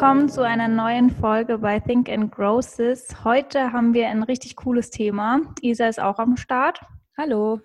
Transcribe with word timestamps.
Willkommen 0.00 0.28
zu 0.28 0.42
einer 0.44 0.68
neuen 0.68 1.10
Folge 1.10 1.58
bei 1.58 1.80
Think 1.80 2.08
and 2.08 2.30
Grow 2.30 2.62
Sis. 2.62 3.08
Heute 3.24 3.72
haben 3.72 3.94
wir 3.94 4.06
ein 4.06 4.22
richtig 4.22 4.54
cooles 4.54 4.90
Thema. 4.90 5.40
Isa 5.60 5.88
ist 5.88 6.00
auch 6.00 6.20
am 6.20 6.36
Start. 6.36 6.78
Hallo. 7.18 7.58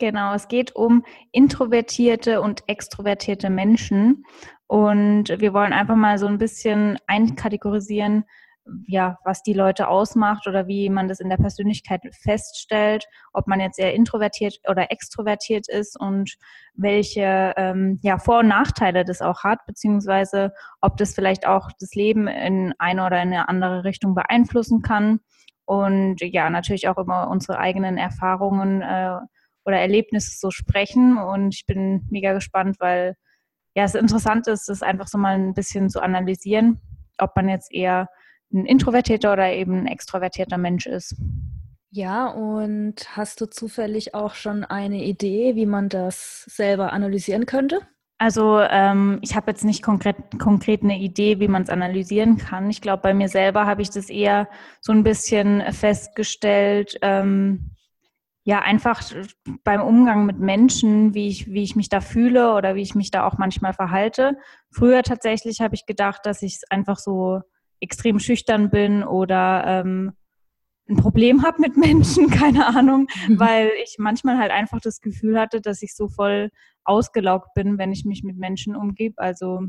Genau, 0.00 0.34
es 0.34 0.48
geht 0.48 0.74
um 0.74 1.04
introvertierte 1.30 2.40
und 2.40 2.64
extrovertierte 2.66 3.50
Menschen. 3.50 4.24
Und 4.66 5.28
wir 5.28 5.54
wollen 5.54 5.72
einfach 5.72 5.94
mal 5.94 6.18
so 6.18 6.26
ein 6.26 6.38
bisschen 6.38 6.98
einkategorisieren, 7.06 8.24
ja, 8.86 9.18
was 9.24 9.42
die 9.42 9.52
Leute 9.52 9.88
ausmacht 9.88 10.46
oder 10.46 10.66
wie 10.66 10.88
man 10.88 11.08
das 11.08 11.20
in 11.20 11.28
der 11.28 11.36
Persönlichkeit 11.36 12.00
feststellt, 12.12 13.06
ob 13.32 13.46
man 13.46 13.60
jetzt 13.60 13.78
eher 13.78 13.94
introvertiert 13.94 14.58
oder 14.68 14.90
extrovertiert 14.90 15.68
ist 15.68 16.00
und 16.00 16.36
welche 16.74 17.52
ähm, 17.56 17.98
ja, 18.02 18.18
Vor- 18.18 18.40
und 18.40 18.48
Nachteile 18.48 19.04
das 19.04 19.20
auch 19.20 19.44
hat, 19.44 19.66
beziehungsweise 19.66 20.52
ob 20.80 20.96
das 20.96 21.14
vielleicht 21.14 21.46
auch 21.46 21.70
das 21.78 21.94
Leben 21.94 22.26
in 22.26 22.72
eine 22.78 23.04
oder 23.04 23.20
in 23.22 23.28
eine 23.28 23.48
andere 23.48 23.84
Richtung 23.84 24.14
beeinflussen 24.14 24.82
kann. 24.82 25.20
Und 25.66 26.20
ja, 26.20 26.48
natürlich 26.50 26.88
auch 26.88 26.98
immer 26.98 27.28
unsere 27.28 27.58
eigenen 27.58 27.98
Erfahrungen 27.98 28.82
äh, 28.82 29.16
oder 29.64 29.78
Erlebnisse 29.78 30.36
so 30.38 30.50
sprechen. 30.50 31.18
Und 31.18 31.54
ich 31.54 31.66
bin 31.66 32.06
mega 32.10 32.32
gespannt, 32.32 32.76
weil 32.80 33.16
ja, 33.74 33.84
es 33.84 33.94
interessant 33.94 34.46
ist, 34.46 34.68
das 34.68 34.82
einfach 34.82 35.08
so 35.08 35.18
mal 35.18 35.34
ein 35.34 35.54
bisschen 35.54 35.90
zu 35.90 36.00
analysieren, 36.00 36.80
ob 37.18 37.34
man 37.36 37.48
jetzt 37.48 37.72
eher 37.72 38.08
ein 38.52 38.66
introvertierter 38.66 39.32
oder 39.32 39.52
eben 39.52 39.80
ein 39.80 39.86
extrovertierter 39.86 40.58
Mensch 40.58 40.86
ist. 40.86 41.16
Ja, 41.90 42.26
und 42.26 43.16
hast 43.16 43.40
du 43.40 43.46
zufällig 43.46 44.14
auch 44.14 44.34
schon 44.34 44.64
eine 44.64 45.04
Idee, 45.04 45.54
wie 45.54 45.66
man 45.66 45.88
das 45.88 46.42
selber 46.48 46.92
analysieren 46.92 47.46
könnte? 47.46 47.80
Also 48.18 48.60
ähm, 48.60 49.18
ich 49.22 49.36
habe 49.36 49.50
jetzt 49.50 49.64
nicht 49.64 49.82
konkret, 49.82 50.16
konkret 50.40 50.82
eine 50.82 50.98
Idee, 50.98 51.40
wie 51.40 51.48
man 51.48 51.62
es 51.62 51.68
analysieren 51.68 52.36
kann. 52.36 52.70
Ich 52.70 52.80
glaube, 52.80 53.02
bei 53.02 53.14
mir 53.14 53.28
selber 53.28 53.66
habe 53.66 53.82
ich 53.82 53.90
das 53.90 54.08
eher 54.08 54.48
so 54.80 54.92
ein 54.92 55.04
bisschen 55.04 55.62
festgestellt, 55.72 56.96
ähm, 57.02 57.70
ja, 58.44 58.60
einfach 58.60 59.02
beim 59.64 59.80
Umgang 59.80 60.26
mit 60.26 60.38
Menschen, 60.38 61.14
wie 61.14 61.28
ich, 61.28 61.50
wie 61.50 61.62
ich 61.62 61.76
mich 61.76 61.88
da 61.88 62.00
fühle 62.00 62.54
oder 62.54 62.74
wie 62.74 62.82
ich 62.82 62.94
mich 62.94 63.10
da 63.10 63.26
auch 63.26 63.38
manchmal 63.38 63.72
verhalte. 63.72 64.36
Früher 64.70 65.02
tatsächlich 65.02 65.60
habe 65.60 65.74
ich 65.74 65.86
gedacht, 65.86 66.26
dass 66.26 66.42
ich 66.42 66.60
einfach 66.70 66.98
so 66.98 67.40
extrem 67.84 68.18
schüchtern 68.18 68.70
bin 68.70 69.04
oder 69.04 69.64
ähm, 69.66 70.12
ein 70.88 70.96
Problem 70.96 71.42
habe 71.42 71.60
mit 71.60 71.76
Menschen, 71.76 72.28
keine 72.30 72.66
Ahnung, 72.66 73.06
mhm. 73.28 73.38
weil 73.38 73.70
ich 73.84 73.96
manchmal 73.98 74.38
halt 74.38 74.50
einfach 74.50 74.80
das 74.80 75.00
Gefühl 75.00 75.38
hatte, 75.38 75.60
dass 75.60 75.82
ich 75.82 75.94
so 75.94 76.08
voll 76.08 76.50
ausgelaugt 76.84 77.54
bin, 77.54 77.78
wenn 77.78 77.92
ich 77.92 78.04
mich 78.04 78.22
mit 78.22 78.36
Menschen 78.36 78.74
umgebe. 78.74 79.18
Also 79.18 79.60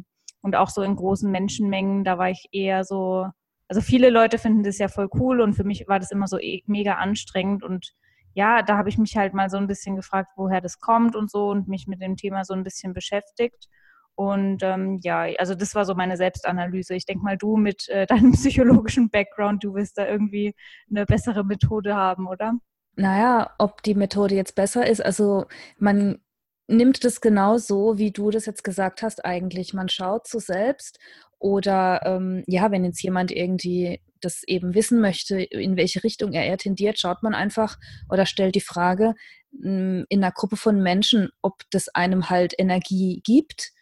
und 0.41 0.55
auch 0.55 0.69
so 0.69 0.81
in 0.83 0.95
großen 0.95 1.31
Menschenmengen, 1.31 2.03
da 2.03 2.17
war 2.17 2.29
ich 2.29 2.47
eher 2.51 2.83
so, 2.83 3.27
also 3.67 3.81
viele 3.81 4.09
Leute 4.11 4.37
finden 4.37 4.63
das 4.63 4.77
ja 4.77 4.87
voll 4.87 5.09
cool 5.15 5.41
und 5.41 5.55
für 5.55 5.63
mich 5.63 5.87
war 5.87 5.99
das 5.99 6.11
immer 6.11 6.27
so 6.27 6.37
e, 6.39 6.61
mega 6.67 6.93
anstrengend 6.93 7.63
und 7.63 7.93
ja, 8.35 8.61
da 8.61 8.77
habe 8.77 8.89
ich 8.89 8.97
mich 8.97 9.17
halt 9.17 9.33
mal 9.33 9.49
so 9.49 9.57
ein 9.57 9.65
bisschen 9.65 9.95
gefragt, 9.95 10.33
woher 10.35 10.61
das 10.61 10.79
kommt 10.79 11.15
und 11.15 11.31
so 11.31 11.49
und 11.49 11.67
mich 11.67 11.87
mit 11.87 12.01
dem 12.01 12.15
Thema 12.15 12.43
so 12.43 12.53
ein 12.53 12.63
bisschen 12.63 12.93
beschäftigt. 12.93 13.69
Und 14.15 14.63
ähm, 14.63 14.99
ja, 15.03 15.27
also 15.37 15.55
das 15.55 15.75
war 15.75 15.85
so 15.85 15.93
meine 15.93 16.15
Selbstanalyse. 16.17 16.95
Ich 16.95 17.05
denke 17.05 17.23
mal, 17.23 17.37
du 17.37 17.57
mit 17.57 17.89
äh, 17.89 18.05
deinem 18.07 18.31
psychologischen 18.31 19.09
Background, 19.09 19.63
du 19.63 19.75
wirst 19.75 19.97
da 19.97 20.07
irgendwie 20.07 20.55
eine 20.89 21.05
bessere 21.05 21.43
Methode 21.43 21.95
haben, 21.95 22.27
oder? 22.27 22.53
Naja, 22.95 23.53
ob 23.57 23.83
die 23.83 23.95
Methode 23.95 24.35
jetzt 24.35 24.55
besser 24.55 24.87
ist, 24.87 25.03
also 25.03 25.45
man 25.77 26.19
nimmt 26.67 27.03
das 27.03 27.19
genau 27.21 27.57
so, 27.57 27.97
wie 27.97 28.11
du 28.11 28.31
das 28.31 28.45
jetzt 28.45 28.63
gesagt 28.63 29.03
hast 29.03 29.25
eigentlich. 29.25 29.73
Man 29.73 29.89
schaut 29.89 30.27
so 30.27 30.39
selbst 30.39 30.97
oder 31.37 32.01
ähm, 32.05 32.43
ja, 32.47 32.71
wenn 32.71 32.85
jetzt 32.85 33.03
jemand 33.03 33.31
irgendwie 33.31 34.01
das 34.21 34.43
eben 34.47 34.73
wissen 34.73 35.01
möchte, 35.01 35.41
in 35.41 35.75
welche 35.77 36.03
Richtung 36.03 36.31
er 36.33 36.45
eher 36.45 36.57
tendiert, 36.57 36.97
schaut 36.99 37.21
man 37.21 37.35
einfach 37.35 37.77
oder 38.09 38.25
stellt 38.25 38.55
die 38.55 38.61
Frage 38.61 39.13
hm, 39.61 40.05
in 40.09 40.23
einer 40.23 40.31
Gruppe 40.31 40.55
von 40.55 40.81
Menschen, 40.81 41.29
ob 41.41 41.61
das 41.69 41.89
einem 41.89 42.29
halt 42.29 42.53
Energie 42.57 43.21
gibt 43.23 43.73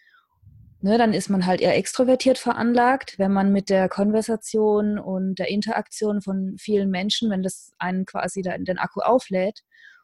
Ne, 0.84 0.98
dann 0.98 1.14
ist 1.14 1.30
man 1.30 1.46
halt 1.46 1.62
eher 1.62 1.78
extrovertiert 1.78 2.38
veranlagt, 2.38 3.18
wenn 3.18 3.32
man 3.32 3.54
mit 3.54 3.70
der 3.70 3.88
Konversation 3.88 5.00
und 5.00 5.40
der 5.40 5.48
Interaktion 5.48 6.22
von 6.22 6.58
vielen 6.60 6.90
Menschen, 6.90 7.30
wenn 7.30 7.42
das 7.42 7.72
einen 7.78 8.06
quasi 8.06 8.42
den 8.42 8.78
Akku 8.78 9.00
auflädt. 9.00 9.62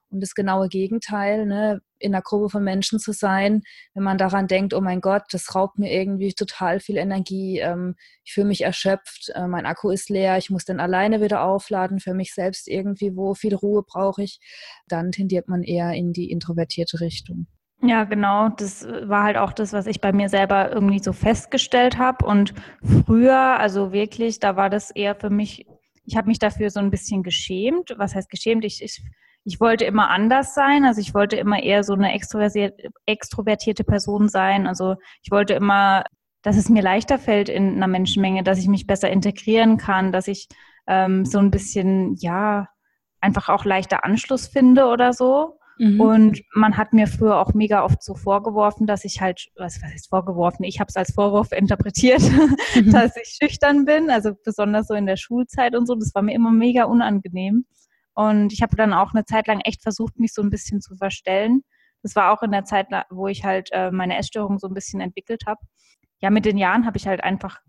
Und 0.09 0.21
das 0.21 0.35
genaue 0.35 0.69
Gegenteil, 0.69 1.45
ne, 1.45 1.81
in 1.99 2.15
einer 2.15 2.21
Gruppe 2.21 2.49
von 2.49 2.63
Menschen 2.63 2.97
zu 2.97 3.11
sein, 3.11 3.63
wenn 3.93 4.03
man 4.03 4.17
daran 4.17 4.47
denkt, 4.47 4.73
oh 4.73 4.79
mein 4.79 5.01
Gott, 5.01 5.23
das 5.31 5.53
raubt 5.53 5.79
mir 5.79 5.91
irgendwie 5.91 6.33
total 6.33 6.79
viel 6.79 6.95
Energie, 6.95 7.59
ähm, 7.59 7.95
ich 8.23 8.33
fühle 8.33 8.47
mich 8.47 8.61
erschöpft, 8.61 9.33
äh, 9.35 9.47
mein 9.47 9.65
Akku 9.65 9.89
ist 9.89 10.09
leer, 10.09 10.37
ich 10.37 10.49
muss 10.49 10.63
den 10.63 10.79
alleine 10.79 11.21
wieder 11.21 11.43
aufladen, 11.43 11.99
für 11.99 12.13
mich 12.13 12.33
selbst 12.33 12.69
irgendwie, 12.69 13.17
wo 13.17 13.33
viel 13.33 13.53
Ruhe 13.53 13.83
brauche 13.83 14.23
ich, 14.23 14.39
dann 14.87 15.11
tendiert 15.11 15.49
man 15.49 15.61
eher 15.61 15.91
in 15.91 16.13
die 16.13 16.31
introvertierte 16.31 17.01
Richtung. 17.01 17.47
Ja, 17.81 18.03
genau. 18.03 18.49
Das 18.49 18.85
war 19.03 19.23
halt 19.23 19.37
auch 19.37 19.53
das, 19.53 19.71
was 19.71 19.87
ich 19.87 20.01
bei 20.01 20.11
mir 20.11 20.27
selber 20.27 20.71
irgendwie 20.71 20.99
so 20.99 21.13
festgestellt 21.13 21.97
habe. 21.97 22.25
Und 22.25 22.53
früher, 23.05 23.57
also 23.59 23.93
wirklich, 23.93 24.39
da 24.39 24.55
war 24.57 24.69
das 24.69 24.91
eher 24.91 25.15
für 25.15 25.29
mich, 25.29 25.65
ich 26.03 26.17
habe 26.17 26.27
mich 26.27 26.39
dafür 26.39 26.69
so 26.71 26.79
ein 26.81 26.91
bisschen 26.91 27.23
geschämt. 27.23 27.93
Was 27.97 28.15
heißt 28.15 28.29
geschämt? 28.29 28.65
Ich, 28.65 28.83
ich, 28.83 29.01
ich 29.45 29.61
wollte 29.61 29.85
immer 29.85 30.09
anders 30.09 30.53
sein. 30.53 30.83
Also 30.83 30.99
ich 30.99 31.13
wollte 31.13 31.37
immer 31.37 31.63
eher 31.63 31.83
so 31.85 31.93
eine 31.93 32.13
extrovertierte 32.13 33.83
Person 33.85 34.27
sein. 34.27 34.67
Also 34.67 34.95
ich 35.21 35.31
wollte 35.31 35.53
immer, 35.53 36.03
dass 36.41 36.57
es 36.57 36.67
mir 36.67 36.81
leichter 36.83 37.17
fällt 37.17 37.47
in 37.47 37.75
einer 37.77 37.87
Menschenmenge, 37.87 38.43
dass 38.43 38.59
ich 38.59 38.67
mich 38.67 38.87
besser 38.87 39.09
integrieren 39.09 39.77
kann, 39.77 40.11
dass 40.11 40.27
ich 40.27 40.49
ähm, 40.87 41.23
so 41.25 41.39
ein 41.39 41.49
bisschen, 41.51 42.15
ja, 42.15 42.67
einfach 43.21 43.47
auch 43.47 43.63
leichter 43.63 44.03
Anschluss 44.03 44.47
finde 44.47 44.87
oder 44.87 45.13
so. 45.13 45.58
Mhm. 45.79 46.01
Und 46.01 46.41
man 46.53 46.75
hat 46.75 46.91
mir 46.91 47.07
früher 47.07 47.39
auch 47.39 47.53
mega 47.53 47.83
oft 47.83 48.03
so 48.03 48.13
vorgeworfen, 48.13 48.85
dass 48.85 49.05
ich 49.05 49.21
halt, 49.21 49.47
was, 49.55 49.81
was 49.81 49.95
ist 49.95 50.09
vorgeworfen? 50.09 50.65
Ich 50.65 50.81
habe 50.81 50.89
es 50.89 50.97
als 50.97 51.13
Vorwurf 51.13 51.53
interpretiert, 51.53 52.21
mhm. 52.75 52.91
dass 52.91 53.15
ich 53.15 53.37
schüchtern 53.41 53.85
bin, 53.85 54.09
also 54.09 54.33
besonders 54.43 54.87
so 54.87 54.93
in 54.93 55.05
der 55.05 55.15
Schulzeit 55.15 55.75
und 55.75 55.87
so. 55.87 55.95
Das 55.95 56.13
war 56.13 56.21
mir 56.21 56.33
immer 56.33 56.51
mega 56.51 56.83
unangenehm. 56.83 57.65
Und 58.13 58.51
ich 58.51 58.61
habe 58.61 58.75
dann 58.75 58.91
auch 58.91 59.13
eine 59.13 59.23
Zeit 59.23 59.47
lang 59.47 59.61
echt 59.61 59.81
versucht, 59.81 60.19
mich 60.19 60.33
so 60.33 60.41
ein 60.41 60.49
bisschen 60.49 60.81
zu 60.81 60.97
verstellen. 60.97 61.61
Das 62.03 62.15
war 62.15 62.33
auch 62.33 62.43
in 62.43 62.51
der 62.51 62.65
Zeit, 62.65 62.87
wo 63.09 63.27
ich 63.27 63.45
halt 63.45 63.69
äh, 63.71 63.89
meine 63.91 64.17
Essstörung 64.17 64.59
so 64.59 64.67
ein 64.67 64.73
bisschen 64.73 64.99
entwickelt 64.99 65.43
habe. 65.47 65.61
Ja, 66.21 66.29
mit 66.29 66.43
den 66.43 66.57
Jahren 66.57 66.85
habe 66.85 66.97
ich 66.97 67.07
halt 67.07 67.23
einfach 67.23 67.59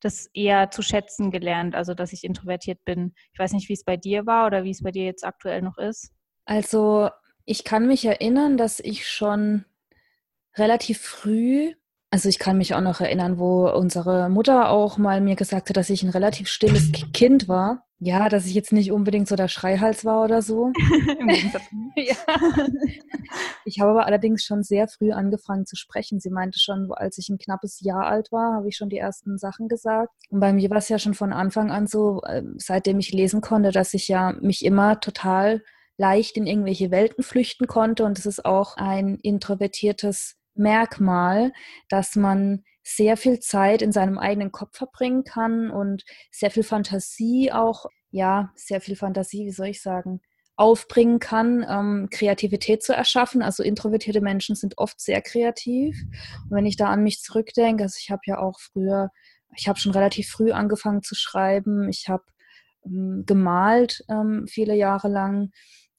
das 0.00 0.28
eher 0.34 0.72
zu 0.72 0.82
schätzen 0.82 1.30
gelernt, 1.30 1.76
also 1.76 1.94
dass 1.94 2.12
ich 2.12 2.24
introvertiert 2.24 2.84
bin. 2.84 3.14
Ich 3.32 3.38
weiß 3.38 3.52
nicht, 3.52 3.68
wie 3.68 3.74
es 3.74 3.84
bei 3.84 3.96
dir 3.96 4.26
war 4.26 4.48
oder 4.48 4.64
wie 4.64 4.70
es 4.70 4.82
bei 4.82 4.90
dir 4.90 5.04
jetzt 5.04 5.24
aktuell 5.24 5.62
noch 5.62 5.78
ist. 5.78 6.12
Also 6.44 7.08
ich 7.44 7.64
kann 7.64 7.86
mich 7.86 8.04
erinnern, 8.04 8.56
dass 8.56 8.80
ich 8.80 9.08
schon 9.08 9.64
relativ 10.56 11.00
früh, 11.00 11.72
also 12.10 12.28
ich 12.28 12.38
kann 12.38 12.58
mich 12.58 12.74
auch 12.74 12.80
noch 12.80 13.00
erinnern, 13.00 13.38
wo 13.38 13.68
unsere 13.70 14.28
Mutter 14.28 14.70
auch 14.70 14.98
mal 14.98 15.20
mir 15.20 15.36
gesagt 15.36 15.68
hat, 15.68 15.76
dass 15.76 15.90
ich 15.90 16.02
ein 16.02 16.10
relativ 16.10 16.48
stilles 16.48 16.92
Kind 17.12 17.48
war. 17.48 17.86
Ja, 18.04 18.28
dass 18.28 18.46
ich 18.46 18.54
jetzt 18.54 18.72
nicht 18.72 18.90
unbedingt 18.90 19.28
so 19.28 19.36
der 19.36 19.46
Schreihals 19.46 20.04
war 20.04 20.24
oder 20.24 20.42
so. 20.42 20.72
ja. 21.96 22.16
Ich 23.64 23.78
habe 23.78 23.92
aber 23.92 24.06
allerdings 24.06 24.42
schon 24.42 24.64
sehr 24.64 24.88
früh 24.88 25.12
angefangen 25.12 25.66
zu 25.66 25.76
sprechen. 25.76 26.18
Sie 26.18 26.30
meinte 26.30 26.58
schon, 26.58 26.90
als 26.92 27.16
ich 27.18 27.28
ein 27.28 27.38
knappes 27.38 27.80
Jahr 27.80 28.06
alt 28.06 28.32
war, 28.32 28.56
habe 28.56 28.68
ich 28.68 28.76
schon 28.76 28.88
die 28.88 28.98
ersten 28.98 29.38
Sachen 29.38 29.68
gesagt. 29.68 30.10
Und 30.30 30.40
bei 30.40 30.52
mir 30.52 30.68
war 30.68 30.78
es 30.78 30.88
ja 30.88 30.98
schon 30.98 31.14
von 31.14 31.32
Anfang 31.32 31.70
an 31.70 31.86
so, 31.86 32.22
äh, 32.24 32.42
seitdem 32.56 32.98
ich 32.98 33.12
lesen 33.12 33.40
konnte, 33.40 33.70
dass 33.70 33.94
ich 33.94 34.08
ja 34.08 34.32
mich 34.40 34.64
immer 34.64 34.98
total 34.98 35.62
leicht 35.96 36.36
in 36.36 36.46
irgendwelche 36.46 36.90
Welten 36.90 37.22
flüchten 37.22 37.66
konnte. 37.66 38.04
Und 38.04 38.18
es 38.18 38.26
ist 38.26 38.44
auch 38.44 38.76
ein 38.76 39.18
introvertiertes 39.22 40.36
Merkmal, 40.54 41.52
dass 41.88 42.16
man 42.16 42.64
sehr 42.82 43.16
viel 43.16 43.38
Zeit 43.40 43.80
in 43.80 43.92
seinem 43.92 44.18
eigenen 44.18 44.52
Kopf 44.52 44.76
verbringen 44.76 45.24
kann 45.24 45.70
und 45.70 46.04
sehr 46.30 46.50
viel 46.50 46.64
Fantasie 46.64 47.52
auch, 47.52 47.86
ja, 48.10 48.50
sehr 48.54 48.80
viel 48.80 48.96
Fantasie, 48.96 49.46
wie 49.46 49.52
soll 49.52 49.68
ich 49.68 49.80
sagen, 49.80 50.20
aufbringen 50.56 51.18
kann, 51.18 51.64
ähm, 51.68 52.08
Kreativität 52.10 52.82
zu 52.82 52.92
erschaffen. 52.92 53.42
Also 53.42 53.62
introvertierte 53.62 54.20
Menschen 54.20 54.54
sind 54.54 54.78
oft 54.78 55.00
sehr 55.00 55.22
kreativ. 55.22 55.96
Und 56.44 56.50
wenn 56.50 56.66
ich 56.66 56.76
da 56.76 56.88
an 56.88 57.02
mich 57.02 57.22
zurückdenke, 57.22 57.84
also 57.84 57.96
ich 57.98 58.10
habe 58.10 58.22
ja 58.26 58.38
auch 58.38 58.60
früher, 58.60 59.10
ich 59.56 59.68
habe 59.68 59.78
schon 59.78 59.92
relativ 59.92 60.28
früh 60.28 60.52
angefangen 60.52 61.02
zu 61.02 61.14
schreiben, 61.14 61.88
ich 61.88 62.08
habe 62.08 62.24
ähm, 62.84 63.24
gemalt 63.26 64.04
ähm, 64.08 64.46
viele 64.48 64.74
Jahre 64.74 65.08
lang 65.08 65.52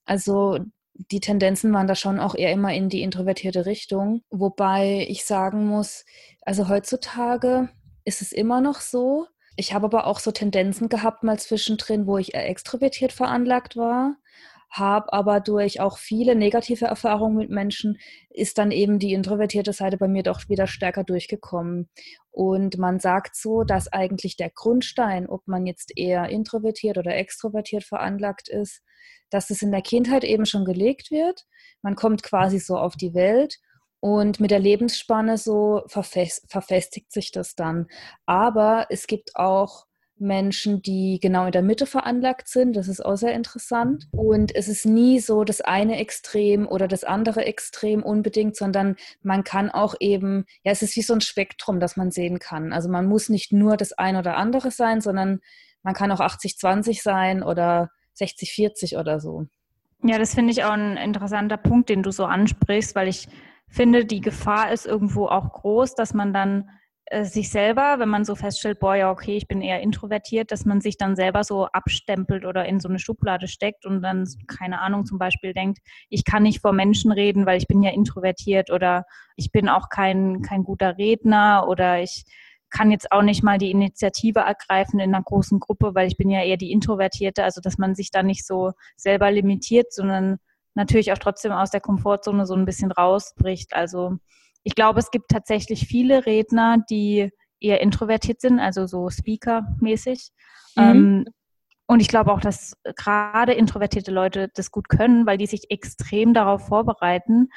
also 0.05 0.59
die 0.93 1.19
Tendenzen 1.19 1.73
waren 1.73 1.87
da 1.87 1.95
schon 1.95 2.19
auch 2.19 2.35
eher 2.35 2.51
immer 2.51 2.73
in 2.73 2.89
die 2.89 3.01
introvertierte 3.01 3.65
Richtung. 3.65 4.21
Wobei 4.29 5.05
ich 5.09 5.25
sagen 5.25 5.67
muss, 5.67 6.05
also 6.41 6.69
heutzutage 6.69 7.69
ist 8.05 8.21
es 8.21 8.31
immer 8.31 8.61
noch 8.61 8.81
so. 8.81 9.27
Ich 9.55 9.73
habe 9.73 9.85
aber 9.85 10.07
auch 10.07 10.19
so 10.19 10.31
Tendenzen 10.31 10.89
gehabt 10.89 11.23
mal 11.23 11.39
zwischendrin, 11.39 12.07
wo 12.07 12.17
ich 12.17 12.33
eher 12.33 12.47
extrovertiert 12.47 13.11
veranlagt 13.11 13.75
war. 13.75 14.15
Habe 14.73 15.13
aber 15.13 15.39
durch 15.39 15.79
auch 15.79 15.99
viele 15.99 16.35
negative 16.35 16.85
Erfahrungen 16.85 17.37
mit 17.37 17.51
Menschen 17.51 17.99
ist 18.31 18.57
dann 18.57 18.71
eben 18.71 18.97
die 18.97 19.13
introvertierte 19.13 19.71
Seite 19.71 19.97
bei 19.97 20.07
mir 20.07 20.23
doch 20.23 20.49
wieder 20.49 20.65
stärker 20.65 21.03
durchgekommen. 21.03 21.89
Und 22.31 22.79
man 22.79 22.99
sagt 22.99 23.35
so, 23.35 23.63
dass 23.63 23.93
eigentlich 23.93 24.35
der 24.35 24.49
Grundstein, 24.49 25.29
ob 25.29 25.47
man 25.47 25.67
jetzt 25.67 25.95
eher 25.95 26.29
introvertiert 26.29 26.97
oder 26.97 27.15
extrovertiert 27.15 27.83
veranlagt 27.83 28.49
ist, 28.49 28.81
dass 29.29 29.51
es 29.51 29.61
in 29.61 29.71
der 29.71 29.83
Kindheit 29.83 30.23
eben 30.23 30.47
schon 30.47 30.65
gelegt 30.65 31.11
wird. 31.11 31.45
Man 31.83 31.95
kommt 31.95 32.23
quasi 32.23 32.57
so 32.57 32.75
auf 32.75 32.95
die 32.95 33.13
Welt 33.13 33.59
und 33.99 34.39
mit 34.39 34.49
der 34.49 34.59
Lebensspanne 34.59 35.37
so 35.37 35.83
verfest, 35.85 36.45
verfestigt 36.49 37.11
sich 37.11 37.31
das 37.31 37.53
dann. 37.55 37.87
Aber 38.25 38.87
es 38.89 39.05
gibt 39.05 39.35
auch 39.35 39.85
Menschen, 40.17 40.81
die 40.81 41.19
genau 41.21 41.45
in 41.45 41.51
der 41.51 41.61
Mitte 41.61 41.85
veranlagt 41.85 42.47
sind. 42.47 42.75
Das 42.75 42.87
ist 42.87 43.03
auch 43.03 43.15
sehr 43.15 43.33
interessant. 43.33 44.07
Und 44.11 44.55
es 44.55 44.67
ist 44.67 44.85
nie 44.85 45.19
so 45.19 45.43
das 45.43 45.61
eine 45.61 45.97
Extrem 45.97 46.67
oder 46.67 46.87
das 46.87 47.03
andere 47.03 47.45
Extrem 47.45 48.03
unbedingt, 48.03 48.55
sondern 48.55 48.95
man 49.21 49.43
kann 49.43 49.69
auch 49.69 49.95
eben, 49.99 50.45
ja, 50.63 50.71
es 50.71 50.81
ist 50.81 50.95
wie 50.95 51.01
so 51.01 51.13
ein 51.13 51.21
Spektrum, 51.21 51.79
das 51.79 51.97
man 51.97 52.11
sehen 52.11 52.39
kann. 52.39 52.73
Also 52.73 52.89
man 52.89 53.05
muss 53.05 53.29
nicht 53.29 53.51
nur 53.51 53.77
das 53.77 53.93
eine 53.93 54.19
oder 54.19 54.37
andere 54.37 54.71
sein, 54.71 55.01
sondern 55.01 55.41
man 55.81 55.93
kann 55.93 56.11
auch 56.11 56.21
80-20 56.21 57.01
sein 57.01 57.43
oder 57.43 57.89
60-40 58.17 58.97
oder 58.99 59.19
so. 59.19 59.47
Ja, 60.03 60.17
das 60.17 60.33
finde 60.33 60.51
ich 60.51 60.63
auch 60.63 60.71
ein 60.71 60.97
interessanter 60.97 61.57
Punkt, 61.57 61.89
den 61.89 62.03
du 62.03 62.11
so 62.11 62.25
ansprichst, 62.25 62.95
weil 62.95 63.07
ich 63.07 63.27
finde, 63.67 64.05
die 64.05 64.21
Gefahr 64.21 64.71
ist 64.71 64.85
irgendwo 64.85 65.27
auch 65.27 65.51
groß, 65.51 65.95
dass 65.95 66.13
man 66.13 66.33
dann 66.33 66.69
äh, 67.13 67.25
sich 67.25 67.49
selber, 67.51 67.99
wenn 67.99 68.09
man 68.09 68.25
so 68.25 68.33
feststellt, 68.33 68.79
boah, 68.79 68.95
ja, 68.95 69.11
okay, 69.11 69.37
ich 69.37 69.47
bin 69.47 69.61
eher 69.61 69.81
introvertiert, 69.81 70.51
dass 70.51 70.65
man 70.65 70.81
sich 70.81 70.97
dann 70.97 71.15
selber 71.15 71.43
so 71.43 71.67
abstempelt 71.67 72.43
oder 72.43 72.65
in 72.65 72.79
so 72.79 72.89
eine 72.89 72.97
Schublade 72.97 73.47
steckt 73.47 73.85
und 73.85 74.01
dann, 74.01 74.27
keine 74.47 74.81
Ahnung, 74.81 75.05
zum 75.05 75.19
Beispiel 75.19 75.53
denkt, 75.53 75.79
ich 76.09 76.25
kann 76.25 76.43
nicht 76.43 76.61
vor 76.61 76.73
Menschen 76.73 77.11
reden, 77.11 77.45
weil 77.45 77.59
ich 77.59 77.67
bin 77.67 77.83
ja 77.83 77.91
introvertiert 77.91 78.71
oder 78.71 79.05
ich 79.35 79.51
bin 79.51 79.69
auch 79.69 79.89
kein, 79.89 80.41
kein 80.41 80.63
guter 80.63 80.97
Redner 80.97 81.67
oder 81.67 82.01
ich 82.01 82.25
kann 82.71 82.89
jetzt 82.89 83.11
auch 83.11 83.21
nicht 83.21 83.43
mal 83.43 83.59
die 83.59 83.69
Initiative 83.69 84.39
ergreifen 84.39 84.99
in 84.99 85.13
einer 85.13 85.23
großen 85.23 85.59
Gruppe, 85.59 85.93
weil 85.93 86.07
ich 86.07 86.17
bin 86.17 86.31
ja 86.31 86.41
eher 86.41 86.57
die 86.57 86.71
Introvertierte, 86.71 87.43
also 87.43 87.61
dass 87.61 87.77
man 87.77 87.93
sich 87.93 88.09
da 88.09 88.23
nicht 88.23 88.45
so 88.45 88.71
selber 88.95 89.29
limitiert, 89.29 89.93
sondern 89.93 90.39
natürlich 90.73 91.13
auch 91.13 91.19
trotzdem 91.19 91.51
aus 91.51 91.69
der 91.69 91.81
Komfortzone 91.81 92.47
so 92.47 92.55
ein 92.55 92.65
bisschen 92.65 92.91
rausbricht. 92.91 93.75
Also 93.75 94.17
ich 94.63 94.75
glaube, 94.75 94.99
es 94.99 95.11
gibt 95.11 95.29
tatsächlich 95.29 95.87
viele 95.87 96.25
Redner, 96.25 96.77
die 96.89 97.31
eher 97.59 97.81
introvertiert 97.81 98.41
sind, 98.41 98.59
also 98.59 98.85
so 98.85 99.09
Speaker-mäßig. 99.09 100.29
Mhm. 100.75 100.83
Ähm, 100.83 101.25
und 101.85 101.99
ich 101.99 102.07
glaube 102.07 102.31
auch, 102.31 102.39
dass 102.39 102.73
gerade 102.95 103.53
introvertierte 103.53 104.11
Leute 104.11 104.49
das 104.55 104.71
gut 104.71 104.89
können, 104.89 105.25
weil 105.25 105.37
die 105.37 105.45
sich 105.45 105.69
extrem 105.69 106.33
darauf 106.33 106.67
vorbereiten, 106.67 107.49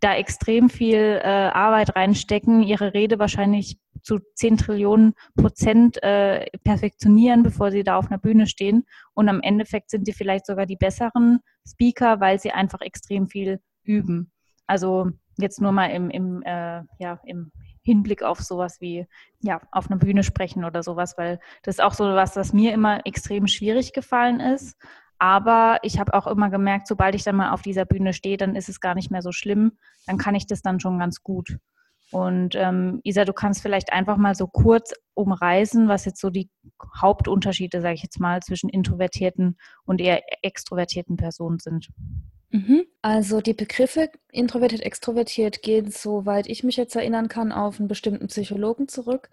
da 0.00 0.14
extrem 0.14 0.70
viel 0.70 1.20
äh, 1.22 1.26
Arbeit 1.26 1.94
reinstecken, 1.94 2.62
ihre 2.62 2.94
Rede 2.94 3.18
wahrscheinlich 3.18 3.78
zu 4.02 4.18
10 4.34 4.56
Trillionen 4.56 5.14
Prozent 5.36 6.02
äh, 6.02 6.46
perfektionieren, 6.64 7.42
bevor 7.42 7.70
sie 7.70 7.84
da 7.84 7.96
auf 7.96 8.10
einer 8.10 8.18
Bühne 8.18 8.46
stehen. 8.46 8.86
Und 9.12 9.28
am 9.28 9.42
Endeffekt 9.42 9.90
sind 9.90 10.06
sie 10.06 10.14
vielleicht 10.14 10.46
sogar 10.46 10.64
die 10.64 10.76
besseren 10.76 11.40
Speaker, 11.68 12.20
weil 12.20 12.38
sie 12.38 12.50
einfach 12.50 12.80
extrem 12.80 13.28
viel 13.28 13.60
üben. 13.82 14.32
Also 14.66 15.10
Jetzt 15.40 15.60
nur 15.60 15.72
mal 15.72 15.86
im, 15.86 16.10
im, 16.10 16.42
äh, 16.42 16.82
ja, 16.98 17.20
im 17.24 17.52
Hinblick 17.82 18.22
auf 18.22 18.40
sowas 18.40 18.80
wie, 18.80 19.06
ja, 19.40 19.60
auf 19.72 19.90
einer 19.90 19.98
Bühne 19.98 20.22
sprechen 20.22 20.64
oder 20.64 20.82
sowas, 20.82 21.16
weil 21.16 21.40
das 21.62 21.76
ist 21.76 21.80
auch 21.80 21.94
so 21.94 22.04
was, 22.04 22.36
was 22.36 22.52
mir 22.52 22.72
immer 22.72 23.06
extrem 23.06 23.46
schwierig 23.46 23.92
gefallen 23.92 24.40
ist. 24.40 24.76
Aber 25.18 25.78
ich 25.82 25.98
habe 26.00 26.14
auch 26.14 26.26
immer 26.26 26.48
gemerkt, 26.48 26.86
sobald 26.86 27.14
ich 27.14 27.24
dann 27.24 27.36
mal 27.36 27.52
auf 27.52 27.60
dieser 27.62 27.84
Bühne 27.84 28.14
stehe, 28.14 28.38
dann 28.38 28.56
ist 28.56 28.70
es 28.70 28.80
gar 28.80 28.94
nicht 28.94 29.10
mehr 29.10 29.22
so 29.22 29.32
schlimm. 29.32 29.72
Dann 30.06 30.16
kann 30.16 30.34
ich 30.34 30.46
das 30.46 30.62
dann 30.62 30.80
schon 30.80 30.98
ganz 30.98 31.22
gut. 31.22 31.58
Und 32.10 32.54
ähm, 32.56 33.00
Isa, 33.04 33.24
du 33.24 33.32
kannst 33.32 33.62
vielleicht 33.62 33.92
einfach 33.92 34.16
mal 34.16 34.34
so 34.34 34.46
kurz 34.46 34.94
umreißen, 35.14 35.88
was 35.88 36.06
jetzt 36.06 36.20
so 36.20 36.30
die 36.30 36.50
Hauptunterschiede, 37.00 37.80
sage 37.80 37.94
ich 37.94 38.02
jetzt 38.02 38.18
mal, 38.18 38.40
zwischen 38.42 38.68
introvertierten 38.68 39.58
und 39.84 40.00
eher 40.00 40.22
extrovertierten 40.42 41.16
Personen 41.16 41.58
sind. 41.60 41.90
Mhm. 42.50 42.84
Also 43.00 43.40
die 43.40 43.54
Begriffe 43.54 44.10
introvertiert, 44.32 44.82
extrovertiert 44.82 45.62
gehen, 45.62 45.90
soweit 45.90 46.48
ich 46.48 46.64
mich 46.64 46.76
jetzt 46.76 46.96
erinnern 46.96 47.28
kann, 47.28 47.52
auf 47.52 47.78
einen 47.78 47.88
bestimmten 47.88 48.26
Psychologen 48.26 48.88
zurück. 48.88 49.30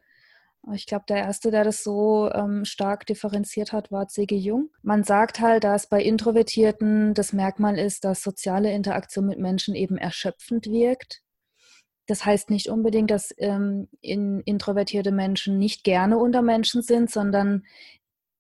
Ich 0.74 0.86
glaube, 0.86 1.06
der 1.08 1.18
erste, 1.18 1.50
der 1.50 1.64
das 1.64 1.84
so 1.84 2.30
ähm, 2.32 2.66
stark 2.66 3.06
differenziert 3.06 3.72
hat, 3.72 3.92
war 3.92 4.08
C.G. 4.08 4.36
Jung. 4.36 4.70
Man 4.82 5.04
sagt 5.04 5.40
halt, 5.40 5.64
dass 5.64 5.88
bei 5.88 6.04
Introvertierten 6.04 7.14
das 7.14 7.32
Merkmal 7.32 7.80
ist, 7.80 8.04
dass 8.04 8.22
soziale 8.22 8.74
Interaktion 8.74 9.26
mit 9.26 9.40
Menschen 9.40 9.76
eben 9.76 9.98
erschöpfend 9.98 10.68
wirkt. 10.68 11.22
Das 12.06 12.26
heißt 12.26 12.50
nicht 12.50 12.70
unbedingt, 12.70 13.12
dass 13.12 13.34
ähm, 13.38 13.88
in, 14.02 14.42
introvertierte 14.42 15.12
Menschen 15.12 15.58
nicht 15.58 15.84
gerne 15.84 16.18
unter 16.18 16.42
Menschen 16.42 16.82
sind, 16.82 17.10
sondern 17.10 17.66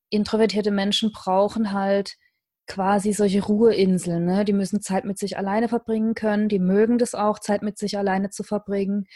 introvertierte 0.09 0.71
Menschen 0.71 1.11
brauchen 1.11 1.71
halt 1.71 2.17
quasi 2.67 3.13
solche 3.13 3.43
Ruheinseln. 3.43 4.25
Ne? 4.25 4.45
Die 4.45 4.53
müssen 4.53 4.81
Zeit 4.81 5.05
mit 5.05 5.17
sich 5.17 5.37
alleine 5.37 5.69
verbringen 5.69 6.13
können. 6.13 6.49
Die 6.49 6.59
mögen 6.59 6.97
das 6.97 7.15
auch, 7.15 7.39
Zeit 7.39 7.63
mit 7.63 7.77
sich 7.77 7.97
alleine 7.97 8.29
zu 8.29 8.43
verbringen. 8.43 9.07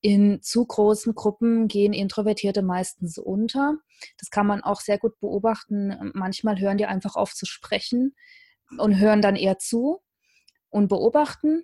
In 0.00 0.42
zu 0.42 0.66
großen 0.66 1.14
Gruppen 1.14 1.68
gehen 1.68 1.92
Introvertierte 1.92 2.62
meistens 2.62 3.18
unter. 3.18 3.76
Das 4.18 4.30
kann 4.30 4.46
man 4.46 4.62
auch 4.62 4.80
sehr 4.80 4.98
gut 4.98 5.20
beobachten. 5.20 6.12
Manchmal 6.14 6.58
hören 6.58 6.78
die 6.78 6.86
einfach 6.86 7.14
auf 7.14 7.34
zu 7.34 7.46
sprechen 7.46 8.16
und 8.78 8.98
hören 8.98 9.22
dann 9.22 9.36
eher 9.36 9.58
zu 9.58 10.00
und 10.70 10.88
beobachten. 10.88 11.62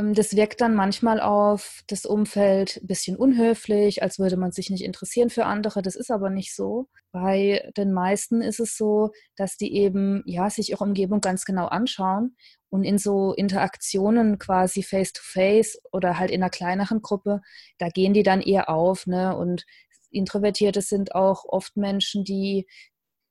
Ähm, 0.00 0.14
das 0.14 0.34
wirkt 0.36 0.60
dann 0.60 0.74
manchmal 0.74 1.20
auf 1.20 1.82
das 1.86 2.06
Umfeld 2.06 2.80
ein 2.82 2.86
bisschen 2.86 3.16
unhöflich, 3.16 4.02
als 4.02 4.18
würde 4.18 4.36
man 4.36 4.52
sich 4.52 4.70
nicht 4.70 4.84
interessieren 4.84 5.30
für 5.30 5.46
andere. 5.46 5.82
Das 5.82 5.96
ist 5.96 6.10
aber 6.10 6.30
nicht 6.30 6.54
so. 6.54 6.88
Bei 7.12 7.70
den 7.76 7.92
meisten 7.92 8.42
ist 8.42 8.60
es 8.60 8.76
so, 8.76 9.10
dass 9.36 9.56
die 9.56 9.74
eben 9.74 10.22
ja 10.26 10.50
sich 10.50 10.70
ihre 10.70 10.84
Umgebung 10.84 11.20
ganz 11.20 11.44
genau 11.44 11.66
anschauen 11.66 12.36
und 12.70 12.84
in 12.84 12.98
so 12.98 13.32
Interaktionen 13.34 14.38
quasi 14.38 14.82
face 14.82 15.12
to 15.12 15.22
face 15.22 15.80
oder 15.92 16.18
halt 16.18 16.30
in 16.30 16.42
einer 16.42 16.50
kleineren 16.50 17.02
Gruppe, 17.02 17.40
da 17.78 17.88
gehen 17.88 18.14
die 18.14 18.22
dann 18.22 18.40
eher 18.40 18.68
auf. 18.68 19.06
Ne? 19.06 19.36
Und 19.36 19.64
Introvertierte 20.10 20.82
sind 20.82 21.14
auch 21.14 21.44
oft 21.44 21.76
Menschen, 21.76 22.24
die 22.24 22.66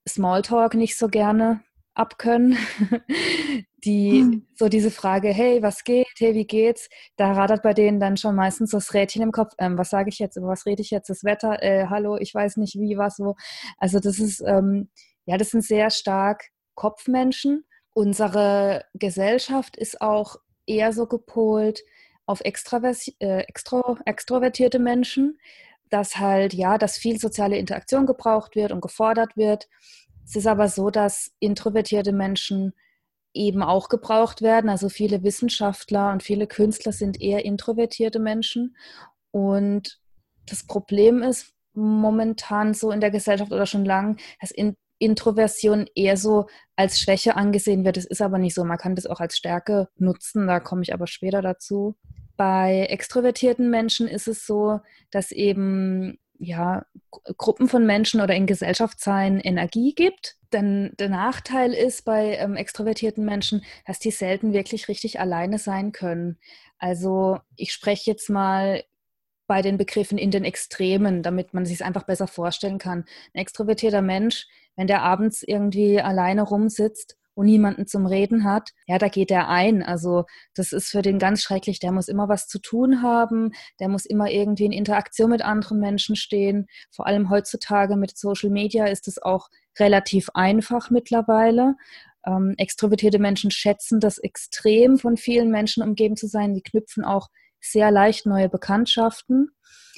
Smalltalk 0.08 0.74
nicht 0.74 0.98
so 0.98 1.08
gerne 1.08 1.62
abkönnen, 1.94 2.58
die 3.84 4.22
hm. 4.22 4.48
so 4.56 4.70
diese 4.70 4.92
Frage, 4.92 5.30
hey, 5.30 5.62
was 5.62 5.84
geht, 5.84 6.08
hey, 6.18 6.34
wie 6.34 6.46
geht's, 6.46 6.90
da 7.16 7.32
radert 7.32 7.64
bei 7.64 7.74
denen 7.74 8.00
dann 8.00 8.18
schon 8.18 8.36
meistens 8.36 8.72
das 8.72 8.94
Rädchen 8.94 9.22
im 9.22 9.32
Kopf, 9.32 9.54
ähm, 9.58 9.78
was 9.78 9.90
sage 9.90 10.10
ich 10.10 10.20
jetzt, 10.20 10.38
über 10.38 10.48
was 10.48 10.66
rede 10.66 10.82
ich 10.82 10.92
jetzt, 10.92 11.10
das 11.10 11.24
Wetter, 11.24 11.62
äh, 11.64 11.88
hallo, 11.88 12.18
ich 12.18 12.34
weiß 12.34 12.58
nicht 12.58 12.76
wie, 12.76 12.98
was, 12.98 13.20
wo. 13.20 13.36
Also 13.78 14.00
das 14.00 14.20
ist, 14.20 14.42
ähm, 14.42 14.90
ja, 15.26 15.38
das 15.38 15.50
sind 15.50 15.64
sehr 15.64 15.90
stark 15.90 16.46
Kopfmenschen. 16.76 17.66
Unsere 17.94 18.86
Gesellschaft 18.94 19.78
ist 19.78 20.02
auch 20.02 20.38
eher 20.66 20.94
so 20.94 21.08
gepolt 21.08 21.82
auf 22.26 22.42
extravers 22.42 23.12
äh, 23.20 23.42
extro 23.48 23.98
extrovertierte 24.06 24.80
Menschen, 24.80 25.40
dass 25.90 26.18
halt, 26.18 26.54
ja, 26.54 26.78
dass 26.78 26.98
viel 26.98 27.20
soziale 27.20 27.58
Interaktion 27.58 28.06
gebraucht 28.06 28.56
wird 28.56 28.72
und 28.72 28.82
gefordert 28.82 29.36
wird 29.36 29.68
es 30.30 30.36
ist 30.36 30.46
aber 30.46 30.68
so, 30.68 30.92
dass 30.92 31.32
introvertierte 31.40 32.12
Menschen 32.12 32.74
eben 33.34 33.64
auch 33.64 33.90
gebraucht 33.90 34.42
werden. 34.42 34.70
Also 34.70 34.90
viele 34.90 35.24
Wissenschaftler 35.24 36.12
und 36.12 36.24
viele 36.24 36.48
Künstler 36.48 36.92
sind 36.92 37.22
eher 37.22 37.46
introvertierte 37.46 38.20
Menschen. 38.20 38.76
Und 39.32 40.00
das 40.46 40.66
Problem 40.66 41.22
ist 41.22 41.54
momentan 41.74 42.74
so 42.74 42.92
in 42.92 43.02
der 43.02 43.12
Gesellschaft 43.12 43.52
oder 43.52 43.66
schon 43.66 43.86
lang, 43.86 44.18
dass 44.42 44.52
in 44.52 44.76
Introversion 45.00 45.88
eher 45.96 46.18
so 46.18 46.48
als 46.76 47.00
Schwäche 47.00 47.36
angesehen 47.36 47.86
wird. 47.86 47.98
Es 47.98 48.06
ist 48.06 48.22
aber 48.22 48.38
nicht 48.38 48.54
so. 48.54 48.66
Man 48.66 48.78
kann 48.78 48.96
das 48.96 49.06
auch 49.06 49.20
als 49.22 49.38
Stärke 49.38 49.88
nutzen. 49.98 50.48
Da 50.48 50.60
komme 50.60 50.82
ich 50.82 50.94
aber 50.94 51.08
später 51.08 51.42
dazu. 51.42 51.96
Bei 52.36 52.86
extrovertierten 52.90 53.70
Menschen 53.70 54.08
ist 54.08 54.28
es 54.28 54.46
so, 54.46 54.82
dass 55.12 55.32
eben 55.32 56.20
ja, 56.40 56.86
Gruppen 57.38 57.68
von 57.68 57.86
Menschen 57.86 58.22
oder 58.22 58.34
in 58.34 58.48
Gesellschaft 58.48 59.00
sein 59.00 59.40
Energie 59.40 59.94
gibt. 59.94 60.38
Denn 60.54 60.94
der 60.98 61.10
Nachteil 61.10 61.74
ist 61.74 62.06
bei 62.06 62.38
ähm, 62.38 62.56
extrovertierten 62.56 63.24
Menschen, 63.24 63.64
dass 63.86 64.00
die 64.00 64.12
selten 64.12 64.54
wirklich 64.54 64.88
richtig 64.88 65.20
alleine 65.20 65.60
sein 65.60 65.92
können. 65.92 66.40
Also 66.80 67.40
ich 67.56 67.74
spreche 67.74 68.10
jetzt 68.10 68.30
mal 68.30 68.84
bei 69.48 69.62
den 69.62 69.78
Begriffen 69.78 70.18
in 70.18 70.32
den 70.32 70.46
Extremen, 70.46 71.24
damit 71.24 71.54
man 71.54 71.66
sich 71.66 71.76
es 71.76 71.82
einfach 71.82 72.04
besser 72.04 72.28
vorstellen 72.28 72.78
kann. 72.78 73.06
Ein 73.34 73.42
extrovertierter 73.42 74.02
Mensch, 74.02 74.48
wenn 74.76 74.88
der 74.88 75.02
abends 75.02 75.44
irgendwie 75.44 76.00
alleine 76.00 76.44
rumsitzt 76.44 77.19
und 77.40 77.46
niemanden 77.46 77.88
zum 77.88 78.06
Reden 78.06 78.44
hat, 78.44 78.72
ja, 78.86 78.98
da 78.98 79.08
geht 79.08 79.32
er 79.32 79.48
ein. 79.48 79.82
Also 79.82 80.26
das 80.56 80.74
ist 80.74 80.90
für 80.90 81.02
den 81.02 81.20
ganz 81.20 81.42
schrecklich. 81.42 81.80
Der 81.80 81.94
muss 81.94 82.10
immer 82.10 82.28
was 82.28 82.50
zu 82.50 82.60
tun 82.60 83.02
haben, 83.02 83.54
der 83.80 83.88
muss 83.88 84.06
immer 84.06 84.30
irgendwie 84.30 84.66
in 84.66 84.74
Interaktion 84.74 85.30
mit 85.30 85.42
anderen 85.42 85.80
Menschen 85.80 86.18
stehen. 86.18 86.68
Vor 86.92 87.08
allem 87.08 87.30
heutzutage 87.30 87.96
mit 87.96 88.18
Social 88.18 88.50
Media 88.50 88.88
ist 88.88 89.08
es 89.08 89.22
auch 89.22 89.48
relativ 89.80 90.30
einfach 90.34 90.90
mittlerweile. 90.90 91.78
Ähm, 92.26 92.56
extrovertierte 92.58 93.20
Menschen 93.20 93.52
schätzen 93.52 94.02
das 94.02 94.18
extrem, 94.18 94.98
von 94.98 95.16
vielen 95.16 95.50
Menschen 95.50 95.82
umgeben 95.82 96.18
zu 96.18 96.28
sein. 96.28 96.54
Die 96.54 96.62
knüpfen 96.62 97.06
auch 97.06 97.30
sehr 97.62 97.90
leicht 97.90 98.26
neue 98.26 98.50
Bekanntschaften, 98.50 99.52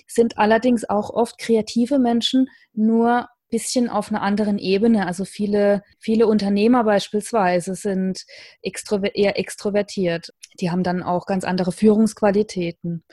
sind 0.06 0.38
allerdings 0.38 0.88
auch 0.88 1.10
oft 1.10 1.40
kreative 1.40 1.98
Menschen, 1.98 2.50
nur 2.74 3.30
bisschen 3.52 3.90
auf 3.90 4.10
einer 4.10 4.22
anderen 4.22 4.58
Ebene. 4.58 5.06
Also 5.06 5.26
viele, 5.26 5.84
viele 6.00 6.26
Unternehmer 6.26 6.84
beispielsweise 6.86 7.76
sind 7.76 8.26
extrover 8.62 9.14
eher 9.14 9.38
extrovertiert. 9.38 10.34
Die 10.60 10.72
haben 10.72 10.84
dann 10.84 11.04
auch 11.04 11.26
ganz 11.26 11.44
andere 11.44 11.72
Führungsqualitäten. 11.72 13.04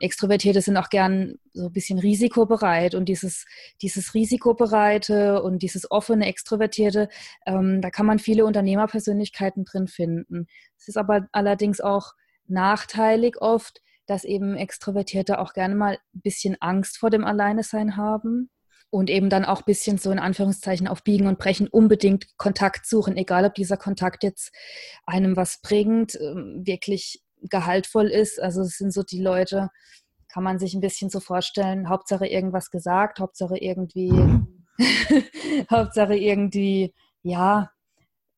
Extrovertierte 0.00 0.60
sind 0.60 0.76
auch 0.76 0.90
gern 0.90 1.36
so 1.52 1.66
ein 1.66 1.72
bisschen 1.72 1.98
risikobereit 1.98 2.94
und 2.94 3.08
dieses, 3.08 3.46
dieses 3.80 4.14
risikobereite 4.14 5.42
und 5.42 5.62
dieses 5.62 5.90
offene 5.90 6.26
Extrovertierte, 6.26 7.08
ähm, 7.46 7.80
da 7.80 7.90
kann 7.90 8.06
man 8.06 8.18
viele 8.18 8.44
Unternehmerpersönlichkeiten 8.44 9.64
drin 9.64 9.86
finden. 9.86 10.48
Es 10.76 10.88
ist 10.88 10.98
aber 10.98 11.28
allerdings 11.32 11.80
auch 11.80 12.12
nachteilig 12.46 13.40
oft, 13.40 13.80
dass 14.06 14.24
eben 14.24 14.56
Extrovertierte 14.56 15.38
auch 15.38 15.54
gerne 15.54 15.76
mal 15.76 15.98
ein 16.14 16.20
bisschen 16.20 16.56
Angst 16.60 16.98
vor 16.98 17.10
dem 17.10 17.24
Alleinesein 17.24 17.96
haben 17.96 18.50
und 18.94 19.10
eben 19.10 19.28
dann 19.28 19.44
auch 19.44 19.58
ein 19.58 19.66
bisschen 19.66 19.98
so 19.98 20.12
in 20.12 20.20
Anführungszeichen 20.20 20.86
auf 20.86 21.02
Biegen 21.02 21.26
und 21.26 21.36
Brechen 21.36 21.66
unbedingt 21.66 22.38
Kontakt 22.38 22.86
suchen, 22.86 23.16
egal 23.16 23.44
ob 23.44 23.56
dieser 23.56 23.76
Kontakt 23.76 24.22
jetzt 24.22 24.52
einem 25.04 25.36
was 25.36 25.60
bringt, 25.60 26.14
ähm, 26.20 26.62
wirklich 26.64 27.20
gehaltvoll 27.42 28.06
ist. 28.06 28.40
Also 28.40 28.62
es 28.62 28.78
sind 28.78 28.92
so 28.92 29.02
die 29.02 29.20
Leute, 29.20 29.70
kann 30.28 30.44
man 30.44 30.60
sich 30.60 30.74
ein 30.74 30.80
bisschen 30.80 31.10
so 31.10 31.18
vorstellen, 31.18 31.88
Hauptsache 31.88 32.28
irgendwas 32.28 32.70
gesagt, 32.70 33.18
Hauptsache 33.18 33.58
irgendwie, 33.58 34.12
Hauptsache 35.72 36.14
irgendwie, 36.14 36.94
ja, 37.24 37.72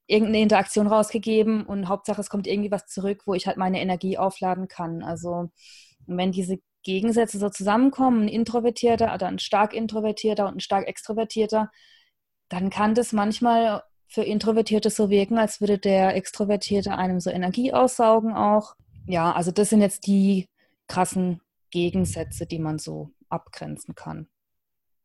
irgendeine 0.07 0.41
Interaktion 0.41 0.87
rausgegeben 0.87 1.67
und 1.67 1.89
Hauptsache 1.89 2.23
es 2.23 2.31
kommt 2.31 2.47
irgendwie 2.47 2.71
was 2.71 2.87
zurück, 2.87 3.25
wo 3.27 3.35
ich 3.35 3.47
halt 3.47 3.59
meine 3.59 3.83
Energie 3.83 4.17
aufladen 4.17 4.69
kann. 4.69 5.03
Also 5.03 5.51
wenn 6.07 6.33
diese 6.33 6.57
Gegensätze 6.87 7.39
so 7.39 7.51
zusammenkommen, 7.51 8.23
ein 8.23 8.29
Introvertierter 8.29 9.13
oder 9.13 9.27
ein 9.27 9.41
stark 9.41 9.75
Introvertierter 9.75 10.47
und 10.47 10.59
ein 10.59 10.61
stark 10.61 10.87
Extrovertierter, 10.87 11.73
dann 12.49 12.71
kann 12.71 12.95
das 12.95 13.13
manchmal 13.13 13.83
für 14.07 14.23
Introvertierte 14.23 14.89
so 14.91 15.11
wirken, 15.11 15.37
als 15.37 15.61
würde 15.61 15.79
der 15.79 16.15
Extrovertierte 16.15 16.97
einem 16.97 17.19
so 17.19 17.29
Energie 17.29 17.73
aussaugen 17.73 18.35
auch. 18.35 18.77
Ja, 19.09 19.33
also 19.33 19.51
das 19.51 19.71
sind 19.71 19.81
jetzt 19.81 20.07
die 20.07 20.49
krassen 20.87 21.41
Gegensätze, 21.73 22.47
die 22.47 22.61
man 22.61 22.79
so 22.79 23.11
abgrenzen 23.29 23.97
kann. 23.97 24.29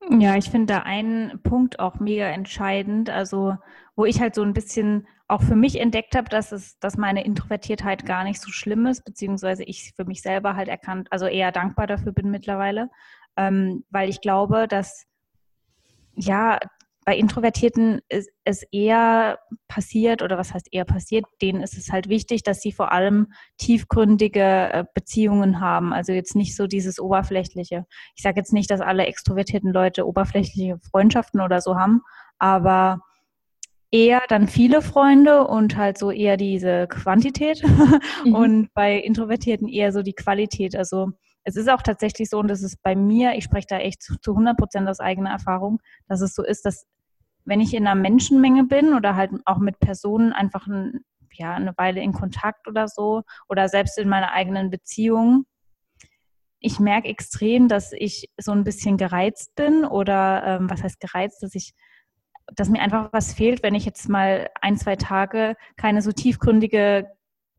Ja, 0.09 0.35
ich 0.35 0.49
finde 0.49 0.73
da 0.73 0.79
einen 0.79 1.41
Punkt 1.43 1.79
auch 1.79 1.99
mega 1.99 2.25
entscheidend, 2.25 3.09
also 3.09 3.55
wo 3.95 4.05
ich 4.05 4.19
halt 4.19 4.33
so 4.35 4.41
ein 4.41 4.53
bisschen 4.53 5.07
auch 5.27 5.41
für 5.41 5.55
mich 5.55 5.79
entdeckt 5.79 6.15
habe, 6.15 6.27
dass 6.27 6.51
es, 6.51 6.77
dass 6.79 6.97
meine 6.97 7.23
Introvertiertheit 7.23 8.05
gar 8.05 8.23
nicht 8.23 8.41
so 8.41 8.51
schlimm 8.51 8.85
ist, 8.85 9.05
beziehungsweise 9.05 9.63
ich 9.63 9.93
für 9.95 10.03
mich 10.05 10.21
selber 10.21 10.55
halt 10.55 10.67
erkannt, 10.67 11.07
also 11.11 11.25
eher 11.27 11.51
dankbar 11.51 11.87
dafür 11.87 12.11
bin 12.11 12.31
mittlerweile, 12.31 12.89
ähm, 13.37 13.85
weil 13.89 14.09
ich 14.09 14.21
glaube, 14.21 14.67
dass 14.67 15.05
ja 16.15 16.59
bei 17.03 17.17
Introvertierten 17.17 18.01
ist 18.09 18.29
es 18.43 18.63
eher 18.71 19.39
passiert, 19.67 20.21
oder 20.21 20.37
was 20.37 20.53
heißt 20.53 20.67
eher 20.71 20.85
passiert, 20.85 21.25
denen 21.41 21.61
ist 21.61 21.77
es 21.77 21.91
halt 21.91 22.09
wichtig, 22.09 22.43
dass 22.43 22.61
sie 22.61 22.71
vor 22.71 22.91
allem 22.91 23.33
tiefgründige 23.57 24.41
äh, 24.71 24.85
Beziehungen 24.93 25.59
haben. 25.59 25.93
Also 25.93 26.13
jetzt 26.13 26.35
nicht 26.35 26.55
so 26.55 26.67
dieses 26.67 26.99
Oberflächliche. 26.99 27.85
Ich 28.15 28.21
sage 28.21 28.39
jetzt 28.39 28.53
nicht, 28.53 28.69
dass 28.69 28.81
alle 28.81 29.05
extrovertierten 29.07 29.73
Leute 29.73 30.07
oberflächliche 30.07 30.77
Freundschaften 30.91 31.41
oder 31.41 31.59
so 31.59 31.75
haben, 31.75 32.01
aber 32.37 33.01
eher 33.91 34.21
dann 34.29 34.47
viele 34.47 34.81
Freunde 34.81 35.47
und 35.47 35.75
halt 35.77 35.97
so 35.97 36.11
eher 36.11 36.37
diese 36.37 36.87
Quantität 36.87 37.63
mhm. 38.25 38.35
und 38.35 38.73
bei 38.73 38.97
Introvertierten 38.97 39.67
eher 39.67 39.91
so 39.91 40.03
die 40.03 40.13
Qualität. 40.13 40.75
Also 40.75 41.11
es 41.43 41.55
ist 41.55 41.69
auch 41.69 41.81
tatsächlich 41.81 42.29
so, 42.29 42.39
und 42.39 42.47
das 42.47 42.61
ist 42.61 42.81
bei 42.83 42.95
mir, 42.95 43.33
ich 43.35 43.43
spreche 43.43 43.67
da 43.67 43.77
echt 43.79 44.01
zu, 44.01 44.19
zu 44.19 44.31
100 44.31 44.57
Prozent 44.57 44.87
aus 44.87 44.99
eigener 44.99 45.31
Erfahrung, 45.31 45.79
dass 46.07 46.21
es 46.21 46.33
so 46.33 46.43
ist, 46.43 46.65
dass 46.65 46.85
wenn 47.45 47.59
ich 47.59 47.73
in 47.73 47.87
einer 47.87 47.99
Menschenmenge 47.99 48.65
bin 48.65 48.93
oder 48.93 49.15
halt 49.15 49.31
auch 49.45 49.57
mit 49.57 49.79
Personen 49.79 50.33
einfach 50.33 50.67
ein, 50.67 51.01
ja, 51.33 51.55
eine 51.55 51.73
Weile 51.77 52.01
in 52.01 52.13
Kontakt 52.13 52.67
oder 52.67 52.87
so 52.87 53.23
oder 53.49 53.67
selbst 53.69 53.97
in 53.97 54.09
meiner 54.09 54.31
eigenen 54.31 54.69
Beziehung, 54.69 55.45
ich 56.59 56.79
merke 56.79 57.07
extrem, 57.07 57.67
dass 57.67 57.91
ich 57.91 58.29
so 58.39 58.51
ein 58.51 58.63
bisschen 58.63 58.97
gereizt 58.97 59.55
bin 59.55 59.83
oder 59.83 60.43
ähm, 60.45 60.69
was 60.69 60.83
heißt 60.83 60.99
gereizt, 60.99 61.41
dass 61.41 61.55
ich 61.55 61.73
dass 62.53 62.69
mir 62.69 62.81
einfach 62.81 63.13
was 63.13 63.33
fehlt, 63.33 63.63
wenn 63.63 63.75
ich 63.75 63.85
jetzt 63.85 64.09
mal 64.09 64.49
ein, 64.61 64.75
zwei 64.75 64.95
Tage 64.95 65.55
keine 65.77 66.01
so 66.01 66.11
tiefgründige 66.11 67.09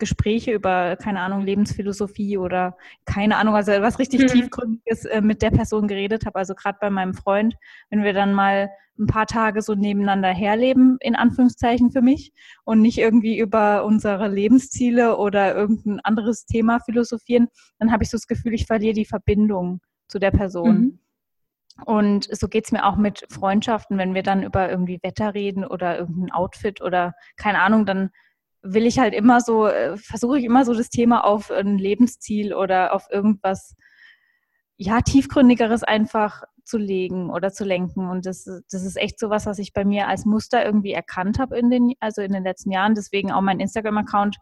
Gespräche 0.03 0.51
über, 0.51 0.97
keine 0.97 1.21
Ahnung, 1.21 1.43
Lebensphilosophie 1.43 2.37
oder 2.37 2.77
keine 3.05 3.37
Ahnung, 3.37 3.55
also 3.55 3.71
was 3.71 4.01
richtig 4.01 4.23
mhm. 4.23 4.27
Tiefgründiges 4.27 5.05
äh, 5.05 5.21
mit 5.21 5.43
der 5.43 5.53
Person 5.53 5.87
geredet 5.87 6.27
habe. 6.27 6.41
Also 6.41 6.57
gerade 6.57 6.79
bei 6.81 6.91
meinem 6.91 7.15
Freund, 7.15 7.55
wenn 7.89 8.03
wir 8.03 8.13
dann 8.13 8.35
mal 8.35 8.69
ein 8.99 9.07
paar 9.07 9.27
Tage 9.27 9.63
so 9.63 9.77
nebeneinander 9.77 10.31
herleben, 10.31 10.97
in 11.01 11.15
Anführungszeichen 11.15 11.93
für 11.93 12.03
mich, 12.03 12.33
und 12.65 12.83
nicht 12.83 12.99
irgendwie 12.99 13.39
über 13.39 13.85
unsere 13.85 14.27
Lebensziele 14.27 15.17
oder 15.19 15.55
irgendein 15.55 16.01
anderes 16.01 16.47
Thema 16.47 16.81
philosophieren, 16.81 17.47
dann 17.79 17.93
habe 17.93 18.03
ich 18.03 18.11
so 18.11 18.17
das 18.17 18.27
Gefühl, 18.27 18.55
ich 18.55 18.67
verliere 18.67 18.95
die 18.95 19.05
Verbindung 19.05 19.81
zu 20.09 20.19
der 20.19 20.33
Person. 20.33 20.79
Mhm. 20.81 20.99
Und 21.87 22.29
so 22.37 22.49
geht 22.49 22.65
es 22.65 22.73
mir 22.73 22.85
auch 22.85 22.97
mit 22.97 23.25
Freundschaften, 23.31 23.99
wenn 23.99 24.15
wir 24.15 24.25
dann 24.25 24.43
über 24.43 24.69
irgendwie 24.69 24.99
Wetter 25.01 25.33
reden 25.33 25.65
oder 25.65 25.97
irgendein 25.97 26.33
Outfit 26.33 26.83
oder 26.83 27.15
keine 27.37 27.61
Ahnung, 27.61 27.87
dann 27.87 28.11
will 28.63 28.87
ich 28.87 28.99
halt 28.99 29.15
immer 29.15 29.41
so, 29.41 29.67
äh, 29.67 29.97
versuche 29.97 30.39
ich 30.39 30.45
immer 30.45 30.65
so 30.65 30.75
das 30.75 30.89
Thema 30.89 31.25
auf 31.25 31.51
ein 31.51 31.79
Lebensziel 31.79 32.55
oder 32.55 32.95
auf 32.95 33.07
irgendwas, 33.11 33.75
ja, 34.77 35.01
tiefgründigeres 35.01 35.83
einfach 35.83 36.45
zu 36.65 36.79
legen 36.79 37.31
oder 37.31 37.53
zu 37.53 37.65
lenken. 37.65 38.09
Und 38.09 38.27
das, 38.27 38.45
das 38.45 38.85
ist 38.85 38.97
echt 38.97 39.19
so 39.19 39.31
was, 39.31 39.47
was 39.47 39.59
ich 39.59 39.73
bei 39.73 39.85
mir 39.85 40.09
als 40.09 40.25
Muster 40.25 40.65
irgendwie 40.65 40.93
erkannt 40.93 41.39
habe 41.39 41.59
in 41.59 41.71
den, 41.71 41.93
also 42.01 42.23
in 42.23 42.33
den 42.33 42.45
letzten 42.45 42.71
Jahren. 42.71 42.95
Deswegen 42.95 43.33
auch 43.33 43.41
mein 43.43 43.61
Instagram-Account 43.61 44.37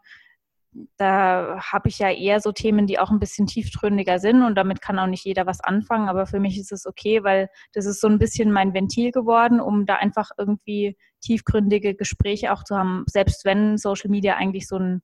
da 0.97 1.59
habe 1.59 1.89
ich 1.89 1.99
ja 1.99 2.09
eher 2.09 2.39
so 2.39 2.51
Themen, 2.51 2.87
die 2.87 2.97
auch 2.97 3.11
ein 3.11 3.19
bisschen 3.19 3.45
tiefgründiger 3.45 4.19
sind 4.19 4.43
und 4.43 4.55
damit 4.55 4.81
kann 4.81 4.99
auch 4.99 5.07
nicht 5.07 5.25
jeder 5.25 5.45
was 5.45 5.59
anfangen. 5.61 6.07
Aber 6.07 6.25
für 6.25 6.39
mich 6.39 6.57
ist 6.57 6.71
es 6.71 6.85
okay, 6.85 7.23
weil 7.23 7.49
das 7.73 7.85
ist 7.85 7.99
so 7.99 8.07
ein 8.07 8.19
bisschen 8.19 8.51
mein 8.51 8.73
Ventil 8.73 9.11
geworden, 9.11 9.59
um 9.59 9.85
da 9.85 9.95
einfach 9.95 10.31
irgendwie 10.37 10.97
tiefgründige 11.21 11.95
Gespräche 11.95 12.53
auch 12.53 12.63
zu 12.63 12.77
haben, 12.77 13.03
selbst 13.07 13.43
wenn 13.43 13.77
Social 13.77 14.09
Media 14.09 14.35
eigentlich 14.35 14.67
so 14.67 14.77
ein, 14.77 15.01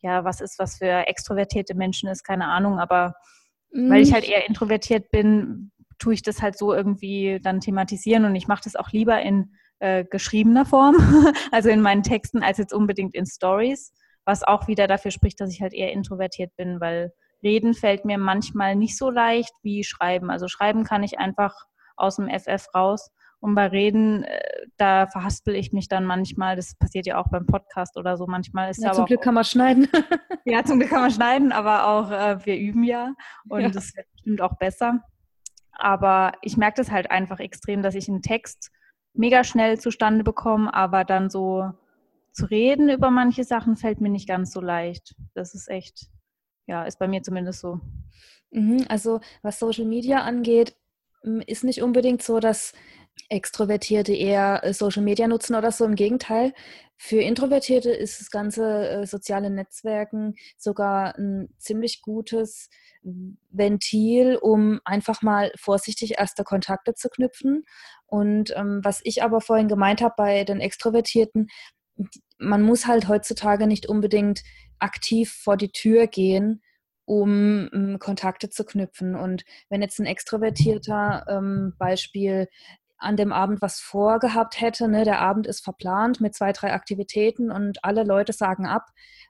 ja, 0.00 0.24
was 0.24 0.40
ist, 0.40 0.58
was 0.58 0.78
für 0.78 1.06
extrovertierte 1.06 1.74
Menschen 1.74 2.08
ist, 2.08 2.24
keine 2.24 2.48
Ahnung, 2.48 2.80
aber 2.80 3.14
mhm. 3.72 3.90
weil 3.90 4.02
ich 4.02 4.12
halt 4.12 4.28
eher 4.28 4.48
introvertiert 4.48 5.10
bin, 5.10 5.70
tue 5.98 6.14
ich 6.14 6.22
das 6.22 6.42
halt 6.42 6.58
so 6.58 6.74
irgendwie 6.74 7.38
dann 7.40 7.60
thematisieren 7.60 8.24
und 8.24 8.34
ich 8.34 8.48
mache 8.48 8.64
das 8.64 8.74
auch 8.74 8.90
lieber 8.90 9.22
in 9.22 9.54
äh, 9.78 10.04
geschriebener 10.04 10.66
Form, 10.66 10.96
also 11.52 11.68
in 11.70 11.80
meinen 11.80 12.02
Texten, 12.02 12.42
als 12.42 12.58
jetzt 12.58 12.74
unbedingt 12.74 13.14
in 13.14 13.26
Stories 13.26 13.92
was 14.24 14.42
auch 14.42 14.68
wieder 14.68 14.86
dafür 14.86 15.10
spricht, 15.10 15.40
dass 15.40 15.50
ich 15.50 15.60
halt 15.60 15.74
eher 15.74 15.92
introvertiert 15.92 16.54
bin, 16.56 16.80
weil 16.80 17.12
Reden 17.42 17.74
fällt 17.74 18.04
mir 18.04 18.18
manchmal 18.18 18.74
nicht 18.74 18.96
so 18.96 19.10
leicht 19.10 19.52
wie 19.62 19.84
Schreiben. 19.84 20.30
Also 20.30 20.48
Schreiben 20.48 20.84
kann 20.84 21.02
ich 21.02 21.18
einfach 21.18 21.54
aus 21.96 22.16
dem 22.16 22.28
FF 22.28 22.66
raus. 22.74 23.10
Und 23.40 23.54
bei 23.54 23.66
Reden, 23.66 24.24
äh, 24.24 24.40
da 24.78 25.06
verhaspel 25.06 25.54
ich 25.54 25.70
mich 25.70 25.88
dann 25.88 26.06
manchmal. 26.06 26.56
Das 26.56 26.74
passiert 26.76 27.06
ja 27.06 27.18
auch 27.18 27.28
beim 27.28 27.44
Podcast 27.44 27.98
oder 27.98 28.16
so. 28.16 28.26
Manchmal 28.26 28.70
ist 28.70 28.82
ja, 28.82 28.92
zum 28.92 29.04
Glück 29.04 29.20
kann 29.20 29.34
man 29.34 29.44
schneiden. 29.44 29.86
ja, 30.46 30.64
zum 30.64 30.78
Glück 30.78 30.90
kann 30.90 31.02
man 31.02 31.10
schneiden, 31.10 31.52
aber 31.52 31.86
auch 31.86 32.10
äh, 32.10 32.46
wir 32.46 32.56
üben 32.56 32.84
ja 32.84 33.12
und 33.50 33.60
ja. 33.60 33.68
das 33.68 33.94
wird 33.94 34.06
bestimmt 34.12 34.40
auch 34.40 34.56
besser. 34.56 35.00
Aber 35.72 36.32
ich 36.40 36.56
merke 36.56 36.76
das 36.76 36.90
halt 36.90 37.10
einfach 37.10 37.38
extrem, 37.38 37.82
dass 37.82 37.94
ich 37.94 38.08
einen 38.08 38.22
Text 38.22 38.70
mega 39.12 39.44
schnell 39.44 39.78
zustande 39.78 40.24
bekomme, 40.24 40.72
aber 40.72 41.04
dann 41.04 41.28
so 41.28 41.70
zu 42.34 42.46
reden 42.46 42.88
über 42.88 43.10
manche 43.10 43.44
Sachen 43.44 43.76
fällt 43.76 44.00
mir 44.00 44.10
nicht 44.10 44.28
ganz 44.28 44.52
so 44.52 44.60
leicht. 44.60 45.14
Das 45.34 45.54
ist 45.54 45.70
echt, 45.70 46.08
ja, 46.66 46.84
ist 46.84 46.98
bei 46.98 47.08
mir 47.08 47.22
zumindest 47.22 47.60
so. 47.60 47.80
Mhm, 48.50 48.84
also 48.88 49.20
was 49.42 49.58
Social 49.58 49.84
Media 49.84 50.22
angeht, 50.22 50.76
ist 51.46 51.64
nicht 51.64 51.82
unbedingt 51.82 52.22
so, 52.22 52.40
dass 52.40 52.72
Extrovertierte 53.28 54.12
eher 54.12 54.64
äh, 54.64 54.74
Social 54.74 55.02
Media 55.02 55.28
nutzen 55.28 55.54
oder 55.54 55.70
so. 55.70 55.84
Im 55.84 55.94
Gegenteil, 55.94 56.52
für 56.96 57.20
Introvertierte 57.20 57.90
ist 57.90 58.20
das 58.20 58.30
ganze 58.30 58.88
äh, 58.88 59.06
soziale 59.06 59.50
Netzwerken 59.50 60.34
sogar 60.58 61.16
ein 61.16 61.54
ziemlich 61.58 62.02
gutes 62.02 62.68
Ventil, 63.50 64.36
um 64.36 64.80
einfach 64.84 65.22
mal 65.22 65.52
vorsichtig 65.56 66.18
erste 66.18 66.42
Kontakte 66.42 66.94
zu 66.94 67.08
knüpfen. 67.08 67.64
Und 68.06 68.52
ähm, 68.56 68.80
was 68.82 69.00
ich 69.04 69.22
aber 69.22 69.40
vorhin 69.40 69.68
gemeint 69.68 70.00
habe 70.00 70.14
bei 70.16 70.44
den 70.44 70.60
Extrovertierten, 70.60 71.48
man 72.38 72.62
muss 72.62 72.86
halt 72.86 73.08
heutzutage 73.08 73.66
nicht 73.66 73.86
unbedingt 73.88 74.42
aktiv 74.78 75.32
vor 75.32 75.56
die 75.56 75.70
Tür 75.70 76.06
gehen, 76.06 76.62
um 77.06 77.68
ähm, 77.72 77.98
Kontakte 77.98 78.50
zu 78.50 78.64
knüpfen. 78.64 79.14
Und 79.14 79.44
wenn 79.68 79.82
jetzt 79.82 79.98
ein 79.98 80.06
extrovertierter 80.06 81.26
ähm, 81.28 81.74
Beispiel 81.78 82.48
an 82.96 83.16
dem 83.16 83.32
Abend 83.32 83.60
was 83.60 83.80
vorgehabt 83.80 84.60
hätte, 84.60 84.88
ne, 84.88 85.04
der 85.04 85.20
Abend 85.20 85.46
ist 85.46 85.62
verplant 85.62 86.20
mit 86.20 86.34
zwei, 86.34 86.52
drei 86.52 86.72
Aktivitäten 86.72 87.50
und 87.50 87.84
alle 87.84 88.04
Leute 88.04 88.32
sagen 88.32 88.66
ab, 88.66 88.86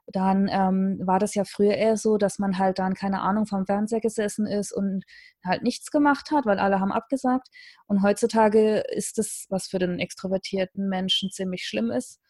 dann 0.07 0.49
ähm, 0.51 1.01
war 1.05 1.19
das 1.19 1.35
ja 1.35 1.45
früher 1.45 1.75
eher 1.75 1.97
so, 1.97 2.17
dass 2.17 2.39
man 2.39 2.59
halt 2.59 2.79
dann, 2.79 2.95
keine 2.95 3.21
Ahnung, 3.23 3.47
vom 3.47 3.67
Fernseher 3.67 4.01
gesessen 4.01 4.47
ist 4.47 4.73
und 4.73 5.05
halt 5.45 5.63
nichts 5.63 5.91
gemacht 5.91 6.31
hat, 6.31 6.47
weil 6.47 6.59
alle 6.59 6.79
haben 6.79 6.93
abgesagt. 6.93 7.49
Und 7.87 8.03
heutzutage 8.03 8.85
ist 8.95 9.19
es, 9.19 9.47
was 9.49 9.67
für 9.67 9.79
den 9.79 9.99
extrovertierten 9.99 10.89
Menschen 10.89 11.31
ziemlich 11.31 11.65
schlimm 11.65 11.91
ist, 11.91 12.21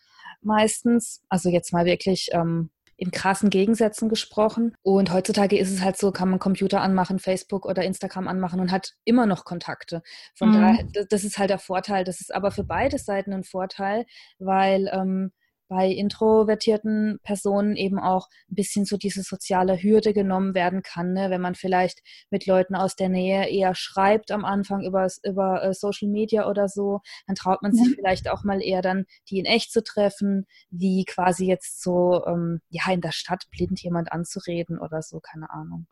meistens. 0.42 1.22
Also 1.28 1.48
jetzt 1.48 1.72
mal 1.72 1.84
wirklich 1.84 2.28
ähm, 2.32 2.70
in 2.96 3.10
krassen 3.10 3.50
Gegensätzen 3.50 4.08
gesprochen. 4.08 4.76
Und 4.82 5.12
heutzutage 5.12 5.58
ist 5.58 5.70
es 5.70 5.82
halt 5.82 5.96
so, 5.96 6.12
kann 6.12 6.30
man 6.30 6.38
Computer 6.38 6.80
anmachen, 6.80 7.18
Facebook 7.18 7.66
oder 7.66 7.82
Instagram 7.84 8.28
anmachen 8.28 8.60
und 8.60 8.70
hat 8.70 8.92
immer 9.04 9.26
noch 9.26 9.44
Kontakte. 9.44 10.02
Von 10.34 10.50
mhm. 10.50 10.52
daher, 10.54 11.06
das 11.08 11.24
ist 11.24 11.38
halt 11.38 11.50
der 11.50 11.58
Vorteil. 11.58 12.04
Das 12.04 12.20
ist 12.20 12.34
aber 12.34 12.50
für 12.50 12.64
beide 12.64 12.98
Seiten 12.98 13.32
ein 13.32 13.44
Vorteil, 13.44 14.06
weil 14.38 14.90
ähm, 14.92 15.32
bei 15.68 15.88
introvertierten 15.88 17.18
Personen 17.22 17.76
eben 17.76 17.98
auch 17.98 18.28
ein 18.50 18.54
bisschen 18.54 18.84
so 18.84 18.96
diese 18.96 19.22
soziale 19.22 19.82
Hürde 19.82 20.12
genommen 20.12 20.54
werden 20.54 20.82
kann, 20.82 21.12
ne? 21.12 21.30
wenn 21.30 21.40
man 21.40 21.54
vielleicht 21.54 22.00
mit 22.30 22.46
Leuten 22.46 22.74
aus 22.74 22.96
der 22.96 23.08
Nähe 23.08 23.48
eher 23.48 23.74
schreibt 23.74 24.30
am 24.30 24.44
Anfang 24.44 24.82
über, 24.82 25.08
über 25.24 25.62
äh, 25.62 25.74
Social 25.74 26.08
Media 26.08 26.48
oder 26.48 26.68
so, 26.68 27.00
dann 27.26 27.36
traut 27.36 27.62
man 27.62 27.72
sich 27.72 27.88
ja. 27.88 27.92
vielleicht 27.96 28.28
auch 28.28 28.44
mal 28.44 28.62
eher 28.62 28.82
dann, 28.82 29.04
die 29.30 29.38
in 29.38 29.46
echt 29.46 29.72
zu 29.72 29.82
treffen, 29.82 30.46
wie 30.70 31.04
quasi 31.04 31.46
jetzt 31.46 31.82
so 31.82 32.24
ähm, 32.26 32.60
ja 32.68 32.92
in 32.92 33.00
der 33.00 33.12
Stadt 33.12 33.44
blind 33.50 33.82
jemand 33.82 34.12
anzureden 34.12 34.78
oder 34.78 35.02
so, 35.02 35.20
keine 35.20 35.50
Ahnung. 35.50 35.86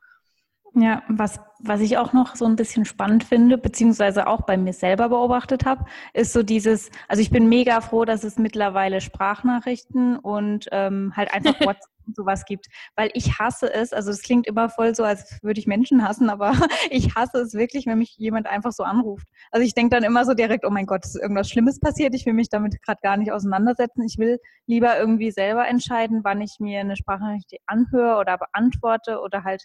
Ja, 0.75 1.03
was, 1.07 1.39
was 1.59 1.81
ich 1.83 1.99
auch 1.99 2.15
noch 2.15 2.35
so 2.35 2.47
ein 2.47 2.57
bisschen 2.57 2.87
spannend 2.87 3.25
finde, 3.25 3.59
beziehungsweise 3.59 4.27
auch 4.27 4.43
bei 4.43 4.57
mir 4.57 4.73
selber 4.73 5.11
beobachtet 5.11 5.67
habe, 5.67 5.85
ist 6.15 6.33
so 6.33 6.43
dieses, 6.43 6.91
also 7.09 7.21
ich 7.21 7.31
bin 7.31 7.47
mega 7.51 7.83
froh, 7.83 8.07
dass 8.07 8.25
es 8.25 8.39
mittlerweile 8.39 9.03
Sprachnachrichten 9.03 10.19
und 10.19 10.69
ähm, 10.73 11.13
halt 11.15 11.35
einfach 11.35 11.55
WhatsApp 11.61 11.91
und 12.07 12.17
sowas 12.17 12.47
gibt, 12.47 12.69
weil 12.97 13.11
ich 13.13 13.39
hasse 13.39 13.73
es, 13.73 13.93
also 13.93 14.11
es 14.11 14.23
klingt 14.23 14.47
immer 14.47 14.71
voll 14.71 14.95
so, 14.95 15.05
als 15.05 15.39
würde 15.43 15.61
ich 15.61 15.67
Menschen 15.67 16.09
hassen, 16.09 16.31
aber 16.31 16.53
ich 16.91 17.15
hasse 17.15 17.39
es 17.41 17.53
wirklich, 17.53 17.85
wenn 17.85 17.99
mich 17.99 18.17
jemand 18.17 18.47
einfach 18.47 18.73
so 18.73 18.83
anruft. 18.83 19.29
Also 19.51 19.67
ich 19.67 19.75
denke 19.75 19.95
dann 19.95 20.05
immer 20.05 20.25
so 20.25 20.33
direkt, 20.33 20.65
oh 20.65 20.71
mein 20.71 20.87
Gott, 20.87 21.05
ist 21.05 21.17
irgendwas 21.17 21.51
Schlimmes 21.51 21.81
passiert, 21.81 22.15
ich 22.15 22.25
will 22.25 22.33
mich 22.33 22.49
damit 22.49 22.81
gerade 22.83 23.01
gar 23.03 23.19
nicht 23.19 23.31
auseinandersetzen, 23.31 24.03
ich 24.05 24.17
will 24.17 24.39
lieber 24.67 24.99
irgendwie 24.99 25.33
selber 25.33 25.69
entscheiden, 25.69 26.21
wann 26.25 26.41
ich 26.41 26.57
mir 26.61 26.81
eine 26.81 26.97
Sprachnachricht 26.97 27.59
anhöre 27.67 28.19
oder 28.19 28.39
beantworte 28.39 29.21
oder 29.21 29.45
halt 29.45 29.65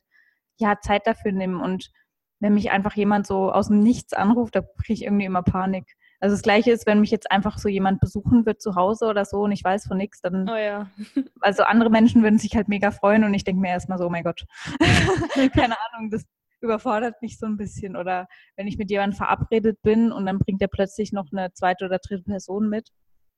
ja, 0.57 0.79
Zeit 0.81 1.07
dafür 1.07 1.31
nehmen. 1.31 1.61
Und 1.61 1.91
wenn 2.39 2.53
mich 2.53 2.71
einfach 2.71 2.95
jemand 2.95 3.25
so 3.25 3.51
aus 3.51 3.67
dem 3.67 3.81
Nichts 3.81 4.13
anruft, 4.13 4.55
da 4.55 4.61
kriege 4.61 4.93
ich 4.93 5.03
irgendwie 5.03 5.25
immer 5.25 5.43
Panik. 5.43 5.95
Also 6.19 6.33
das 6.35 6.41
Gleiche 6.41 6.71
ist, 6.71 6.87
wenn 6.87 6.99
mich 6.99 7.11
jetzt 7.11 7.29
einfach 7.29 7.57
so 7.59 7.69
jemand 7.69 7.99
besuchen 7.99 8.45
wird 8.45 8.61
zu 8.61 8.75
Hause 8.75 9.05
oder 9.05 9.23
so 9.25 9.41
und 9.41 9.51
ich 9.51 9.63
weiß 9.63 9.85
von 9.85 9.97
nichts, 9.97 10.21
dann. 10.21 10.49
Oh 10.49 10.55
ja. 10.55 10.89
also 11.41 11.63
andere 11.63 11.89
Menschen 11.89 12.23
würden 12.23 12.39
sich 12.39 12.55
halt 12.55 12.67
mega 12.69 12.91
freuen 12.91 13.23
und 13.23 13.33
ich 13.33 13.43
denke 13.43 13.61
mir 13.61 13.69
erstmal 13.69 13.97
so, 13.97 14.07
oh 14.07 14.09
mein 14.09 14.23
Gott. 14.23 14.45
Keine 15.53 15.75
Ahnung, 15.93 16.09
das 16.09 16.25
überfordert 16.61 17.21
mich 17.21 17.37
so 17.37 17.45
ein 17.45 17.57
bisschen. 17.57 17.95
Oder 17.95 18.27
wenn 18.55 18.67
ich 18.67 18.77
mit 18.77 18.89
jemandem 18.89 19.17
verabredet 19.17 19.81
bin 19.83 20.11
und 20.11 20.25
dann 20.25 20.39
bringt 20.39 20.61
er 20.61 20.67
plötzlich 20.67 21.11
noch 21.11 21.27
eine 21.31 21.53
zweite 21.53 21.85
oder 21.85 21.99
dritte 21.99 22.23
Person 22.23 22.67
mit, 22.67 22.89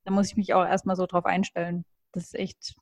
dann 0.05 0.13
muss 0.13 0.27
ich 0.27 0.37
mich 0.37 0.53
auch 0.53 0.65
erstmal 0.65 0.95
so 0.95 1.05
drauf 1.05 1.25
einstellen. 1.25 1.83
Das 2.13 2.23
ist 2.23 2.35
echt 2.35 2.75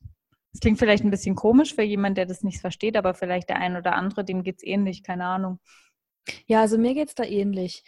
das 0.57 0.61
klingt 0.61 0.79
vielleicht 0.79 1.03
ein 1.03 1.11
bisschen 1.11 1.35
komisch 1.35 1.75
für 1.75 1.83
jemanden, 1.83 2.15
der 2.15 2.25
das 2.25 2.41
nicht 2.41 2.61
versteht, 2.61 2.97
aber 2.97 3.13
vielleicht 3.13 3.47
der 3.47 3.57
ein 3.57 3.77
oder 3.77 3.93
andere, 3.93 4.25
dem 4.25 4.41
geht 4.41 4.57
es 4.57 4.63
ähnlich, 4.63 5.03
keine 5.03 5.25
Ahnung. 5.25 5.59
Ja, 6.47 6.61
also 6.61 6.79
mir 6.79 6.95
geht 6.95 7.09
es 7.09 7.13
da 7.13 7.23
ähnlich. 7.23 7.83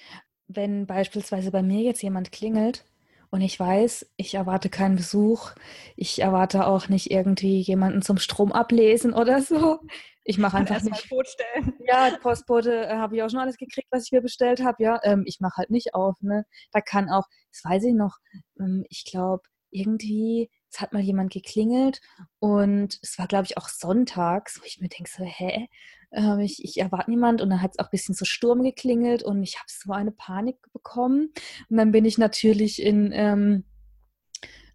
Wenn 0.45 0.85
beispielsweise 0.85 1.49
bei 1.49 1.63
mir 1.63 1.81
jetzt 1.81 2.03
jemand 2.03 2.31
klingelt 2.31 2.85
und 3.31 3.41
ich 3.41 3.59
weiß, 3.59 4.11
ich 4.17 4.35
erwarte 4.35 4.69
keinen 4.69 4.97
Besuch, 4.97 5.49
ich 5.95 6.21
erwarte 6.21 6.67
auch 6.67 6.89
nicht 6.89 7.09
irgendwie 7.09 7.59
jemanden 7.59 8.03
zum 8.03 8.19
Strom 8.19 8.51
ablesen 8.51 9.13
oder 9.13 9.41
so. 9.41 9.79
Ich 10.23 10.37
mache 10.37 10.57
einfach 10.57 10.83
nicht. 10.83 11.09
Poststellen. 11.09 11.73
Ja, 11.87 12.15
Postbote 12.21 12.85
äh, 12.85 12.97
habe 12.97 13.15
ich 13.15 13.23
auch 13.23 13.31
schon 13.31 13.39
alles 13.39 13.57
gekriegt, 13.57 13.87
was 13.89 14.05
ich 14.05 14.11
mir 14.11 14.21
bestellt 14.21 14.63
habe. 14.63 14.83
Ja, 14.83 14.99
ähm, 15.01 15.23
ich 15.25 15.39
mache 15.39 15.57
halt 15.57 15.71
nicht 15.71 15.95
auf. 15.95 16.21
Ne? 16.21 16.45
Da 16.71 16.81
kann 16.81 17.09
auch, 17.09 17.25
das 17.51 17.63
weiß 17.63 17.85
ich 17.85 17.95
noch, 17.95 18.17
ähm, 18.59 18.85
ich 18.89 19.05
glaube, 19.05 19.41
irgendwie 19.71 20.51
es 20.71 20.79
hat 20.81 20.93
mal 20.93 21.01
jemand 21.01 21.31
geklingelt 21.31 22.01
und 22.39 22.99
es 23.01 23.17
war, 23.17 23.27
glaube 23.27 23.45
ich, 23.45 23.57
auch 23.57 23.69
sonntags, 23.69 24.59
wo 24.61 24.65
ich 24.65 24.79
mir 24.79 24.89
denke, 24.89 25.09
so, 25.09 25.23
hä? 25.23 25.67
Ähm, 26.11 26.39
ich, 26.39 26.63
ich 26.63 26.79
erwarte 26.79 27.09
niemand 27.09 27.41
und 27.41 27.49
dann 27.49 27.61
hat 27.61 27.71
es 27.71 27.79
auch 27.79 27.85
ein 27.85 27.91
bisschen 27.91 28.15
so 28.15 28.25
Sturm 28.25 28.63
geklingelt 28.63 29.23
und 29.23 29.43
ich 29.43 29.57
habe 29.57 29.67
so 29.67 29.91
eine 29.91 30.11
Panik 30.11 30.57
bekommen. 30.73 31.33
Und 31.69 31.77
dann 31.77 31.91
bin 31.91 32.05
ich 32.05 32.17
natürlich 32.17 32.81
in 32.81 33.11
ähm, 33.13 33.63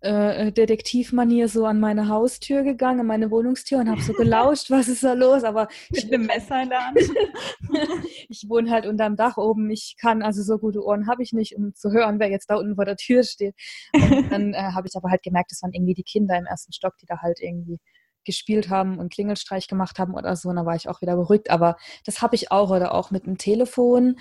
äh, 0.04 0.52
Detektivmanier 0.52 1.48
so 1.48 1.64
an 1.66 1.80
meine 1.80 2.08
Haustür 2.08 2.62
gegangen, 2.62 3.00
an 3.00 3.06
meine 3.06 3.30
Wohnungstür 3.30 3.78
und 3.78 3.90
habe 3.90 4.02
so 4.02 4.12
gelauscht, 4.12 4.70
was 4.70 4.88
ist 4.88 5.02
da 5.02 5.14
los? 5.14 5.44
Aber 5.44 5.68
mit 5.90 6.12
einem 6.12 6.26
Messer 6.26 6.62
in 6.62 6.68
der 6.68 6.86
Hand. 6.86 6.98
ich 8.28 8.44
wohne 8.48 8.70
halt 8.70 8.86
unterm 8.86 9.16
Dach 9.16 9.36
oben. 9.36 9.70
Ich 9.70 9.96
kann 10.00 10.22
also 10.22 10.42
so 10.42 10.58
gute 10.58 10.84
Ohren 10.84 11.06
habe 11.06 11.22
ich 11.22 11.32
nicht, 11.32 11.56
um 11.56 11.74
zu 11.74 11.90
hören, 11.90 12.18
wer 12.20 12.30
jetzt 12.30 12.50
da 12.50 12.56
unten 12.56 12.76
vor 12.76 12.84
der 12.84 12.96
Tür 12.96 13.22
steht. 13.22 13.54
Und 13.92 14.02
dann 14.30 14.54
äh, 14.54 14.72
habe 14.74 14.86
ich 14.86 14.96
aber 14.96 15.10
halt 15.10 15.22
gemerkt, 15.22 15.50
das 15.50 15.62
waren 15.62 15.72
irgendwie 15.72 15.94
die 15.94 16.04
Kinder 16.04 16.36
im 16.36 16.46
ersten 16.46 16.72
Stock, 16.72 16.96
die 16.98 17.06
da 17.06 17.22
halt 17.22 17.40
irgendwie 17.40 17.78
gespielt 18.24 18.70
haben 18.70 18.98
und 18.98 19.12
Klingelstreich 19.12 19.68
gemacht 19.68 19.98
haben 19.98 20.14
oder 20.14 20.36
so. 20.36 20.48
Und 20.50 20.56
da 20.56 20.66
war 20.66 20.76
ich 20.76 20.88
auch 20.88 21.00
wieder 21.00 21.16
beruhigt. 21.16 21.50
Aber 21.50 21.76
das 22.04 22.22
habe 22.22 22.34
ich 22.34 22.50
auch 22.50 22.70
oder 22.70 22.94
auch 22.94 23.10
mit 23.10 23.26
dem 23.26 23.38
Telefon. 23.38 24.16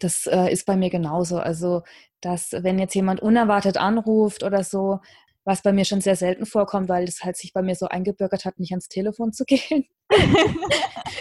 Das 0.00 0.26
äh, 0.26 0.50
ist 0.50 0.66
bei 0.66 0.76
mir 0.76 0.90
genauso. 0.90 1.38
Also, 1.38 1.82
dass 2.24 2.52
wenn 2.52 2.78
jetzt 2.78 2.94
jemand 2.94 3.20
unerwartet 3.20 3.76
anruft 3.76 4.42
oder 4.42 4.64
so, 4.64 5.00
was 5.44 5.62
bei 5.62 5.72
mir 5.72 5.84
schon 5.84 6.00
sehr 6.00 6.16
selten 6.16 6.46
vorkommt, 6.46 6.88
weil 6.88 7.04
es 7.04 7.22
halt 7.22 7.36
sich 7.36 7.52
bei 7.52 7.62
mir 7.62 7.74
so 7.74 7.86
eingebürgert 7.86 8.44
hat, 8.44 8.58
nicht 8.58 8.72
ans 8.72 8.88
Telefon 8.88 9.32
zu 9.32 9.44
gehen. 9.46 9.86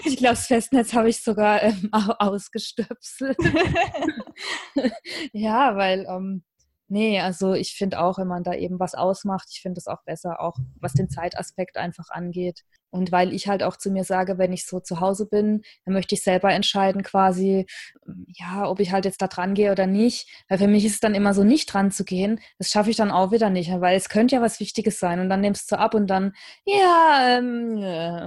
ich 0.05 0.17
glaube, 0.17 0.35
das 0.35 0.47
Festnetz 0.47 0.93
habe 0.93 1.09
ich 1.09 1.21
sogar 1.21 1.61
ähm, 1.63 1.89
ausgestöpselt. 1.91 3.37
ja, 5.33 5.75
weil 5.75 6.05
ähm, 6.09 6.43
Nee, 6.89 7.19
also 7.21 7.53
ich 7.53 7.75
finde 7.75 7.99
auch, 8.01 8.17
wenn 8.17 8.27
man 8.27 8.43
da 8.43 8.53
eben 8.53 8.79
was 8.79 8.93
ausmacht, 8.93 9.47
ich 9.51 9.61
finde 9.61 9.79
es 9.79 9.87
auch 9.87 10.03
besser, 10.03 10.41
auch 10.41 10.57
was 10.79 10.93
den 10.93 11.09
Zeitaspekt 11.09 11.77
einfach 11.77 12.09
angeht. 12.09 12.63
Und 12.91 13.11
weil 13.11 13.33
ich 13.33 13.47
halt 13.47 13.63
auch 13.63 13.77
zu 13.77 13.89
mir 13.89 14.03
sage, 14.03 14.37
wenn 14.37 14.53
ich 14.53 14.67
so 14.67 14.79
zu 14.79 14.99
Hause 14.99 15.25
bin, 15.27 15.63
dann 15.85 15.95
möchte 15.95 16.13
ich 16.13 16.21
selber 16.21 16.51
entscheiden 16.51 17.01
quasi, 17.01 17.65
ja, 18.27 18.69
ob 18.69 18.79
ich 18.79 18.91
halt 18.91 19.05
jetzt 19.05 19.21
da 19.21 19.27
dran 19.27 19.55
gehe 19.55 19.71
oder 19.71 19.87
nicht. 19.87 20.29
Weil 20.47 20.59
für 20.59 20.67
mich 20.67 20.85
ist 20.85 20.93
es 20.93 20.99
dann 20.99 21.15
immer 21.15 21.33
so, 21.33 21.43
nicht 21.43 21.73
dran 21.73 21.89
zu 21.89 22.05
gehen. 22.05 22.39
Das 22.59 22.69
schaffe 22.69 22.91
ich 22.91 22.95
dann 22.97 23.09
auch 23.09 23.31
wieder 23.31 23.49
nicht, 23.49 23.71
weil 23.81 23.97
es 23.97 24.09
könnte 24.09 24.35
ja 24.35 24.41
was 24.41 24.59
Wichtiges 24.59 24.99
sein. 24.99 25.19
Und 25.19 25.29
dann 25.29 25.41
nimmst 25.41 25.71
du 25.71 25.79
ab 25.79 25.95
und 25.95 26.07
dann, 26.07 26.33
ja, 26.65 27.37
ähm, 27.39 27.77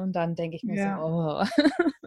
und 0.03 0.12
dann 0.12 0.35
denke 0.35 0.57
ich 0.57 0.64
mir 0.64 0.77
ja. 0.77 0.99
so, 0.99 1.05
oh. 1.05 1.62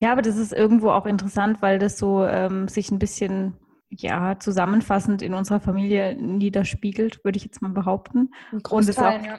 Ja, 0.00 0.12
aber 0.12 0.22
das 0.22 0.36
ist 0.36 0.52
irgendwo 0.52 0.90
auch 0.90 1.06
interessant, 1.06 1.60
weil 1.60 1.78
das 1.80 1.98
so 1.98 2.24
ähm, 2.24 2.68
sich 2.68 2.90
ein 2.90 3.00
bisschen 3.00 3.56
ja, 3.90 4.38
zusammenfassend 4.38 5.22
in 5.22 5.34
unserer 5.34 5.60
Familie 5.60 6.14
niederspiegelt, 6.14 7.24
würde 7.24 7.38
ich 7.38 7.44
jetzt 7.44 7.62
mal 7.62 7.70
behaupten. 7.70 8.30
Und 8.68 8.88
es, 8.88 8.98
auch, 8.98 9.22
ja. 9.22 9.38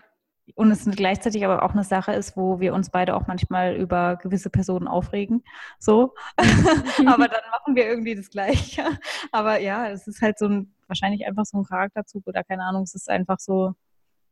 und 0.56 0.72
es 0.72 0.86
gleichzeitig 0.86 1.46
aber 1.46 1.64
auch 1.64 1.74
eine 1.74 1.84
Sache 1.84 2.14
ist, 2.14 2.36
wo 2.36 2.60
wir 2.60 2.74
uns 2.74 2.90
beide 2.90 3.16
auch 3.16 3.28
manchmal 3.28 3.76
über 3.76 4.18
gewisse 4.18 4.50
Personen 4.50 4.88
aufregen. 4.88 5.44
So. 5.78 6.16
aber 6.38 7.28
dann 7.28 7.42
machen 7.52 7.76
wir 7.76 7.86
irgendwie 7.86 8.16
das 8.16 8.30
Gleiche. 8.30 8.84
Aber 9.32 9.60
ja, 9.60 9.90
es 9.90 10.08
ist 10.08 10.22
halt 10.22 10.40
so 10.40 10.48
ein, 10.48 10.74
wahrscheinlich 10.88 11.28
einfach 11.28 11.46
so 11.46 11.60
ein 11.60 11.66
Charakterzug 11.66 12.26
oder 12.26 12.44
keine 12.44 12.64
Ahnung, 12.64 12.84
es 12.84 12.96
ist 12.96 13.10
einfach 13.10 13.40
so 13.40 13.74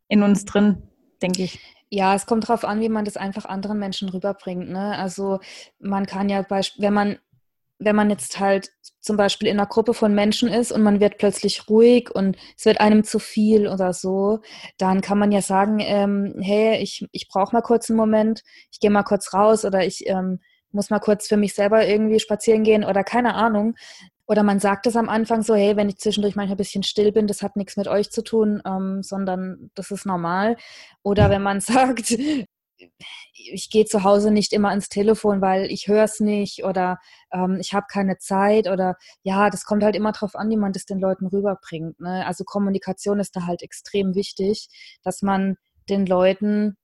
in 0.08 0.24
uns 0.24 0.46
drin, 0.46 0.82
denke 1.22 1.44
ich. 1.44 1.60
Ja, 1.90 2.16
es 2.16 2.26
kommt 2.26 2.50
darauf 2.50 2.66
an, 2.66 2.82
wie 2.82 2.90
man 2.90 3.06
das 3.06 3.16
einfach 3.16 3.46
anderen 3.46 3.80
Menschen 3.80 4.10
rüberbringt. 4.10 4.70
Ne? 4.70 4.98
Also 4.98 5.40
man 5.80 6.06
kann 6.06 6.28
ja, 6.28 6.46
wenn 6.50 6.94
man 6.94 7.18
wenn 7.80 7.96
man 7.96 8.10
jetzt 8.10 8.40
halt 8.40 8.72
zum 9.00 9.18
Beispiel 9.18 9.48
in 9.48 9.60
einer 9.60 9.68
Gruppe 9.68 9.94
von 9.94 10.14
Menschen 10.14 10.50
ist 10.50 10.72
und 10.72 10.84
man 10.84 11.00
wird 11.00 11.18
plötzlich 11.18 11.70
ruhig 11.70 12.14
und 12.14 12.38
es 12.58 12.66
wird 12.66 12.80
einem 12.82 13.04
zu 13.04 13.20
viel 13.20 13.68
oder 13.68 13.94
so, 13.94 14.40
dann 14.78 15.02
kann 15.02 15.18
man 15.18 15.32
ja 15.32 15.42
sagen, 15.42 15.80
ähm, 15.80 16.36
hey, 16.42 16.78
ich, 16.82 17.08
ich 17.12 17.28
brauche 17.30 17.56
mal 17.56 17.62
kurz 17.62 17.90
einen 17.90 17.98
Moment, 17.98 18.44
ich 18.72 18.80
gehe 18.80 18.90
mal 18.90 19.04
kurz 19.04 19.34
raus 19.34 19.64
oder 19.64 19.86
ich 19.86 20.08
ähm, 20.08 20.40
muss 20.72 20.90
mal 20.90 21.00
kurz 21.00 21.28
für 21.28 21.38
mich 21.38 21.54
selber 21.54 21.88
irgendwie 21.88 22.20
spazieren 22.20 22.64
gehen 22.64 22.84
oder 22.84 23.04
keine 23.04 23.36
Ahnung. 23.36 23.76
Oder 24.28 24.44
man 24.44 24.60
sagt 24.60 24.86
es 24.88 24.98
am 24.98 25.08
Anfang 25.08 25.42
so, 25.42 25.56
hey, 25.56 25.78
wenn 25.78 25.88
ich 25.88 26.00
zwischendurch 26.00 26.36
manchmal 26.36 26.56
ein 26.56 26.58
bisschen 26.58 26.84
still 26.84 27.14
bin, 27.14 27.28
das 27.28 27.42
hat 27.42 27.56
nichts 27.56 27.78
mit 27.78 27.88
euch 27.88 28.12
zu 28.12 28.22
tun, 28.24 28.62
ähm, 28.66 29.02
sondern 29.02 29.72
das 29.74 29.90
ist 29.90 30.06
normal. 30.06 30.58
Oder 31.02 31.30
wenn 31.30 31.42
man 31.42 31.62
sagt, 31.62 32.18
ich 33.34 33.70
gehe 33.70 33.86
zu 33.86 34.04
Hause 34.04 34.32
nicht 34.32 34.54
immer 34.54 34.70
ans 34.70 34.90
Telefon, 34.90 35.42
weil 35.42 35.72
ich 35.72 35.88
höre 35.88 36.04
es 36.04 36.20
nicht 36.20 36.64
oder 36.64 37.00
ähm, 37.32 37.58
ich 37.60 37.74
habe 37.74 37.86
keine 37.92 38.18
Zeit 38.18 38.68
oder 38.68 38.96
ja, 39.24 39.50
das 39.50 39.66
kommt 39.66 39.84
halt 39.84 39.96
immer 39.96 40.12
darauf 40.12 40.36
an, 40.36 40.50
wie 40.50 40.58
man 40.58 40.74
das 40.74 40.86
den 40.86 41.00
Leuten 41.00 41.28
rüberbringt. 41.28 42.00
Ne? 42.00 42.26
Also 42.26 42.44
Kommunikation 42.44 43.20
ist 43.20 43.36
da 43.36 43.46
halt 43.46 43.62
extrem 43.62 44.16
wichtig, 44.16 44.68
dass 45.04 45.22
man 45.22 45.56
den 45.90 46.06
Leuten, 46.06 46.78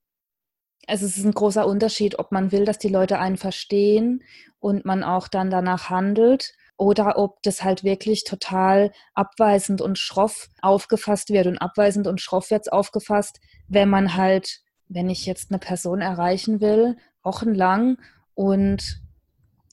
also 0.86 1.06
es 1.06 1.16
ist 1.16 1.24
ein 1.24 1.32
großer 1.32 1.66
Unterschied, 1.66 2.18
ob 2.18 2.32
man 2.32 2.52
will, 2.52 2.64
dass 2.64 2.78
die 2.78 2.88
Leute 2.88 3.18
einen 3.18 3.36
verstehen 3.36 4.22
und 4.58 4.84
man 4.84 5.02
auch 5.02 5.28
dann 5.28 5.50
danach 5.50 5.90
handelt 5.90 6.54
oder 6.76 7.18
ob 7.18 7.40
das 7.42 7.62
halt 7.62 7.84
wirklich 7.84 8.24
total 8.24 8.92
abweisend 9.14 9.80
und 9.80 9.98
schroff 9.98 10.48
aufgefasst 10.60 11.30
wird. 11.30 11.46
Und 11.46 11.58
abweisend 11.58 12.06
und 12.06 12.20
schroff 12.20 12.50
wird 12.50 12.62
es 12.62 12.72
aufgefasst, 12.72 13.40
wenn 13.68 13.88
man 13.88 14.16
halt, 14.16 14.63
wenn 14.88 15.10
ich 15.10 15.26
jetzt 15.26 15.50
eine 15.50 15.58
Person 15.58 16.00
erreichen 16.00 16.60
will, 16.60 16.96
wochenlang 17.22 17.98
und 18.34 19.00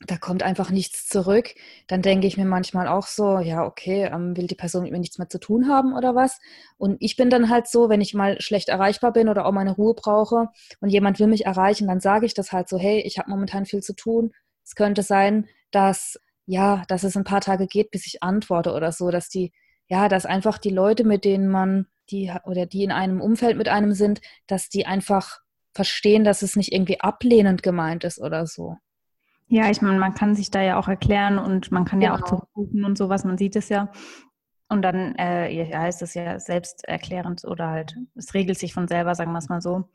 da 0.08 0.18
kommt 0.18 0.42
einfach 0.42 0.72
nichts 0.72 1.08
zurück, 1.08 1.54
dann 1.88 2.02
denke 2.02 2.26
ich 2.26 2.36
mir 2.36 2.46
manchmal 2.46 2.88
auch 2.88 3.06
so, 3.06 3.38
ja, 3.38 3.64
okay, 3.64 4.10
ähm, 4.12 4.36
will 4.36 4.48
die 4.48 4.56
Person 4.56 4.84
mit 4.84 4.92
mir 4.92 5.00
nichts 5.00 5.20
mehr 5.20 5.30
zu 5.30 5.40
tun 5.40 5.68
haben 5.68 5.94
oder 5.94 6.16
was? 6.16 6.40
Und 6.78 6.98
ich 7.00 7.18
bin 7.18 7.30
dann 7.30 7.50
halt 7.50 7.68
so, 7.68 7.88
wenn 7.88 8.02
ich 8.02 8.16
mal 8.16 8.42
schlecht 8.42 8.70
erreichbar 8.70 9.14
bin 9.14 9.30
oder 9.30 9.46
auch 9.46 9.52
meine 9.52 9.74
Ruhe 9.76 9.94
brauche 9.94 10.48
und 10.80 10.90
jemand 10.90 11.20
will 11.20 11.28
mich 11.28 11.46
erreichen, 11.46 11.88
dann 11.88 12.00
sage 12.00 12.26
ich 12.26 12.34
das 12.34 12.52
halt 12.52 12.68
so, 12.68 12.80
hey, 12.80 13.02
ich 13.02 13.20
habe 13.20 13.30
momentan 13.30 13.66
viel 13.66 13.84
zu 13.84 13.94
tun. 13.94 14.32
Es 14.64 14.74
könnte 14.74 15.04
sein, 15.04 15.48
dass 15.70 16.18
ja, 16.46 16.84
dass 16.88 17.04
es 17.04 17.16
ein 17.16 17.24
paar 17.24 17.42
Tage 17.42 17.68
geht, 17.68 17.92
bis 17.92 18.06
ich 18.06 18.24
antworte 18.24 18.74
oder 18.74 18.92
so, 18.92 19.12
dass 19.12 19.30
die, 19.30 19.54
ja, 19.88 20.10
dass 20.10 20.26
einfach 20.26 20.58
die 20.58 20.70
Leute, 20.70 21.04
mit 21.04 21.26
denen 21.26 21.48
man, 21.48 21.88
die 22.12 22.32
oder 22.46 22.66
die 22.66 22.84
in 22.84 22.92
einem 22.92 23.22
Umfeld 23.22 23.58
mit 23.58 23.68
einem 23.68 23.94
sind, 23.94 24.22
dass 24.48 24.70
die 24.70 24.86
einfach 24.86 25.40
verstehen, 25.74 26.24
dass 26.24 26.42
es 26.42 26.56
nicht 26.56 26.74
irgendwie 26.74 27.00
ablehnend 27.00 27.64
gemeint 27.64 28.04
ist 28.04 28.20
oder 28.20 28.46
so. 28.46 28.78
Ja, 29.48 29.70
ich 29.70 29.82
meine, 29.82 30.00
man 30.00 30.14
kann 30.14 30.36
sich 30.36 30.50
da 30.50 30.62
ja 30.62 30.80
auch 30.80 30.88
erklären 30.88 31.38
und 31.38 31.72
man 31.72 31.86
kann 31.86 32.00
genau. 32.00 32.14
ja 32.14 32.18
auch 32.18 32.26
genau. 32.26 32.40
zurückrufen 32.40 32.86
und 32.86 32.98
sowas, 32.98 33.26
man 33.26 33.38
sieht 33.38 33.56
es 33.56 33.70
ja. 33.70 33.92
Und 34.70 34.82
dann 34.84 35.16
äh, 35.16 35.70
heißt 35.76 36.02
es 36.02 36.14
ja 36.14 36.40
selbsterklärend 36.40 37.44
oder 37.44 37.70
halt, 37.70 37.98
es 38.16 38.34
regelt 38.34 38.58
sich 38.58 38.74
von 38.74 38.88
selber, 38.88 39.16
sagen 39.16 39.34
wir 39.34 39.40
es 39.40 39.50
mal 39.50 39.62
so. 39.62 39.90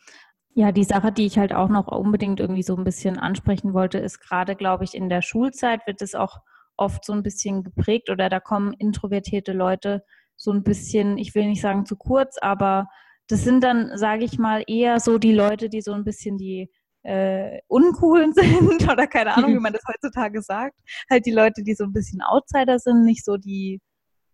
Ja, 0.53 0.73
die 0.73 0.85
Sache, 0.85 1.13
die 1.13 1.25
ich 1.25 1.39
halt 1.39 1.55
auch 1.55 1.69
noch 1.69 1.89
unbedingt 1.89 2.41
irgendwie 2.41 2.63
so 2.63 2.77
ein 2.77 2.85
bisschen 2.85 3.19
ansprechen 3.19 3.73
wollte, 3.73 3.99
ist 3.99 4.21
gerade, 4.21 4.57
glaube 4.57 4.85
ich, 4.85 4.95
in 4.95 5.09
der 5.09 5.23
Schulzeit 5.23 5.87
wird 5.87 6.03
es 6.03 6.15
auch 6.15 6.41
oft 6.77 7.05
so 7.05 7.15
ein 7.15 7.23
bisschen 7.23 7.63
geprägt 7.63 8.11
oder 8.11 8.29
da 8.29 8.41
kommen 8.41 8.75
introvertierte 8.75 9.53
Leute 9.53 10.05
so 10.37 10.53
ein 10.53 10.63
bisschen, 10.63 11.19
ich 11.19 11.35
will 11.35 11.47
nicht 11.47 11.61
sagen 11.61 11.87
zu 11.87 11.97
kurz, 11.97 12.37
aber 12.39 12.89
das 13.29 13.43
sind 13.43 13.65
dann, 13.65 13.97
sage 13.97 14.25
ich 14.25 14.39
mal, 14.39 14.63
eher 14.67 15.01
so 15.01 15.19
die 15.19 15.33
Leute, 15.33 15.69
die 15.69 15.81
so 15.81 15.93
ein 15.93 16.05
bisschen 16.05 16.39
die 16.39 16.71
äh, 17.03 17.61
uncoolen 17.69 18.33
sind 18.35 18.89
oder 18.91 19.07
keine 19.07 19.37
Ahnung, 19.37 19.55
wie 19.55 19.61
man 19.61 19.73
das 19.73 19.83
heutzutage 19.89 20.43
sagt. 20.43 20.79
Halt 21.11 21.27
die 21.27 21.33
Leute, 21.33 21.63
die 21.63 21.75
so 21.75 21.85
ein 21.85 21.93
bisschen 21.93 22.23
Outsider 22.23 22.79
sind, 22.79 23.05
nicht 23.05 23.25
so 23.25 23.37
die 23.37 23.81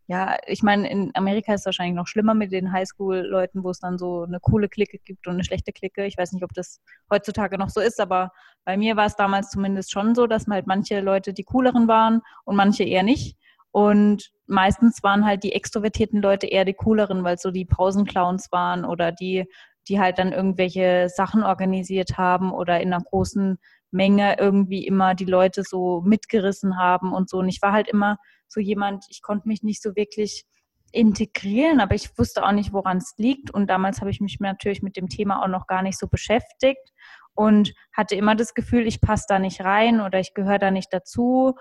ja, 0.09 0.37
ich 0.47 0.63
meine, 0.63 0.91
in 0.91 1.11
Amerika 1.15 1.55
ist 1.55 1.61
es 1.61 1.67
wahrscheinlich 1.67 1.95
noch 1.95 2.07
schlimmer 2.07 2.35
mit 2.35 2.53
den 2.53 2.73
Highschool-Leuten, 2.73 3.63
wo 3.63 3.71
es 3.71 3.79
dann 3.79 3.99
so 3.99 4.25
eine 4.25 4.41
coole 4.41 4.69
Clique 4.69 4.99
gibt 4.99 5.27
und 5.27 5.35
eine 5.35 5.45
schlechte 5.45 5.73
Clique. 5.73 6.05
Ich 6.05 6.19
weiß 6.19 6.33
nicht, 6.33 6.45
ob 6.45 6.53
das 6.53 6.81
heutzutage 7.11 7.57
noch 7.57 7.71
so 7.71 7.81
ist, 7.81 8.01
aber 8.01 8.31
bei 8.65 8.77
mir 8.77 8.97
war 8.97 9.07
es 9.07 9.17
damals 9.17 9.51
zumindest 9.51 9.93
schon 9.93 10.15
so, 10.15 10.27
dass 10.27 10.47
halt 10.49 10.67
manche 10.67 11.01
Leute 11.01 11.33
die 11.33 11.45
cooleren 11.45 11.89
waren 11.89 12.21
und 12.45 12.57
manche 12.57 12.85
eher 12.85 13.05
nicht. 13.05 13.39
Und 13.71 14.33
meistens 14.53 15.03
waren 15.03 15.27
halt 15.27 15.43
die 15.43 15.53
extrovertierten 15.53 16.23
Leute 16.23 16.47
eher 16.47 16.65
die 16.65 16.75
cooleren, 16.75 17.25
weil 17.25 17.39
so 17.39 17.51
die 17.51 17.65
Pausenclowns 17.65 18.53
waren 18.53 18.85
oder 18.85 19.11
die, 19.11 19.47
die 19.89 19.99
halt 19.99 20.19
dann 20.19 20.33
irgendwelche 20.33 21.09
Sachen 21.09 21.43
organisiert 21.43 22.19
haben 22.19 22.53
oder 22.53 22.81
in 22.81 22.93
einer 22.93 23.03
großen 23.03 23.59
Menge 23.91 24.37
irgendwie 24.39 24.87
immer 24.87 25.15
die 25.15 25.25
Leute 25.25 25.65
so 25.65 26.03
mitgerissen 26.03 26.79
haben 26.79 27.13
und 27.13 27.29
so. 27.29 27.39
Und 27.39 27.49
ich 27.49 27.61
war 27.63 27.73
halt 27.73 27.89
immer 27.89 28.19
so 28.47 28.61
jemand, 28.61 29.05
ich 29.11 29.23
konnte 29.23 29.49
mich 29.49 29.63
nicht 29.63 29.83
so 29.83 29.97
wirklich 29.97 30.45
integrieren, 30.93 31.81
aber 31.81 31.95
ich 31.95 32.17
wusste 32.19 32.45
auch 32.45 32.53
nicht, 32.53 32.73
woran 32.73 32.99
es 32.99 33.15
liegt. 33.17 33.51
Und 33.51 33.69
damals 33.69 34.01
habe 34.01 34.11
ich 34.11 34.21
mich 34.21 34.39
natürlich 34.41 34.83
mit 34.83 34.97
dem 34.97 35.09
Thema 35.09 35.43
auch 35.43 35.49
noch 35.49 35.67
gar 35.67 35.83
nicht 35.83 35.99
so 35.99 36.07
beschäftigt 36.07 36.93
und 37.35 37.73
hatte 37.93 38.15
immer 38.15 38.35
das 38.35 38.55
Gefühl, 38.55 38.87
ich 38.87 39.01
passe 39.01 39.25
da 39.29 39.39
nicht 39.39 39.63
rein 39.63 40.01
oder 40.01 40.21
ich 40.21 40.35
gehöre 40.35 40.59
da 40.59 40.71
nicht 40.71 40.93
dazu 40.93 41.55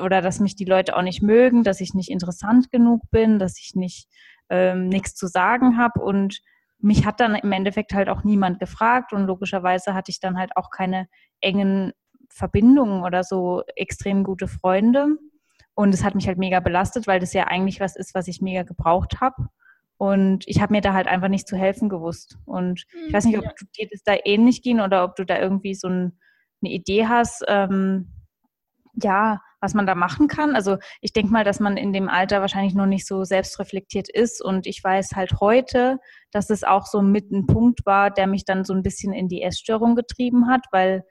oder 0.00 0.22
dass 0.22 0.40
mich 0.40 0.56
die 0.56 0.64
Leute 0.64 0.96
auch 0.96 1.02
nicht 1.02 1.22
mögen, 1.22 1.64
dass 1.64 1.80
ich 1.80 1.94
nicht 1.94 2.10
interessant 2.10 2.70
genug 2.70 3.02
bin, 3.10 3.38
dass 3.38 3.58
ich 3.58 3.74
nicht 3.74 4.08
ähm, 4.48 4.88
nichts 4.88 5.14
zu 5.14 5.26
sagen 5.26 5.76
habe 5.76 6.00
und 6.00 6.40
mich 6.78 7.06
hat 7.06 7.20
dann 7.20 7.34
im 7.34 7.52
Endeffekt 7.52 7.94
halt 7.94 8.08
auch 8.08 8.22
niemand 8.24 8.60
gefragt 8.60 9.12
und 9.12 9.26
logischerweise 9.26 9.94
hatte 9.94 10.10
ich 10.10 10.20
dann 10.20 10.38
halt 10.38 10.56
auch 10.56 10.70
keine 10.70 11.08
engen 11.40 11.92
Verbindungen 12.30 13.02
oder 13.02 13.24
so 13.24 13.62
extrem 13.76 14.24
gute 14.24 14.46
Freunde. 14.46 15.16
Und 15.74 15.92
es 15.94 16.04
hat 16.04 16.14
mich 16.14 16.26
halt 16.26 16.38
mega 16.38 16.60
belastet, 16.60 17.06
weil 17.06 17.20
das 17.20 17.32
ja 17.32 17.44
eigentlich 17.44 17.80
was 17.80 17.96
ist, 17.96 18.14
was 18.14 18.28
ich 18.28 18.40
mega 18.40 18.62
gebraucht 18.62 19.20
habe. 19.20 19.48
Und 19.98 20.46
ich 20.46 20.60
habe 20.60 20.72
mir 20.72 20.80
da 20.80 20.92
halt 20.92 21.06
einfach 21.06 21.28
nicht 21.28 21.48
zu 21.48 21.56
helfen 21.56 21.88
gewusst. 21.88 22.38
Und 22.44 22.84
ich 23.06 23.12
weiß 23.12 23.24
nicht, 23.24 23.38
ob 23.38 23.44
du, 23.56 23.64
dir 23.78 23.88
das 23.90 24.02
da 24.02 24.14
ähnlich 24.24 24.62
ging 24.62 24.80
oder 24.80 25.04
ob 25.04 25.16
du 25.16 25.24
da 25.24 25.38
irgendwie 25.38 25.74
so 25.74 25.88
ein, 25.88 26.18
eine 26.62 26.72
Idee 26.72 27.06
hast, 27.06 27.44
ähm, 27.48 28.12
ja, 29.02 29.40
was 29.60 29.74
man 29.74 29.86
da 29.86 29.94
machen 29.94 30.28
kann. 30.28 30.54
Also 30.54 30.78
ich 31.00 31.12
denke 31.12 31.32
mal, 31.32 31.44
dass 31.44 31.60
man 31.60 31.76
in 31.76 31.92
dem 31.92 32.08
Alter 32.08 32.40
wahrscheinlich 32.40 32.74
noch 32.74 32.86
nicht 32.86 33.06
so 33.06 33.24
selbstreflektiert 33.24 34.08
ist. 34.08 34.42
Und 34.42 34.66
ich 34.66 34.82
weiß 34.82 35.12
halt 35.14 35.40
heute, 35.40 35.98
dass 36.30 36.50
es 36.50 36.64
auch 36.64 36.86
so 36.86 37.02
mit 37.02 37.30
ein 37.30 37.46
Punkt 37.46 37.86
war, 37.86 38.10
der 38.10 38.26
mich 38.26 38.44
dann 38.44 38.64
so 38.64 38.74
ein 38.74 38.82
bisschen 38.82 39.12
in 39.12 39.28
die 39.28 39.42
Essstörung 39.42 39.94
getrieben 39.96 40.48
hat, 40.48 40.66
weil 40.72 41.04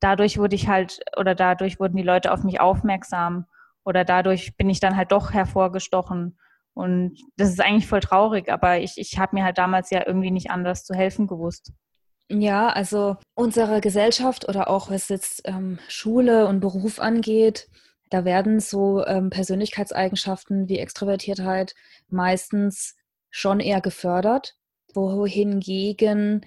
dadurch 0.00 0.38
wurde 0.38 0.56
ich 0.56 0.68
halt 0.68 0.98
oder 1.16 1.34
dadurch 1.34 1.78
wurden 1.78 1.96
die 1.96 2.02
Leute 2.02 2.32
auf 2.32 2.42
mich 2.42 2.60
aufmerksam 2.60 3.46
oder 3.84 4.04
dadurch 4.04 4.56
bin 4.56 4.68
ich 4.68 4.80
dann 4.80 4.96
halt 4.96 5.12
doch 5.12 5.32
hervorgestochen. 5.32 6.38
Und 6.74 7.18
das 7.36 7.50
ist 7.50 7.60
eigentlich 7.60 7.86
voll 7.86 8.00
traurig, 8.00 8.50
aber 8.50 8.78
ich, 8.78 8.94
ich 8.96 9.18
habe 9.18 9.36
mir 9.36 9.44
halt 9.44 9.58
damals 9.58 9.90
ja 9.90 10.02
irgendwie 10.06 10.30
nicht 10.30 10.50
anders 10.50 10.84
zu 10.84 10.94
helfen 10.94 11.26
gewusst. 11.26 11.72
Ja, 12.28 12.68
also 12.68 13.16
unsere 13.34 13.82
Gesellschaft 13.82 14.48
oder 14.48 14.70
auch 14.70 14.90
was 14.90 15.08
jetzt 15.10 15.42
ähm, 15.44 15.78
Schule 15.88 16.46
und 16.46 16.60
Beruf 16.60 16.98
angeht, 16.98 17.68
da 18.12 18.26
werden 18.26 18.60
so 18.60 19.06
ähm, 19.06 19.30
Persönlichkeitseigenschaften 19.30 20.68
wie 20.68 20.78
Extrovertiertheit 20.78 21.74
meistens 22.10 22.94
schon 23.30 23.58
eher 23.58 23.80
gefördert, 23.80 24.56
wohingegen 24.92 26.44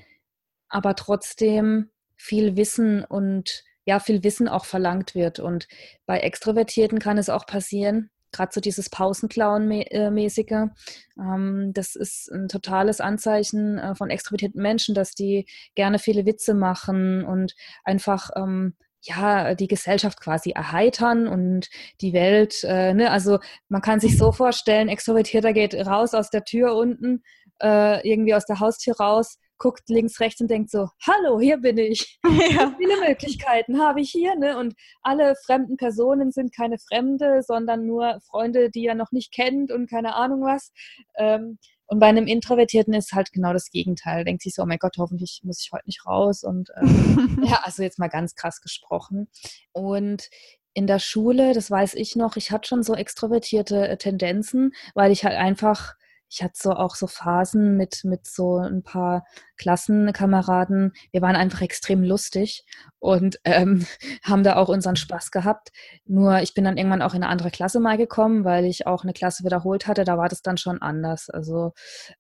aber 0.70 0.96
trotzdem 0.96 1.90
viel 2.16 2.56
Wissen 2.56 3.04
und 3.04 3.64
ja, 3.86 4.00
viel 4.00 4.24
Wissen 4.24 4.48
auch 4.48 4.66
verlangt 4.66 5.16
wird. 5.16 5.40
Und 5.40 5.68
bei 6.06 6.20
Extrovertierten 6.20 7.00
kann 7.00 7.18
es 7.18 7.30
auch 7.30 7.48
passieren, 7.48 8.12
gerade 8.32 8.52
so 8.54 8.62
dieses 8.62 8.90
Pausenclown-mäßige. 8.92 10.70
Ähm, 11.18 11.72
das 11.74 11.96
ist 11.96 12.32
ein 12.32 12.48
totales 12.48 13.02
Anzeichen 13.02 13.80
äh, 13.80 13.96
von 13.96 14.12
extrovertierten 14.12 14.62
Menschen, 14.62 14.94
dass 14.94 15.16
die 15.16 15.48
gerne 15.74 15.98
viele 15.98 16.28
Witze 16.28 16.54
machen 16.54 17.26
und 17.26 17.56
einfach 17.84 18.30
ähm, 18.36 18.76
ja, 19.06 19.56
die 19.56 19.68
Gesellschaft 19.68 20.20
quasi 20.20 20.52
erheitern 20.52 21.28
und 21.28 21.70
die 22.02 22.14
Welt, 22.14 22.64
äh, 22.64 22.94
ne, 22.94 23.12
also 23.12 23.40
man 23.70 23.82
kann 23.82 24.00
sich 24.00 24.18
so 24.18 24.32
vorstellen, 24.32 24.90
Extrovertierter 24.90 25.54
geht 25.54 25.76
raus 25.76 26.14
aus 26.14 26.30
der 26.30 26.44
Tür 26.44 26.76
unten, 26.76 27.24
äh, 27.62 28.08
irgendwie 28.08 28.34
aus 28.34 28.46
der 28.46 28.60
Haustür 28.60 28.96
raus, 28.98 29.38
guckt 29.58 29.84
links, 29.88 30.20
rechts 30.20 30.42
und 30.42 30.50
denkt 30.50 30.70
so, 30.70 30.90
hallo, 31.06 31.40
hier 31.40 31.58
bin 31.58 31.78
ich. 31.78 32.20
Ja. 32.56 32.74
Viele 32.78 33.00
Möglichkeiten 33.08 33.82
habe 33.82 34.02
ich 34.02 34.12
hier, 34.12 34.36
ne? 34.36 34.58
Und 34.58 34.76
alle 35.02 35.36
fremden 35.46 35.78
Personen 35.78 36.32
sind 36.32 36.56
keine 36.56 36.78
Fremde, 36.78 37.42
sondern 37.42 37.86
nur 37.86 38.20
Freunde, 38.30 38.70
die 38.70 38.86
er 38.86 38.96
noch 38.96 39.12
nicht 39.12 39.34
kennt 39.34 39.72
und 39.72 39.90
keine 39.90 40.16
Ahnung 40.16 40.42
was. 40.44 40.72
Ähm, 41.18 41.58
und 41.88 42.00
bei 42.00 42.08
einem 42.08 42.28
Introvertierten 42.28 42.94
ist 42.94 43.14
halt 43.14 43.32
genau 43.32 43.54
das 43.54 43.70
Gegenteil. 43.70 44.26
Denkt 44.26 44.42
sich 44.42 44.56
so, 44.56 44.64
oh 44.64 44.66
mein 44.66 44.80
Gott, 44.80 44.96
hoffentlich 44.98 45.42
muss 45.44 45.62
ich 45.62 45.72
heute 45.72 45.86
nicht 45.86 46.06
raus. 46.06 46.44
Und 46.44 46.70
ähm, 46.82 47.40
ja, 47.46 47.62
also 47.64 47.84
jetzt 47.84 48.00
mal 48.00 48.08
ganz 48.08 48.36
krass 48.36 48.62
gesprochen. 48.62 49.28
Und 49.72 50.30
in 50.74 50.88
der 50.88 51.00
Schule, 51.00 51.54
das 51.54 51.70
weiß 51.70 51.94
ich 51.94 52.16
noch, 52.16 52.36
ich 52.36 52.52
hatte 52.52 52.68
schon 52.68 52.84
so 52.84 52.96
extrovertierte 52.96 53.88
äh, 53.88 53.98
Tendenzen, 53.98 54.74
weil 54.94 55.12
ich 55.12 55.24
halt 55.24 55.38
einfach 55.38 55.94
ich 56.36 56.44
hatte 56.44 56.56
so 56.58 56.72
auch 56.72 56.96
so 56.96 57.08
Phasen 57.08 57.78
mit, 57.78 58.04
mit 58.04 58.28
so 58.28 58.58
ein 58.58 58.84
paar 58.84 59.26
Klassenkameraden. 59.58 60.92
Wir 61.12 61.22
waren 61.22 61.38
einfach 61.38 61.62
extrem 61.62 62.04
lustig 62.04 62.66
und 63.00 63.40
ähm, 63.46 63.86
haben 64.22 64.44
da 64.44 64.58
auch 64.58 64.68
unseren 64.68 64.98
Spaß 64.98 65.32
gehabt. 65.32 65.72
Nur 66.06 66.42
ich 66.42 66.54
bin 66.54 66.66
dann 66.66 66.76
irgendwann 66.76 67.02
auch 67.02 67.14
in 67.14 67.24
eine 67.24 67.32
andere 67.32 67.52
Klasse 67.52 67.80
mal 67.80 67.96
gekommen, 67.96 68.44
weil 68.44 68.66
ich 68.66 68.86
auch 68.86 69.04
eine 69.04 69.14
Klasse 69.14 69.46
wiederholt 69.46 69.88
hatte. 69.88 70.04
Da 70.04 70.18
war 70.18 70.28
das 70.28 70.42
dann 70.42 70.58
schon 70.58 70.82
anders. 70.82 71.30
Also 71.30 71.72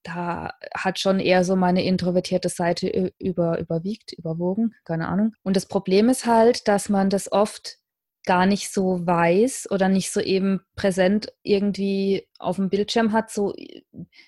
da 0.04 0.54
hat 0.73 0.97
schon 0.97 1.19
eher 1.19 1.43
so 1.43 1.58
meine 1.58 1.84
introvertierte 1.84 2.47
Seite 2.47 3.12
über, 3.19 3.60
überwiegt, 3.60 4.13
überwogen, 4.13 4.75
keine 4.86 5.10
Ahnung. 5.10 5.34
Und 5.43 5.58
das 5.58 5.65
Problem 5.65 6.08
ist 6.08 6.25
halt, 6.25 6.69
dass 6.69 6.88
man 6.88 7.10
das 7.10 7.30
oft 7.34 7.80
gar 8.25 8.45
nicht 8.45 8.71
so 8.71 9.05
weiß 9.05 9.67
oder 9.71 9.89
nicht 9.89 10.11
so 10.11 10.19
eben 10.19 10.61
präsent 10.75 11.31
irgendwie 11.43 12.27
auf 12.39 12.57
dem 12.57 12.69
Bildschirm 12.69 13.13
hat, 13.13 13.31
so 13.31 13.53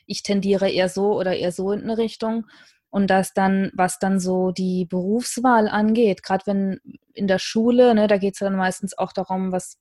ich 0.06 0.24
tendiere 0.24 0.70
eher 0.70 0.90
so 0.90 1.18
oder 1.18 1.36
eher 1.36 1.52
so 1.52 1.72
in 1.72 1.84
eine 1.84 1.98
Richtung. 1.98 2.46
Und 2.90 3.08
dass 3.08 3.34
dann, 3.34 3.70
was 3.74 4.00
dann 4.00 4.20
so 4.20 4.52
die 4.52 4.86
Berufswahl 4.86 5.68
angeht, 5.68 6.24
gerade 6.24 6.46
wenn 6.46 6.80
in 7.14 7.28
der 7.28 7.38
Schule, 7.38 7.94
ne, 7.94 8.08
da 8.08 8.18
geht 8.18 8.34
es 8.36 8.40
dann 8.40 8.56
meistens 8.56 8.98
auch 8.98 9.12
darum, 9.12 9.52
was, 9.52 9.78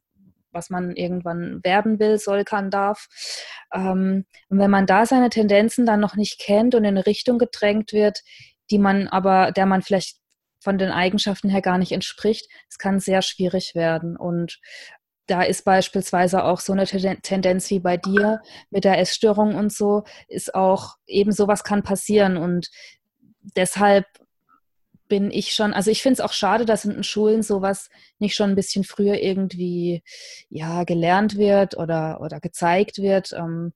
was 0.50 0.70
man 0.70 0.96
irgendwann 0.96 1.60
werden 1.62 2.00
will, 2.00 2.18
soll, 2.18 2.44
kann, 2.44 2.70
darf. 2.70 3.06
Ähm, 3.72 4.26
und 4.48 4.58
wenn 4.58 4.70
man 4.70 4.86
da 4.86 5.06
seine 5.06 5.30
Tendenzen 5.30 5.86
dann 5.86 6.00
noch 6.00 6.16
nicht 6.16 6.40
kennt 6.40 6.74
und 6.74 6.82
in 6.82 6.96
eine 6.96 7.06
Richtung 7.06 7.38
gedrängt 7.38 7.92
wird, 7.92 8.22
die 8.70 8.78
man 8.78 9.06
aber, 9.06 9.52
der 9.52 9.66
man 9.66 9.82
vielleicht 9.82 10.16
von 10.66 10.78
den 10.78 10.90
Eigenschaften 10.90 11.48
her 11.48 11.62
gar 11.62 11.78
nicht 11.78 11.92
entspricht, 11.92 12.50
es 12.68 12.76
kann 12.76 12.98
sehr 12.98 13.22
schwierig 13.22 13.76
werden. 13.76 14.16
Und 14.16 14.58
da 15.28 15.42
ist 15.42 15.64
beispielsweise 15.64 16.42
auch 16.42 16.58
so 16.58 16.72
eine 16.72 16.86
Tendenz 16.86 17.70
wie 17.70 17.78
bei 17.78 17.96
dir 17.96 18.40
mit 18.70 18.82
der 18.82 18.98
Essstörung 18.98 19.54
und 19.54 19.72
so, 19.72 20.02
ist 20.26 20.56
auch 20.56 20.96
eben 21.06 21.30
sowas 21.30 21.62
kann 21.62 21.84
passieren. 21.84 22.36
Und 22.36 22.68
deshalb 23.54 24.06
bin 25.06 25.30
ich 25.30 25.54
schon, 25.54 25.72
also 25.72 25.92
ich 25.92 26.02
finde 26.02 26.14
es 26.14 26.20
auch 26.20 26.32
schade, 26.32 26.64
dass 26.64 26.84
in 26.84 26.94
den 26.94 27.04
Schulen 27.04 27.44
sowas 27.44 27.88
nicht 28.18 28.34
schon 28.34 28.50
ein 28.50 28.56
bisschen 28.56 28.82
früher 28.82 29.22
irgendwie 29.22 30.02
ja 30.48 30.82
gelernt 30.82 31.36
wird 31.36 31.76
oder, 31.76 32.20
oder 32.20 32.40
gezeigt 32.40 32.98
wird, 32.98 33.32
ähm, 33.34 33.72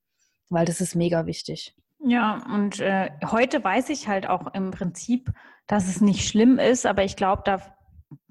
weil 0.48 0.66
das 0.66 0.80
ist 0.80 0.96
mega 0.96 1.24
wichtig. 1.26 1.72
Ja, 2.02 2.42
und 2.52 2.80
äh, 2.80 3.10
heute 3.30 3.62
weiß 3.62 3.90
ich 3.90 4.08
halt 4.08 4.26
auch 4.26 4.54
im 4.54 4.70
Prinzip, 4.70 5.30
dass 5.66 5.86
es 5.86 6.00
nicht 6.00 6.26
schlimm 6.26 6.58
ist, 6.58 6.86
aber 6.86 7.04
ich 7.04 7.14
glaube, 7.14 7.42
da 7.44 7.60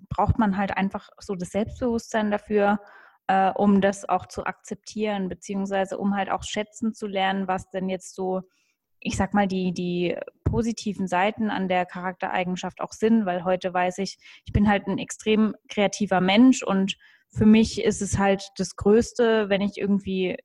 braucht 0.09 0.39
man 0.39 0.57
halt 0.57 0.75
einfach 0.75 1.09
so 1.19 1.35
das 1.35 1.51
Selbstbewusstsein 1.51 2.31
dafür, 2.31 2.79
äh, 3.27 3.51
um 3.51 3.79
das 3.79 4.09
auch 4.09 4.25
zu 4.25 4.45
akzeptieren, 4.45 5.29
beziehungsweise 5.29 5.99
um 5.99 6.15
halt 6.15 6.31
auch 6.31 6.43
schätzen 6.43 6.93
zu 6.95 7.05
lernen, 7.05 7.47
was 7.47 7.69
denn 7.69 7.89
jetzt 7.89 8.15
so, 8.15 8.41
ich 8.99 9.15
sag 9.15 9.35
mal, 9.35 9.47
die, 9.47 9.71
die 9.71 10.17
positiven 10.43 11.07
Seiten 11.07 11.51
an 11.51 11.67
der 11.67 11.85
Charaktereigenschaft 11.85 12.81
auch 12.81 12.91
sind, 12.91 13.27
weil 13.27 13.43
heute 13.43 13.71
weiß 13.71 13.99
ich, 13.99 14.17
ich 14.45 14.51
bin 14.51 14.67
halt 14.67 14.87
ein 14.87 14.97
extrem 14.97 15.55
kreativer 15.69 16.21
Mensch 16.21 16.63
und 16.63 16.97
für 17.29 17.45
mich 17.45 17.83
ist 17.83 18.01
es 18.01 18.17
halt 18.17 18.49
das 18.57 18.75
Größte, 18.75 19.47
wenn 19.49 19.61
ich 19.61 19.77
irgendwie 19.77 20.37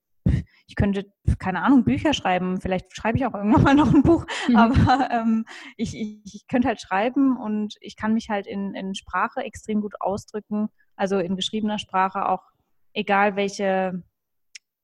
ich 0.66 0.76
könnte, 0.76 1.12
keine 1.38 1.62
Ahnung, 1.62 1.84
Bücher 1.84 2.14
schreiben. 2.14 2.60
Vielleicht 2.60 2.96
schreibe 2.96 3.18
ich 3.18 3.26
auch 3.26 3.34
irgendwann 3.34 3.62
mal 3.62 3.74
noch 3.74 3.94
ein 3.94 4.02
Buch. 4.02 4.26
Mhm. 4.48 4.56
Aber 4.56 5.10
ähm, 5.10 5.44
ich, 5.76 5.96
ich, 5.96 6.20
ich, 6.24 6.46
könnte 6.48 6.68
halt 6.68 6.80
schreiben 6.80 7.36
und 7.36 7.74
ich 7.80 7.96
kann 7.96 8.14
mich 8.14 8.30
halt 8.30 8.46
in, 8.46 8.74
in 8.74 8.94
Sprache 8.94 9.40
extrem 9.40 9.80
gut 9.80 9.94
ausdrücken. 10.00 10.68
Also 10.96 11.18
in 11.18 11.36
geschriebener 11.36 11.78
Sprache 11.78 12.28
auch, 12.28 12.42
egal 12.92 13.36
welche, 13.36 14.02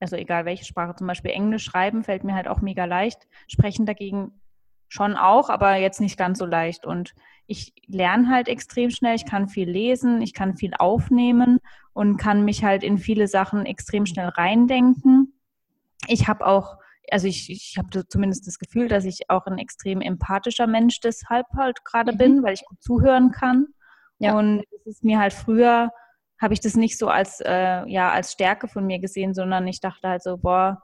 also 0.00 0.16
egal 0.16 0.44
welche 0.44 0.64
Sprache, 0.64 0.96
zum 0.96 1.06
Beispiel 1.06 1.30
Englisch 1.30 1.64
schreiben, 1.64 2.04
fällt 2.04 2.24
mir 2.24 2.34
halt 2.34 2.48
auch 2.48 2.60
mega 2.60 2.84
leicht. 2.84 3.26
Sprechen 3.46 3.86
dagegen 3.86 4.40
schon 4.88 5.16
auch, 5.16 5.48
aber 5.48 5.76
jetzt 5.76 6.00
nicht 6.00 6.18
ganz 6.18 6.38
so 6.38 6.46
leicht. 6.46 6.84
Und 6.84 7.14
ich 7.46 7.72
lerne 7.86 8.28
halt 8.28 8.48
extrem 8.48 8.90
schnell, 8.90 9.14
ich 9.14 9.24
kann 9.24 9.48
viel 9.48 9.70
lesen, 9.70 10.20
ich 10.20 10.34
kann 10.34 10.56
viel 10.56 10.72
aufnehmen 10.78 11.58
und 11.92 12.16
kann 12.16 12.44
mich 12.44 12.64
halt 12.64 12.82
in 12.82 12.98
viele 12.98 13.28
Sachen 13.28 13.66
extrem 13.66 14.04
schnell 14.04 14.28
reindenken. 14.28 15.39
Ich 16.06 16.28
habe 16.28 16.46
auch, 16.46 16.76
also 17.10 17.26
ich, 17.26 17.50
ich 17.50 17.76
habe 17.78 18.06
zumindest 18.06 18.46
das 18.46 18.58
Gefühl, 18.58 18.88
dass 18.88 19.04
ich 19.04 19.28
auch 19.28 19.46
ein 19.46 19.58
extrem 19.58 20.00
empathischer 20.00 20.66
Mensch 20.66 21.00
deshalb 21.00 21.46
halt 21.56 21.84
gerade 21.84 22.12
mhm. 22.12 22.18
bin, 22.18 22.42
weil 22.42 22.54
ich 22.54 22.64
gut 22.64 22.82
zuhören 22.82 23.30
kann. 23.30 23.68
Ja. 24.18 24.38
Und 24.38 24.64
es 24.72 24.86
ist 24.86 25.04
mir 25.04 25.18
halt 25.18 25.32
früher, 25.32 25.90
habe 26.40 26.54
ich 26.54 26.60
das 26.60 26.74
nicht 26.74 26.98
so 26.98 27.08
als, 27.08 27.40
äh, 27.40 27.86
ja, 27.86 28.10
als 28.10 28.32
Stärke 28.32 28.68
von 28.68 28.86
mir 28.86 28.98
gesehen, 28.98 29.34
sondern 29.34 29.66
ich 29.66 29.80
dachte 29.80 30.08
halt 30.08 30.22
so, 30.22 30.38
boah, 30.38 30.82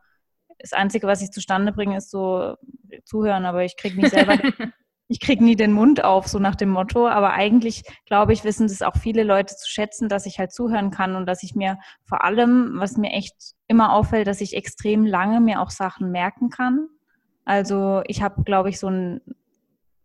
das 0.59 0.73
Einzige, 0.73 1.07
was 1.07 1.23
ich 1.23 1.31
zustande 1.31 1.73
bringe, 1.73 1.97
ist 1.97 2.11
so 2.11 2.57
zuhören, 3.05 3.45
aber 3.45 3.65
ich 3.65 3.77
kriege 3.77 3.97
nicht 4.01 4.11
selber 4.11 4.39
ich 5.09 5.21
kriege 5.21 5.45
nie 5.45 5.57
den 5.57 5.73
Mund 5.73 6.03
auf, 6.05 6.27
so 6.27 6.39
nach 6.39 6.57
dem 6.57 6.71
Motto. 6.71 7.09
Aber 7.09 7.33
eigentlich, 7.33 7.83
glaube 8.07 8.33
ich, 8.33 8.45
wissen 8.45 8.67
das 8.69 8.83
auch 8.83 8.97
viele 8.97 9.23
Leute 9.23 9.55
zu 9.57 9.71
schätzen, 9.71 10.09
dass 10.09 10.27
ich 10.27 10.39
halt 10.39 10.53
zuhören 10.53 10.91
kann 10.91 11.17
und 11.17 11.27
dass 11.27 11.43
ich 11.43 11.55
mir 11.55 11.79
vor 12.05 12.25
allem, 12.25 12.73
was 12.75 12.97
mir 12.97 13.11
echt 13.11 13.35
immer 13.69 13.93
auffällt, 13.93 14.27
dass 14.27 14.41
ich 14.41 14.57
extrem 14.57 15.07
lange 15.07 15.41
mir 15.41 15.61
auch 15.61 15.71
Sachen 15.71 16.11
merken 16.11 16.51
kann. 16.51 16.89
Also 17.45 18.03
ich 18.07 18.23
habe, 18.23 18.43
glaube 18.43 18.71
ich, 18.71 18.81
so 18.81 18.89
ein 18.89 19.21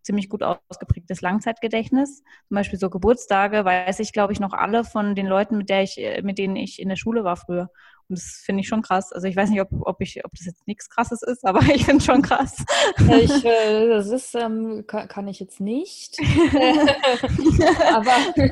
ziemlich 0.02 0.28
gut 0.28 0.42
ausgeprägtes 0.42 1.20
Langzeitgedächtnis. 1.20 2.22
Zum 2.48 2.54
Beispiel 2.54 2.78
so 2.78 2.90
Geburtstage 2.90 3.64
weiß 3.64 4.00
ich, 4.00 4.12
glaube 4.12 4.32
ich, 4.32 4.40
noch 4.40 4.52
alle 4.52 4.84
von 4.84 5.14
den 5.14 5.26
Leuten, 5.26 5.56
mit, 5.56 5.68
der 5.68 5.82
ich, 5.82 6.00
mit 6.22 6.38
denen 6.38 6.56
ich 6.56 6.80
in 6.80 6.88
der 6.88 6.96
Schule 6.96 7.24
war 7.24 7.36
früher. 7.36 7.70
Und 8.08 8.18
das 8.18 8.42
finde 8.44 8.60
ich 8.60 8.68
schon 8.68 8.82
krass. 8.82 9.12
Also 9.12 9.26
ich 9.26 9.36
weiß 9.36 9.50
nicht, 9.50 9.60
ob, 9.60 9.68
ob, 9.72 10.00
ich, 10.00 10.24
ob 10.24 10.32
das 10.32 10.46
jetzt 10.46 10.66
nichts 10.66 10.88
Krasses 10.88 11.22
ist, 11.22 11.44
aber 11.44 11.60
ich 11.74 11.84
finde 11.84 11.98
es 11.98 12.04
schon 12.04 12.22
krass. 12.22 12.64
Ich, 12.98 13.44
äh, 13.44 13.88
das 13.88 14.08
ist, 14.08 14.34
ähm, 14.34 14.84
kann, 14.86 15.08
kann, 15.08 15.28
ich 15.28 15.40
jetzt 15.40 15.60
nicht. 15.60 16.18
aber 17.92 18.12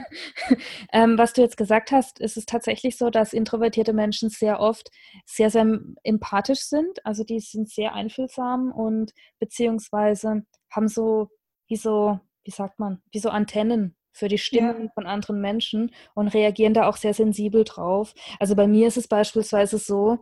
ähm, 0.93 1.19
was 1.19 1.33
du 1.33 1.43
jetzt 1.43 1.57
gesagt 1.57 1.93
hast, 1.93 2.21
ist 2.21 2.37
es 2.37 2.47
tatsächlich 2.47 2.97
so, 2.97 3.11
dass 3.11 3.33
introvertierte 3.33 3.93
Menschen 3.93 4.31
sehr 4.31 4.61
oft 4.61 4.91
sehr, 5.27 5.51
sehr 5.51 5.81
empathisch 6.03 6.61
sind. 6.61 7.05
Also 7.05 7.25
die 7.25 7.41
sind 7.41 7.69
sehr 7.69 7.95
einfühlsam 7.95 8.73
und 8.73 9.13
beziehungsweise 9.39 10.45
haben 10.71 10.89
so, 10.89 11.29
wie 11.69 11.77
so, 11.77 12.19
wie 12.45 12.51
sagt 12.51 12.79
man, 12.79 13.03
wie 13.13 13.19
so 13.19 13.31
Antennen 13.31 13.97
für 14.13 14.29
die 14.29 14.39
Stimmen 14.39 14.85
ja. 14.85 14.91
von 14.95 15.07
anderen 15.07 15.41
Menschen 15.41 15.93
und 16.15 16.29
reagieren 16.29 16.75
da 16.75 16.89
auch 16.89 16.97
sehr 16.97 17.15
sensibel 17.15 17.65
drauf. 17.65 18.15
Also 18.39 18.57
bei 18.57 18.67
mir 18.67 18.89
ist 18.89 18.97
es 18.97 19.09
beispielsweise 19.09 19.79
so, 19.79 20.19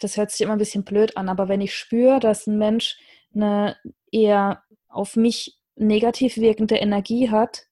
das 0.00 0.16
hört 0.16 0.30
sich 0.30 0.42
immer 0.42 0.52
ein 0.52 0.58
bisschen 0.58 0.84
blöd 0.84 1.16
an, 1.16 1.28
aber 1.28 1.48
wenn 1.48 1.60
ich 1.60 1.74
spüre, 1.74 2.20
dass 2.20 2.46
ein 2.46 2.58
Mensch 2.58 2.98
eine 3.34 3.76
eher 4.10 4.62
auf 4.88 5.16
mich 5.16 5.58
negativ 5.76 6.36
wirkende 6.36 6.76
Energie 6.76 7.30
hat, 7.30 7.66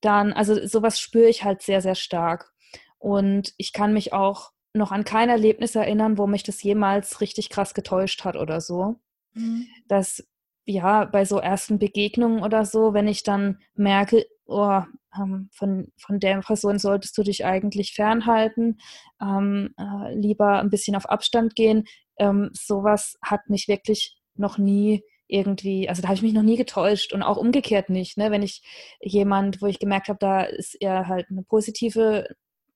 dann, 0.00 0.32
also 0.32 0.66
sowas 0.66 1.00
spüre 1.00 1.28
ich 1.28 1.44
halt 1.44 1.62
sehr, 1.62 1.80
sehr 1.80 1.94
stark. 1.94 2.52
Und 2.98 3.54
ich 3.56 3.72
kann 3.72 3.92
mich 3.92 4.12
auch 4.12 4.52
noch 4.74 4.92
an 4.92 5.04
kein 5.04 5.28
Erlebnis 5.28 5.74
erinnern, 5.74 6.18
wo 6.18 6.26
mich 6.26 6.42
das 6.42 6.62
jemals 6.62 7.20
richtig 7.20 7.50
krass 7.50 7.74
getäuscht 7.74 8.24
hat 8.24 8.36
oder 8.36 8.60
so. 8.60 8.96
Mhm. 9.32 9.66
Dass 9.88 10.26
ja, 10.66 11.04
bei 11.04 11.24
so 11.24 11.38
ersten 11.38 11.78
Begegnungen 11.78 12.42
oder 12.42 12.64
so, 12.64 12.92
wenn 12.92 13.08
ich 13.08 13.22
dann 13.22 13.60
merke, 13.74 14.26
oh, 14.46 14.82
ähm, 15.16 15.48
von, 15.52 15.92
von 15.96 16.20
der 16.20 16.40
Person 16.40 16.78
solltest 16.78 17.16
du 17.16 17.22
dich 17.22 17.44
eigentlich 17.44 17.94
fernhalten, 17.94 18.78
ähm, 19.20 19.74
äh, 19.78 20.14
lieber 20.14 20.60
ein 20.60 20.70
bisschen 20.70 20.96
auf 20.96 21.08
Abstand 21.08 21.54
gehen. 21.54 21.84
Ähm, 22.18 22.50
sowas 22.52 23.16
hat 23.22 23.48
mich 23.48 23.68
wirklich 23.68 24.18
noch 24.34 24.58
nie 24.58 25.02
irgendwie, 25.28 25.88
also 25.88 26.02
da 26.02 26.08
habe 26.08 26.16
ich 26.16 26.22
mich 26.22 26.32
noch 26.32 26.42
nie 26.42 26.56
getäuscht 26.56 27.12
und 27.12 27.22
auch 27.22 27.36
umgekehrt 27.36 27.88
nicht. 27.88 28.16
Ne? 28.16 28.30
Wenn 28.30 28.42
ich 28.42 28.62
jemand, 29.00 29.62
wo 29.62 29.66
ich 29.66 29.78
gemerkt 29.78 30.08
habe, 30.08 30.18
da 30.20 30.42
ist 30.42 30.74
eher 30.80 31.08
halt 31.08 31.26
eine 31.30 31.42
positive 31.42 32.28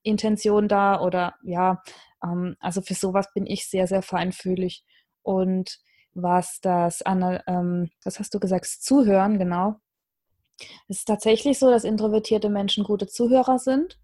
Intention 0.03 0.68
da 0.68 1.00
oder 1.00 1.35
ja, 1.42 1.83
ähm, 2.22 2.57
also 2.61 2.83
für 2.83 2.94
sowas 2.94 3.33
bin 3.35 3.46
ich 3.46 3.68
sehr, 3.68 3.87
sehr 3.87 4.03
feinfühlig. 4.03 4.85
Und 5.22 5.81
was 6.14 6.61
das, 6.61 7.03
ähm, 7.07 7.90
was 8.05 8.18
hast 8.18 8.35
du 8.35 8.40
gesagt, 8.40 8.66
Zuhören, 8.66 9.38
genau, 9.38 9.77
es 10.88 10.99
ist 10.99 11.05
tatsächlich 11.07 11.59
so, 11.59 11.70
dass 11.70 11.85
introvertierte 11.85 12.49
Menschen 12.49 12.85
gute 12.85 13.07
Zuhörer 13.07 13.59
sind. 13.59 13.99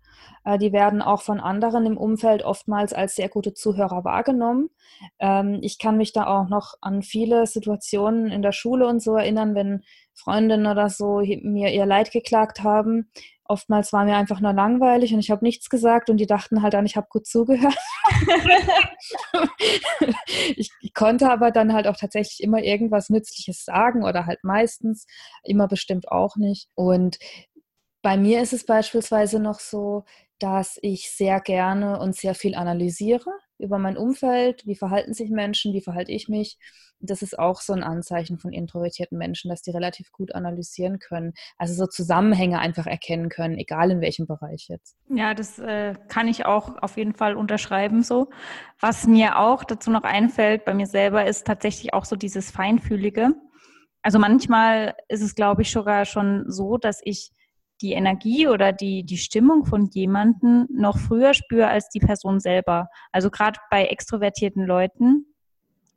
Äh, 0.45 0.59
die 0.59 0.73
werden 0.73 1.03
auch 1.03 1.23
von 1.23 1.40
anderen 1.40 1.87
im 1.87 1.97
Umfeld 1.97 2.42
oftmals 2.42 2.92
als 2.92 3.16
sehr 3.16 3.29
gute 3.29 3.55
Zuhörer 3.55 4.05
wahrgenommen. 4.05 4.71
Ähm, 5.19 5.59
ich 5.62 5.79
kann 5.79 5.97
mich 5.97 6.12
da 6.12 6.27
auch 6.27 6.49
noch 6.49 6.75
an 6.81 7.03
viele 7.03 7.47
Situationen 7.47 8.31
in 8.31 8.42
der 8.42 8.53
Schule 8.53 8.87
und 8.87 9.03
so 9.03 9.16
erinnern, 9.16 9.55
wenn 9.55 9.83
Freundinnen 10.14 10.66
oder 10.66 10.88
so 10.88 11.19
mir 11.21 11.73
ihr 11.73 11.87
Leid 11.87 12.11
geklagt 12.11 12.62
haben, 12.62 13.11
oftmals 13.49 13.93
war 13.93 14.05
mir 14.05 14.17
einfach 14.17 14.41
nur 14.41 14.53
langweilig 14.53 15.13
und 15.13 15.21
ich 15.21 15.31
habe 15.31 15.45
nichts 15.45 15.69
gesagt 15.69 16.11
und 16.11 16.19
die 16.19 16.27
dachten 16.27 16.63
halt 16.63 16.75
an, 16.75 16.87
ich 16.87 16.97
habe 16.97 17.07
gut 17.11 17.27
zugehört. 17.27 17.77
ich, 20.57 20.71
ich, 20.81 20.95
konnte 20.95 21.31
aber 21.31 21.51
dann 21.51 21.73
halt 21.73 21.87
auch 21.87 21.97
tatsächlich 21.97 22.43
immer 22.43 22.63
irgendwas 22.63 23.11
Nützliches 23.11 23.65
sagen 23.65 24.05
oder 24.05 24.27
halt 24.27 24.45
meistens, 24.45 25.07
immer 25.45 25.69
bestimmt 25.69 26.09
auch 26.09 26.37
nicht. 26.37 26.69
Und 26.75 27.19
bei 28.07 28.16
mir 28.16 28.40
ist 28.40 28.53
es 28.53 28.64
beispielsweise 28.64 29.40
noch 29.40 29.59
so, 29.59 30.05
dass 30.38 30.79
ich 30.81 31.11
sehr 31.11 31.40
gerne 31.40 31.99
und 31.99 32.14
sehr 32.14 32.37
viel 32.37 32.55
analysiere 32.55 33.33
über 33.59 33.79
mein 33.79 33.97
Umfeld, 33.97 34.64
wie 34.64 34.77
verhalten 34.77 35.12
sich 35.12 35.29
Menschen, 35.29 35.75
wie 35.75 35.81
verhalte 35.81 36.12
ich 36.12 36.29
mich. 36.29 36.57
Das 37.01 37.21
ist 37.21 37.37
auch 37.37 37.61
so 37.61 37.73
ein 37.73 37.83
Anzeichen 37.83 38.38
von 38.38 38.53
introvertierten 38.53 39.19
Menschen, 39.19 39.49
dass 39.49 39.62
die 39.62 39.73
relativ 39.73 40.12
gut 40.12 40.37
analysieren 40.37 41.01
können, 41.01 41.33
also 41.59 41.75
so 41.75 41.88
Zusammenhänge 41.88 42.61
einfach 42.61 42.87
erkennen 42.87 43.29
können, 43.29 43.59
egal 43.59 43.90
in 43.90 44.01
welchem 44.01 44.29
Bereich 44.29 44.66
jetzt. 44.69 44.95
Ja, 45.09 45.35
das 45.35 45.59
äh, 45.59 45.97
kann 46.07 46.29
ich 46.29 46.47
auch 46.47 46.81
auf 46.81 46.97
jeden 46.97 47.12
Fall 47.12 47.35
unterschreiben 47.35 48.05
so. 48.05 48.31
Was 48.79 49.09
mir 49.09 49.37
auch 49.40 49.64
dazu 49.64 49.90
noch 49.90 50.05
einfällt 50.05 50.64
bei 50.64 50.75
mir 50.75 50.87
selber, 50.87 51.27
ist 51.27 51.45
tatsächlich 51.45 51.92
auch 51.92 52.05
so 52.05 52.14
dieses 52.14 52.53
Feinfühlige. 52.53 53.33
Also 54.03 54.21
manchmal 54.21 54.95
ist 55.09 55.23
es, 55.23 55.35
glaube 55.35 55.62
ich, 55.62 55.73
sogar 55.73 56.05
schon 56.05 56.45
so, 56.47 56.77
dass 56.77 57.01
ich 57.03 57.33
die 57.83 57.93
Energie 57.93 58.49
oder 58.49 58.73
die, 58.73 59.05
die 59.05 59.19
Stimmung 59.19 59.67
von 59.67 59.87
jemandem 59.93 60.67
noch 60.71 60.99
früher 60.99 61.35
spüre 61.35 61.69
als 61.69 61.89
die 61.89 62.01
Person 62.01 62.41
selber. 62.41 62.89
Also 63.12 63.31
gerade 63.31 63.59
bei 63.71 63.87
extrovertierten 63.87 64.65
Leuten 64.65 65.27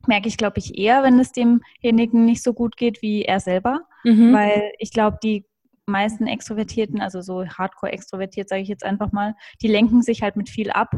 merke 0.06 0.28
ich, 0.28 0.36
glaube 0.36 0.58
ich, 0.58 0.78
eher, 0.78 1.02
wenn 1.02 1.18
es 1.18 1.32
demjenigen 1.32 2.24
nicht 2.24 2.42
so 2.42 2.52
gut 2.52 2.76
geht 2.76 3.02
wie 3.02 3.22
er 3.22 3.40
selber. 3.40 3.82
Mhm. 4.04 4.32
Weil 4.32 4.72
ich 4.78 4.92
glaube, 4.92 5.18
die 5.22 5.46
meisten 5.86 6.26
Extrovertierten, 6.26 7.00
also 7.00 7.20
so 7.20 7.46
hardcore 7.46 7.92
extrovertiert, 7.92 8.48
sage 8.48 8.62
ich 8.62 8.68
jetzt 8.68 8.84
einfach 8.84 9.12
mal, 9.12 9.34
die 9.62 9.68
lenken 9.68 10.02
sich 10.02 10.22
halt 10.22 10.36
mit 10.36 10.48
viel 10.48 10.70
ab 10.70 10.90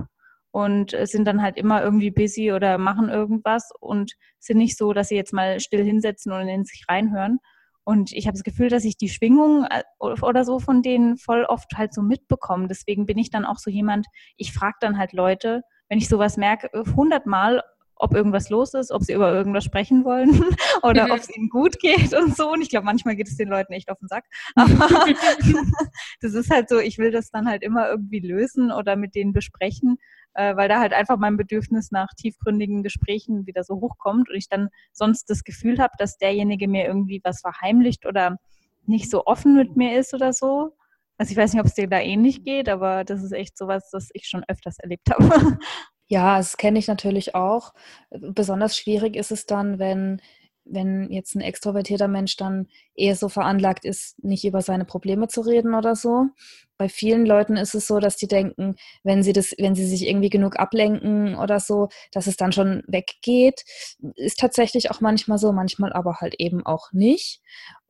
und 0.50 0.94
sind 1.04 1.26
dann 1.26 1.42
halt 1.42 1.56
immer 1.56 1.82
irgendwie 1.82 2.10
busy 2.10 2.52
oder 2.52 2.78
machen 2.78 3.08
irgendwas 3.08 3.70
und 3.80 4.12
sind 4.38 4.58
nicht 4.58 4.76
so, 4.76 4.92
dass 4.92 5.08
sie 5.08 5.16
jetzt 5.16 5.32
mal 5.32 5.60
still 5.60 5.82
hinsetzen 5.82 6.30
und 6.30 6.46
in 6.46 6.64
sich 6.64 6.84
reinhören. 6.88 7.38
Und 7.84 8.12
ich 8.12 8.26
habe 8.26 8.34
das 8.34 8.44
Gefühl, 8.44 8.68
dass 8.68 8.84
ich 8.84 8.96
die 8.96 9.08
Schwingung 9.08 9.64
äh, 9.64 9.82
oder 10.00 10.44
so 10.44 10.60
von 10.60 10.82
denen 10.82 11.16
voll 11.16 11.44
oft 11.44 11.72
halt 11.76 11.92
so 11.92 12.02
mitbekomme. 12.02 12.68
Deswegen 12.68 13.06
bin 13.06 13.18
ich 13.18 13.30
dann 13.30 13.44
auch 13.44 13.58
so 13.58 13.70
jemand, 13.70 14.06
ich 14.36 14.52
frage 14.52 14.76
dann 14.80 14.98
halt 14.98 15.12
Leute, 15.12 15.62
wenn 15.88 15.98
ich 15.98 16.08
sowas 16.08 16.36
merke, 16.36 16.70
hundertmal, 16.96 17.62
ob 18.02 18.14
irgendwas 18.14 18.50
los 18.50 18.74
ist, 18.74 18.90
ob 18.90 19.04
sie 19.04 19.12
über 19.12 19.32
irgendwas 19.32 19.64
sprechen 19.64 20.04
wollen 20.04 20.44
oder 20.82 21.06
mhm. 21.06 21.12
ob 21.12 21.18
es 21.18 21.34
ihnen 21.34 21.48
gut 21.48 21.78
geht 21.78 22.12
und 22.12 22.36
so. 22.36 22.50
Und 22.50 22.60
ich 22.60 22.68
glaube, 22.68 22.84
manchmal 22.84 23.14
geht 23.14 23.28
es 23.28 23.36
den 23.36 23.48
Leuten 23.48 23.72
echt 23.72 23.90
auf 23.90 23.98
den 23.98 24.08
Sack. 24.08 24.24
Aber 24.56 24.70
das 26.20 26.34
ist 26.34 26.50
halt 26.50 26.68
so, 26.68 26.78
ich 26.78 26.98
will 26.98 27.12
das 27.12 27.30
dann 27.30 27.48
halt 27.48 27.62
immer 27.62 27.88
irgendwie 27.88 28.18
lösen 28.18 28.72
oder 28.72 28.96
mit 28.96 29.14
denen 29.14 29.32
besprechen, 29.32 29.98
äh, 30.34 30.56
weil 30.56 30.68
da 30.68 30.80
halt 30.80 30.92
einfach 30.92 31.18
mein 31.18 31.36
Bedürfnis 31.36 31.90
nach 31.90 32.08
tiefgründigen 32.16 32.82
Gesprächen 32.82 33.46
wieder 33.46 33.64
so 33.64 33.76
hochkommt 33.80 34.28
und 34.30 34.36
ich 34.36 34.48
dann 34.48 34.68
sonst 34.92 35.28
das 35.30 35.44
Gefühl 35.44 35.78
habe, 35.78 35.92
dass 35.98 36.18
derjenige 36.18 36.68
mir 36.68 36.86
irgendwie 36.86 37.20
was 37.24 37.40
verheimlicht 37.40 38.06
oder 38.06 38.38
nicht 38.86 39.10
so 39.10 39.26
offen 39.26 39.56
mit 39.56 39.76
mir 39.76 39.98
ist 39.98 40.14
oder 40.14 40.32
so. 40.32 40.74
Also 41.18 41.32
ich 41.32 41.36
weiß 41.36 41.52
nicht, 41.52 41.60
ob 41.60 41.66
es 41.66 41.74
dir 41.74 41.88
da 41.88 42.00
ähnlich 42.00 42.44
geht, 42.44 42.68
aber 42.68 43.04
das 43.04 43.22
ist 43.22 43.32
echt 43.32 43.56
sowas, 43.56 43.90
das 43.90 44.08
ich 44.12 44.26
schon 44.26 44.44
öfters 44.48 44.78
erlebt 44.78 45.10
habe. 45.10 45.58
Ja, 46.08 46.36
das 46.36 46.58
kenne 46.58 46.78
ich 46.78 46.88
natürlich 46.88 47.34
auch. 47.34 47.72
Besonders 48.10 48.76
schwierig 48.76 49.16
ist 49.16 49.32
es 49.32 49.46
dann, 49.46 49.78
wenn, 49.78 50.20
wenn 50.64 51.10
jetzt 51.10 51.34
ein 51.34 51.40
extrovertierter 51.40 52.08
Mensch 52.08 52.36
dann 52.36 52.68
eher 52.94 53.16
so 53.16 53.28
veranlagt 53.28 53.84
ist, 53.84 54.22
nicht 54.22 54.44
über 54.44 54.62
seine 54.62 54.84
Probleme 54.84 55.28
zu 55.28 55.40
reden 55.40 55.74
oder 55.74 55.96
so. 55.96 56.26
Bei 56.78 56.88
vielen 56.88 57.26
Leuten 57.26 57.56
ist 57.56 57.74
es 57.74 57.86
so, 57.86 58.00
dass 58.00 58.16
die 58.16 58.26
denken, 58.26 58.76
wenn 59.04 59.22
sie 59.22 59.32
das, 59.32 59.52
wenn 59.58 59.74
sie 59.74 59.86
sich 59.86 60.06
irgendwie 60.06 60.30
genug 60.30 60.58
ablenken 60.58 61.36
oder 61.36 61.60
so, 61.60 61.88
dass 62.12 62.26
es 62.26 62.36
dann 62.36 62.52
schon 62.52 62.82
weggeht. 62.86 63.64
Ist 64.16 64.40
tatsächlich 64.40 64.90
auch 64.90 65.00
manchmal 65.00 65.38
so, 65.38 65.52
manchmal 65.52 65.92
aber 65.92 66.16
halt 66.20 66.34
eben 66.38 66.64
auch 66.66 66.92
nicht. 66.92 67.40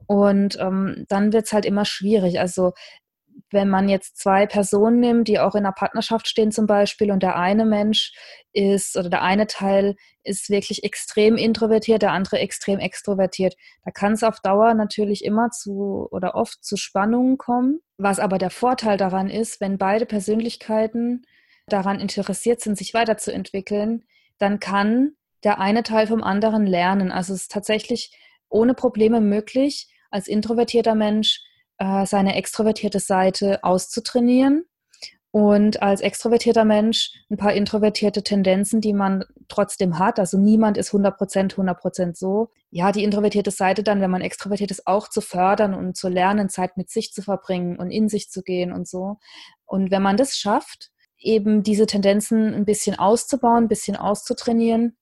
Und 0.07 0.59
ähm, 0.61 1.05
dann 1.09 1.33
wird 1.33 1.47
es 1.47 1.53
halt 1.53 1.65
immer 1.65 1.85
schwierig. 1.85 2.41
Also 2.41 2.73
wenn 3.51 3.69
man 3.69 3.89
jetzt 3.89 4.19
zwei 4.19 4.47
Personen 4.47 5.01
nimmt, 5.01 5.29
die 5.29 5.39
auch 5.39 5.55
in 5.55 5.65
einer 5.65 5.73
Partnerschaft 5.73 6.27
stehen 6.27 6.53
zum 6.53 6.67
Beispiel 6.67 7.11
und 7.11 7.23
der 7.23 7.37
eine 7.37 7.65
Mensch 7.65 8.13
ist 8.53 8.97
oder 8.97 9.11
der 9.11 9.23
eine 9.23 9.47
Teil 9.47 9.97
ist 10.25 10.51
wirklich 10.51 10.85
extrem 10.85 11.37
introvertiert, 11.37 12.03
der 12.03 12.13
andere 12.13 12.39
extrem 12.39 12.79
extrovertiert, 12.79 13.55
da 13.85 13.91
kann 13.91 14.13
es 14.13 14.23
auf 14.23 14.41
Dauer 14.41 14.75
natürlich 14.75 15.25
immer 15.25 15.51
zu 15.51 16.09
oder 16.11 16.35
oft 16.35 16.65
zu 16.65 16.77
Spannungen 16.77 17.39
kommen. 17.39 17.81
Was 17.99 18.19
aber 18.19 18.39
der 18.39 18.51
Vorteil 18.51 18.97
daran 18.97 19.29
ist, 19.29 19.61
wenn 19.61 19.79
beide 19.79 20.07
Persönlichkeiten 20.07 21.23
daran 21.67 22.01
interessiert 22.01 22.61
sind, 22.61 22.77
sich 22.77 22.95
weiterzuentwickeln, 22.95 24.05
dann 24.39 24.61
kann 24.61 25.13
der 25.45 25.59
eine 25.61 25.83
Teil 25.83 26.07
vom 26.07 26.23
anderen 26.23 26.67
lernen. 26.67 27.13
Also 27.13 27.35
es 27.35 27.43
ist 27.43 27.53
tatsächlich 27.53 28.17
ohne 28.49 28.75
Probleme 28.75 29.21
möglich, 29.21 29.89
als 30.11 30.29
introvertierter 30.29 30.95
Mensch 30.95 31.41
äh, 31.83 32.07
seine 32.07 32.37
extrovertierte 32.37 33.01
Seite 33.01 33.65
auszutrainieren 33.65 34.65
und 35.33 35.83
als 35.83 36.01
extrovertierter 36.01 36.65
Mensch 36.65 37.11
ein 37.29 37.37
paar 37.37 37.55
introvertierte 37.55 38.23
Tendenzen, 38.23 38.81
die 38.81 38.93
man 38.93 39.25
trotzdem 39.49 39.99
hat. 39.99 40.21
Also 40.21 40.39
niemand 40.39 40.77
ist 40.79 40.91
100 40.91 41.17
Prozent, 41.17 41.55
100 41.55 41.81
Prozent 41.81 42.17
so. 42.17 42.51
Ja, 42.71 42.93
die 42.93 43.03
introvertierte 43.03 43.51
Seite 43.51 43.83
dann, 43.83 44.01
wenn 44.01 44.13
man 44.13 44.21
extrovertiert 44.21 44.71
ist, 44.71 44.87
auch 44.87 45.09
zu 45.09 45.21
fördern 45.21 45.75
und 45.75 45.97
zu 45.97 46.09
lernen, 46.09 46.49
Zeit 46.49 46.77
mit 46.77 46.89
sich 46.89 47.13
zu 47.13 47.21
verbringen 47.21 47.79
und 47.79 47.91
in 47.91 48.09
sich 48.09 48.31
zu 48.31 48.43
gehen 48.43 48.73
und 48.73 48.87
so. 48.87 49.19
Und 49.65 49.91
wenn 49.91 50.03
man 50.03 50.17
das 50.17 50.37
schafft, 50.37 50.91
eben 51.19 51.65
diese 51.65 51.87
Tendenzen 51.87 52.55
ein 52.55 52.65
bisschen 52.65 52.97
auszubauen, 52.97 53.65
ein 53.65 53.69
bisschen 53.69 53.97
auszutrainieren, 53.97 54.97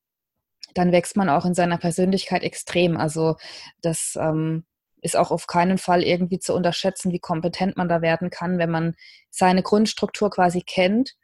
dann 0.75 0.93
wächst 0.93 1.16
man 1.16 1.29
auch 1.29 1.45
in 1.45 1.55
seiner 1.55 1.79
Persönlichkeit 1.79 2.43
extrem. 2.43 2.97
Also 2.97 3.37
das 3.83 4.16
ähm, 4.19 4.64
ist 5.02 5.16
auch 5.16 5.30
auf 5.30 5.46
keinen 5.46 5.78
Fall 5.78 6.02
irgendwie 6.02 6.38
zu 6.38 6.54
unterschätzen, 6.54 7.12
wie 7.12 7.18
kompetent 7.18 7.76
man 7.76 7.88
da 7.88 8.02
werden 8.02 8.30
kann, 8.30 8.58
wenn 8.58 8.70
man 8.70 8.94
seine 9.30 9.62
Grundstruktur 9.62 10.30
quasi 10.30 10.62
kennt 10.62 11.16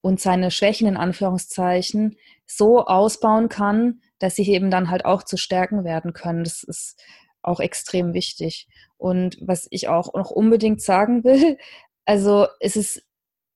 und 0.00 0.20
seine 0.20 0.50
Schwächen 0.50 0.88
in 0.88 0.96
Anführungszeichen 0.96 2.16
so 2.46 2.86
ausbauen 2.86 3.48
kann, 3.48 4.00
dass 4.18 4.36
sie 4.36 4.48
eben 4.48 4.70
dann 4.70 4.90
halt 4.90 5.04
auch 5.04 5.22
zu 5.22 5.36
Stärken 5.36 5.84
werden 5.84 6.12
können. 6.12 6.44
Das 6.44 6.62
ist 6.62 7.02
auch 7.42 7.60
extrem 7.60 8.14
wichtig. 8.14 8.68
Und 8.96 9.38
was 9.40 9.66
ich 9.70 9.88
auch 9.88 10.14
noch 10.14 10.30
unbedingt 10.30 10.82
sagen 10.82 11.24
will, 11.24 11.58
also 12.04 12.46
es 12.60 12.76
ist 12.76 13.02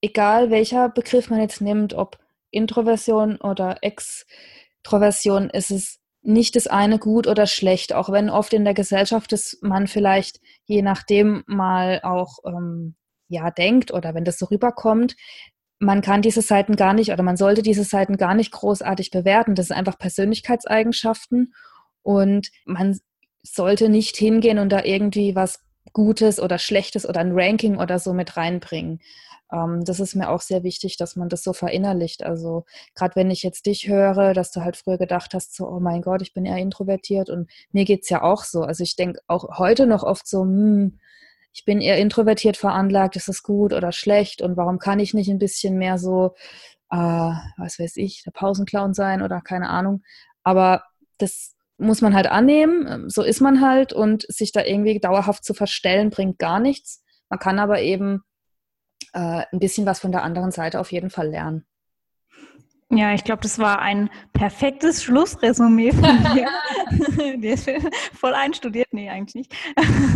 egal, 0.01 0.51
welcher 0.51 0.89
Begriff 0.89 1.31
man 1.31 1.41
jetzt 1.41 1.61
nimmt, 1.61 1.95
ob 1.95 2.19
Introversion 2.51 3.37
oder 3.37 3.79
Extroversion, 3.83 5.51
ist 5.51 5.71
es 5.71 6.01
nicht 6.25 6.57
das 6.57 6.67
eine 6.67 6.99
gut 6.99 7.27
oder 7.27 7.47
schlecht, 7.47 7.93
auch 7.93 8.11
wenn 8.11 8.31
oft 8.31 8.53
in 8.53 8.65
der 8.65 8.75
Gesellschaft 8.75 9.31
das 9.33 9.59
man 9.61 9.87
vielleicht 9.87 10.41
je 10.65 10.83
nachdem 10.83 11.45
mal 11.47 12.01
auch 12.03 12.39
ähm, 12.47 12.97
ja 13.29 13.51
denkt 13.51 13.93
oder 13.93 14.15
wenn 14.15 14.25
das 14.25 14.39
so 14.39 14.47
rüberkommt, 14.47 15.17
man 15.79 16.01
kann 16.01 16.23
diese 16.23 16.43
Seiten 16.43 16.77
gar 16.77 16.95
nicht 16.95 17.13
oder 17.13 17.23
man 17.23 17.37
sollte 17.37 17.63
diese 17.63 17.85
Seiten 17.85 18.17
gar 18.17 18.35
nicht 18.35 18.53
großartig 18.53 19.11
bewerten. 19.11 19.55
Das 19.55 19.69
sind 19.69 19.77
einfach 19.77 19.99
Persönlichkeitseigenschaften 19.99 21.55
und 22.03 22.51
man 22.65 22.99
sollte 23.43 23.91
nicht 23.91 24.17
hingehen 24.17 24.59
und 24.59 24.71
da 24.71 24.83
irgendwie 24.83 25.35
was 25.35 25.61
Gutes 25.93 26.41
oder 26.41 26.59
Schlechtes 26.59 27.07
oder 27.07 27.21
ein 27.21 27.33
Ranking 27.33 27.77
oder 27.77 27.99
so 27.99 28.15
mit 28.15 28.37
reinbringen. 28.37 29.01
Ähm, 29.55 29.85
das 29.85 30.01
ist 30.01 30.15
mir 30.15 30.31
auch 30.31 30.41
sehr 30.41 30.63
wichtig, 30.63 30.97
dass 30.97 31.17
man 31.17 31.29
das 31.29 31.43
so 31.43 31.53
verinnerlicht. 31.53 32.25
Also 32.25 32.65
gerade 32.95 33.17
wenn 33.17 33.31
ich 33.31 33.43
jetzt 33.43 33.67
dich 33.67 33.89
höre, 33.89 34.35
dass 34.35 34.51
du 34.51 34.63
halt 34.63 34.77
früher 34.77 34.99
gedacht 34.99 35.35
hast, 35.35 35.55
so, 35.55 35.69
oh 35.69 35.81
mein 35.81 36.03
Gott, 36.03 36.23
ich 36.23 36.35
bin 36.35 36.45
eher 36.45 36.59
introvertiert 36.59 37.31
und 37.31 37.51
mir 37.73 37.85
geht 37.85 38.03
es 38.03 38.09
ja 38.11 38.23
auch 38.23 38.45
so. 38.45 38.63
Also 38.63 38.83
ich 38.83 38.97
denke 38.97 39.21
auch 39.29 39.59
heute 39.59 39.87
noch 39.87 40.03
oft 40.03 40.27
so, 40.27 40.43
hm, 40.43 40.99
ich 41.53 41.65
bin 41.65 41.81
eher 41.81 41.99
introvertiert 41.99 42.57
veranlagt, 42.57 43.17
ist 43.17 43.29
das 43.29 43.43
gut 43.45 43.73
oder 43.73 43.93
schlecht 43.93 44.43
und 44.43 44.57
warum 44.57 44.79
kann 44.81 44.99
ich 44.99 45.15
nicht 45.15 45.31
ein 45.31 45.39
bisschen 45.39 45.79
mehr 45.79 45.99
so, 45.99 46.35
äh, 46.91 46.97
was 46.97 47.79
weiß 47.79 47.97
ich, 47.97 48.25
der 48.25 48.33
Pausenclown 48.33 48.93
sein 48.93 49.23
oder 49.23 49.41
keine 49.41 49.69
Ahnung. 49.69 50.03
Aber 50.43 50.83
das 51.19 51.55
muss 51.79 52.01
man 52.01 52.15
halt 52.15 52.27
annehmen, 52.27 52.87
ähm, 52.89 53.11
so 53.11 53.23
ist 53.23 53.41
man 53.41 53.61
halt 53.61 53.93
und 53.93 54.27
sich 54.29 54.53
da 54.53 54.65
irgendwie 54.65 54.99
dauerhaft 54.99 55.45
zu 55.45 55.55
verstellen, 55.55 56.11
bringt 56.11 56.39
gar 56.39 56.59
nichts. 56.59 57.05
Man 57.29 57.39
kann 57.39 57.59
aber 57.59 57.81
eben 57.83 58.23
äh, 59.15 59.45
ein 59.51 59.59
bisschen 59.59 59.87
was 59.87 60.01
von 60.01 60.13
der 60.13 60.23
anderen 60.23 60.51
Seite 60.51 60.81
auf 60.81 60.93
jeden 60.93 61.11
Fall 61.11 61.29
lernen. 61.29 61.65
Ja, 62.91 63.15
ich 63.15 63.25
glaube, 63.25 63.43
das 63.43 63.59
war 63.59 63.81
ein 63.81 64.11
perfektes 64.33 65.03
Schlussresümee 65.03 65.93
von 65.93 66.03
dir. 66.35 66.49
Der 67.39 67.55
ist 67.55 67.69
voll 68.13 68.35
einstudiert. 68.35 68.89
Nee, 68.93 69.11
eigentlich 69.11 69.35
nicht. 69.35 69.55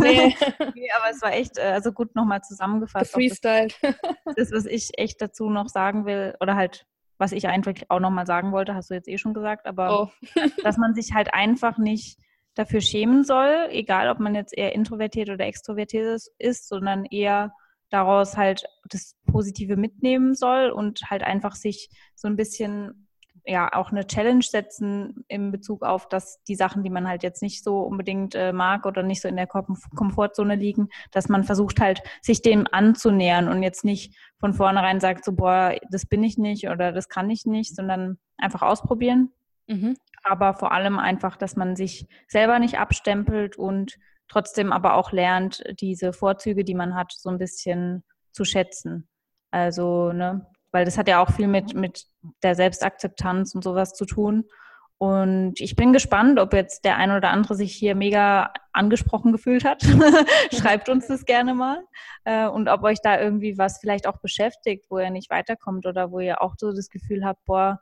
Nee. 0.01 0.35
nee 0.75 0.89
aber 0.97 1.09
es 1.11 1.21
war 1.21 1.33
echt, 1.33 1.57
äh, 1.57 1.63
also 1.63 1.91
gut 1.91 2.15
nochmal 2.15 2.41
zusammengefasst. 2.41 3.11
Freestyle. 3.11 3.69
Das, 3.81 3.95
das, 4.35 4.51
was 4.51 4.65
ich 4.65 4.91
echt 4.97 5.21
dazu 5.21 5.49
noch 5.49 5.67
sagen 5.67 6.05
will, 6.05 6.35
oder 6.39 6.55
halt, 6.55 6.85
was 7.17 7.31
ich 7.31 7.47
einfach 7.47 7.73
auch 7.89 7.99
nochmal 7.99 8.25
sagen 8.25 8.51
wollte, 8.51 8.75
hast 8.75 8.91
du 8.91 8.93
jetzt 8.93 9.09
eh 9.09 9.17
schon 9.17 9.33
gesagt, 9.33 9.65
aber 9.65 10.03
oh. 10.03 10.39
dass 10.63 10.77
man 10.77 10.93
sich 10.93 11.13
halt 11.13 11.33
einfach 11.33 11.77
nicht 11.77 12.17
dafür 12.53 12.81
schämen 12.81 13.23
soll, 13.23 13.67
egal 13.71 14.09
ob 14.09 14.19
man 14.19 14.35
jetzt 14.35 14.57
eher 14.57 14.73
introvertiert 14.73 15.29
oder 15.29 15.45
extrovertiert 15.45 16.21
ist, 16.37 16.67
sondern 16.67 17.05
eher 17.05 17.53
daraus 17.89 18.37
halt 18.37 18.65
das 18.89 19.15
Positive 19.25 19.77
mitnehmen 19.77 20.35
soll 20.35 20.69
und 20.69 21.09
halt 21.09 21.23
einfach 21.23 21.55
sich 21.55 21.89
so 22.15 22.27
ein 22.27 22.35
bisschen 22.35 23.07
ja 23.45 23.73
auch 23.73 23.91
eine 23.91 24.05
Challenge 24.05 24.43
setzen 24.43 25.25
in 25.27 25.51
Bezug 25.51 25.83
auf, 25.83 26.07
dass 26.07 26.43
die 26.43 26.55
Sachen, 26.55 26.83
die 26.83 26.89
man 26.89 27.07
halt 27.07 27.23
jetzt 27.23 27.41
nicht 27.41 27.63
so 27.63 27.81
unbedingt 27.81 28.35
äh, 28.35 28.53
mag 28.53 28.85
oder 28.85 29.01
nicht 29.01 29.21
so 29.21 29.27
in 29.27 29.35
der 29.35 29.47
Komfortzone 29.47 30.55
liegen, 30.55 30.89
dass 31.11 31.29
man 31.29 31.43
versucht 31.43 31.79
halt, 31.79 32.01
sich 32.21 32.41
dem 32.41 32.67
anzunähern 32.71 33.47
und 33.47 33.63
jetzt 33.63 33.83
nicht 33.83 34.15
von 34.39 34.53
vornherein 34.53 34.99
sagt, 34.99 35.25
so, 35.25 35.33
boah, 35.33 35.75
das 35.89 36.05
bin 36.05 36.23
ich 36.23 36.37
nicht 36.37 36.69
oder 36.69 36.91
das 36.91 37.09
kann 37.09 37.29
ich 37.29 37.45
nicht, 37.45 37.75
sondern 37.75 38.19
einfach 38.37 38.61
ausprobieren. 38.61 39.31
Mhm. 39.67 39.95
Aber 40.23 40.53
vor 40.53 40.71
allem 40.71 40.99
einfach, 40.99 41.37
dass 41.37 41.55
man 41.55 41.75
sich 41.75 42.07
selber 42.27 42.59
nicht 42.59 42.77
abstempelt 42.77 43.57
und 43.57 43.97
trotzdem 44.29 44.71
aber 44.71 44.93
auch 44.93 45.11
lernt, 45.11 45.63
diese 45.81 46.13
Vorzüge, 46.13 46.63
die 46.63 46.75
man 46.75 46.95
hat, 46.95 47.11
so 47.11 47.29
ein 47.29 47.37
bisschen 47.37 48.03
zu 48.31 48.45
schätzen. 48.45 49.09
Also, 49.51 50.13
ne, 50.13 50.45
weil 50.71 50.85
das 50.85 50.97
hat 50.97 51.07
ja 51.07 51.21
auch 51.21 51.31
viel 51.31 51.47
mit, 51.47 51.73
mit 51.73 52.05
der 52.43 52.55
Selbstakzeptanz 52.55 53.55
und 53.55 53.63
sowas 53.63 53.93
zu 53.93 54.05
tun. 54.05 54.45
Und 54.99 55.61
ich 55.61 55.77
bin 55.77 55.93
gespannt, 55.93 56.39
ob 56.39 56.53
jetzt 56.53 56.83
der 56.83 56.97
eine 56.97 57.15
oder 57.15 57.29
andere 57.29 57.55
sich 57.55 57.73
hier 57.73 57.95
mega 57.95 58.51
angesprochen 58.73 59.31
gefühlt 59.31 59.63
hat. 59.63 59.81
Schreibt 60.53 60.89
uns 60.89 61.07
das 61.07 61.23
gerne 61.23 61.53
mal. 61.53 61.85
Äh, 62.25 62.47
und 62.47 62.67
ob 62.67 62.83
euch 62.83 62.99
da 63.01 63.19
irgendwie 63.19 63.57
was 63.57 63.79
vielleicht 63.79 64.07
auch 64.07 64.17
beschäftigt, 64.19 64.85
wo 64.89 64.99
ihr 64.99 65.09
nicht 65.09 65.29
weiterkommt 65.29 65.85
oder 65.85 66.11
wo 66.11 66.19
ihr 66.19 66.41
auch 66.41 66.55
so 66.57 66.73
das 66.73 66.89
Gefühl 66.89 67.23
habt, 67.23 67.45
boah, 67.45 67.79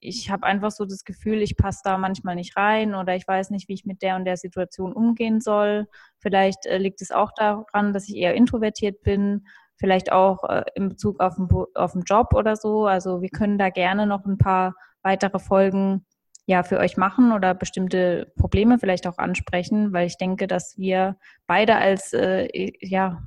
ich 0.00 0.30
habe 0.30 0.46
einfach 0.46 0.70
so 0.70 0.84
das 0.84 1.04
Gefühl, 1.04 1.42
ich 1.42 1.56
passe 1.56 1.80
da 1.84 1.98
manchmal 1.98 2.34
nicht 2.34 2.56
rein 2.56 2.94
oder 2.94 3.14
ich 3.14 3.26
weiß 3.26 3.50
nicht, 3.50 3.68
wie 3.68 3.74
ich 3.74 3.84
mit 3.84 4.02
der 4.02 4.16
und 4.16 4.24
der 4.24 4.36
Situation 4.36 4.92
umgehen 4.92 5.40
soll. 5.40 5.86
Vielleicht 6.18 6.66
äh, 6.66 6.78
liegt 6.78 7.02
es 7.02 7.10
auch 7.10 7.32
daran, 7.36 7.92
dass 7.92 8.08
ich 8.08 8.16
eher 8.16 8.34
introvertiert 8.34 9.02
bin, 9.02 9.46
vielleicht 9.76 10.12
auch 10.12 10.44
äh, 10.44 10.64
in 10.74 10.88
Bezug 10.88 11.20
auf 11.20 11.36
den, 11.36 11.48
auf 11.74 11.92
den 11.92 12.02
Job 12.02 12.34
oder 12.34 12.56
so. 12.56 12.86
Also 12.86 13.22
wir 13.22 13.30
können 13.30 13.58
da 13.58 13.70
gerne 13.70 14.06
noch 14.06 14.24
ein 14.24 14.38
paar 14.38 14.74
weitere 15.02 15.38
Folgen 15.38 16.06
ja 16.46 16.62
für 16.62 16.78
euch 16.78 16.96
machen 16.96 17.32
oder 17.32 17.54
bestimmte 17.54 18.32
Probleme 18.36 18.78
vielleicht 18.78 19.06
auch 19.06 19.18
ansprechen, 19.18 19.92
weil 19.92 20.06
ich 20.06 20.16
denke, 20.16 20.46
dass 20.46 20.76
wir 20.76 21.16
beide 21.46 21.76
als 21.76 22.12
äh, 22.12 22.48
ja 22.80 23.22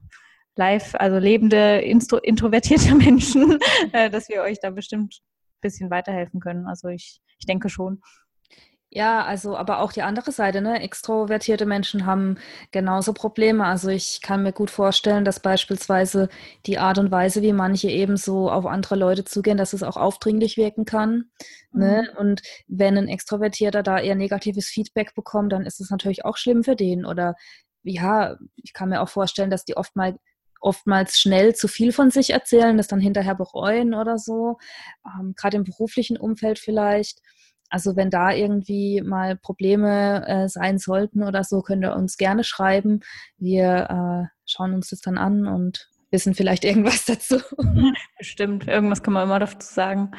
live, 0.56 0.96
also 0.96 1.18
lebende, 1.18 1.80
introvertierte 1.80 2.96
Menschen, 2.96 3.60
äh, 3.92 4.10
dass 4.10 4.30
wir 4.30 4.42
euch 4.42 4.60
da 4.60 4.70
bestimmt 4.70 5.22
bisschen 5.64 5.90
weiterhelfen 5.90 6.40
können. 6.40 6.68
Also 6.68 6.90
ich, 6.90 7.22
ich 7.40 7.48
denke 7.48 7.70
schon. 7.70 8.02
Ja, 8.96 9.26
also 9.26 9.58
aber 9.58 9.80
auch 9.80 9.92
die 9.92 10.04
andere 10.04 10.32
Seite, 10.32 10.62
ne? 10.62 10.80
Extrovertierte 10.80 11.66
Menschen 11.66 12.06
haben 12.06 12.38
genauso 12.70 13.12
Probleme. 13.14 13.66
Also 13.66 13.90
ich 13.90 14.22
kann 14.22 14.44
mir 14.44 14.54
gut 14.54 14.70
vorstellen, 14.70 15.26
dass 15.26 15.40
beispielsweise 15.40 16.30
die 16.68 16.78
Art 16.78 17.00
und 17.00 17.10
Weise, 17.10 17.42
wie 17.42 17.54
manche 17.54 17.90
eben 17.90 18.18
so 18.18 18.52
auf 18.52 18.68
andere 18.68 18.96
Leute 18.96 19.26
zugehen, 19.26 19.58
dass 19.58 19.74
es 19.74 19.82
auch 19.82 19.98
aufdringlich 19.98 20.58
wirken 20.58 20.86
kann. 20.86 21.32
Ne? 21.72 21.72
Mhm. 21.72 21.80
Ne? 21.80 22.14
Und 22.20 22.42
wenn 22.68 22.96
ein 22.96 23.08
Extrovertierter 23.08 23.82
da 23.82 24.00
eher 24.00 24.14
negatives 24.14 24.68
Feedback 24.68 25.16
bekommt, 25.16 25.54
dann 25.54 25.66
ist 25.66 25.82
es 25.82 25.90
natürlich 25.90 26.24
auch 26.24 26.38
schlimm 26.38 26.64
für 26.64 26.76
den. 26.76 27.04
Oder 27.04 27.34
ja, 27.82 28.38
ich 28.58 28.74
kann 28.74 28.90
mir 28.90 29.02
auch 29.02 29.10
vorstellen, 29.10 29.50
dass 29.50 29.66
die 29.66 29.76
oft 29.76 29.96
mal 29.96 30.20
oftmals 30.64 31.20
schnell 31.20 31.54
zu 31.56 31.68
viel 31.68 31.92
von 31.92 32.10
sich 32.10 32.32
erzählen, 32.32 32.78
das 32.78 32.88
dann 32.88 33.00
hinterher 33.00 33.36
bereuen 33.36 33.94
oder 33.94 34.18
so, 34.18 34.58
ähm, 35.06 35.34
gerade 35.36 35.58
im 35.58 35.64
beruflichen 35.64 36.18
Umfeld 36.18 36.60
vielleicht. 36.60 37.20
Also 37.70 37.96
wenn 37.96 38.10
da 38.10 38.32
irgendwie 38.32 39.02
mal 39.02 39.36
Probleme 39.36 40.28
äh, 40.28 40.48
sein 40.48 40.78
sollten 40.78 41.24
oder 41.24 41.44
so, 41.44 41.62
könnt 41.62 41.84
ihr 41.84 41.96
uns 41.96 42.18
gerne 42.18 42.44
schreiben. 42.44 43.00
Wir 43.38 44.30
äh, 44.30 44.38
schauen 44.46 44.74
uns 44.76 44.90
das 44.92 45.02
dann 45.02 45.18
an 45.18 45.48
und 45.48 45.90
wissen 46.12 46.36
vielleicht 46.36 46.64
irgendwas 46.66 47.06
dazu. 47.06 47.40
Bestimmt, 48.18 48.68
irgendwas 48.68 49.02
kann 49.04 49.14
man 49.14 49.24
immer 49.24 49.40
dazu 49.40 49.74
sagen. 49.74 50.12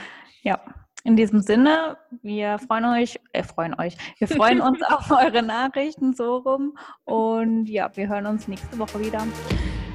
Ja. 0.43 0.61
In 1.07 1.17
diesem 1.17 1.43
Sinne, 1.43 1.99
wir 2.23 2.59
freuen 2.59 2.87
euch, 2.87 3.21
äh, 3.33 3.43
freuen 3.43 3.79
euch, 3.79 3.95
wir 4.19 4.27
freuen 4.27 4.63
uns 4.63 4.83
auf 4.89 5.11
eure 5.11 5.43
Nachrichten 5.43 6.15
so 6.15 6.39
rum 6.39 6.79
und 7.05 7.67
ja, 7.67 7.95
wir 7.95 8.09
hören 8.09 8.25
uns 8.25 8.49
nächste 8.49 8.79
Woche 8.79 9.01
wieder. 9.01 9.27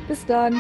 Bis 0.09 0.25
dann. 0.25 0.59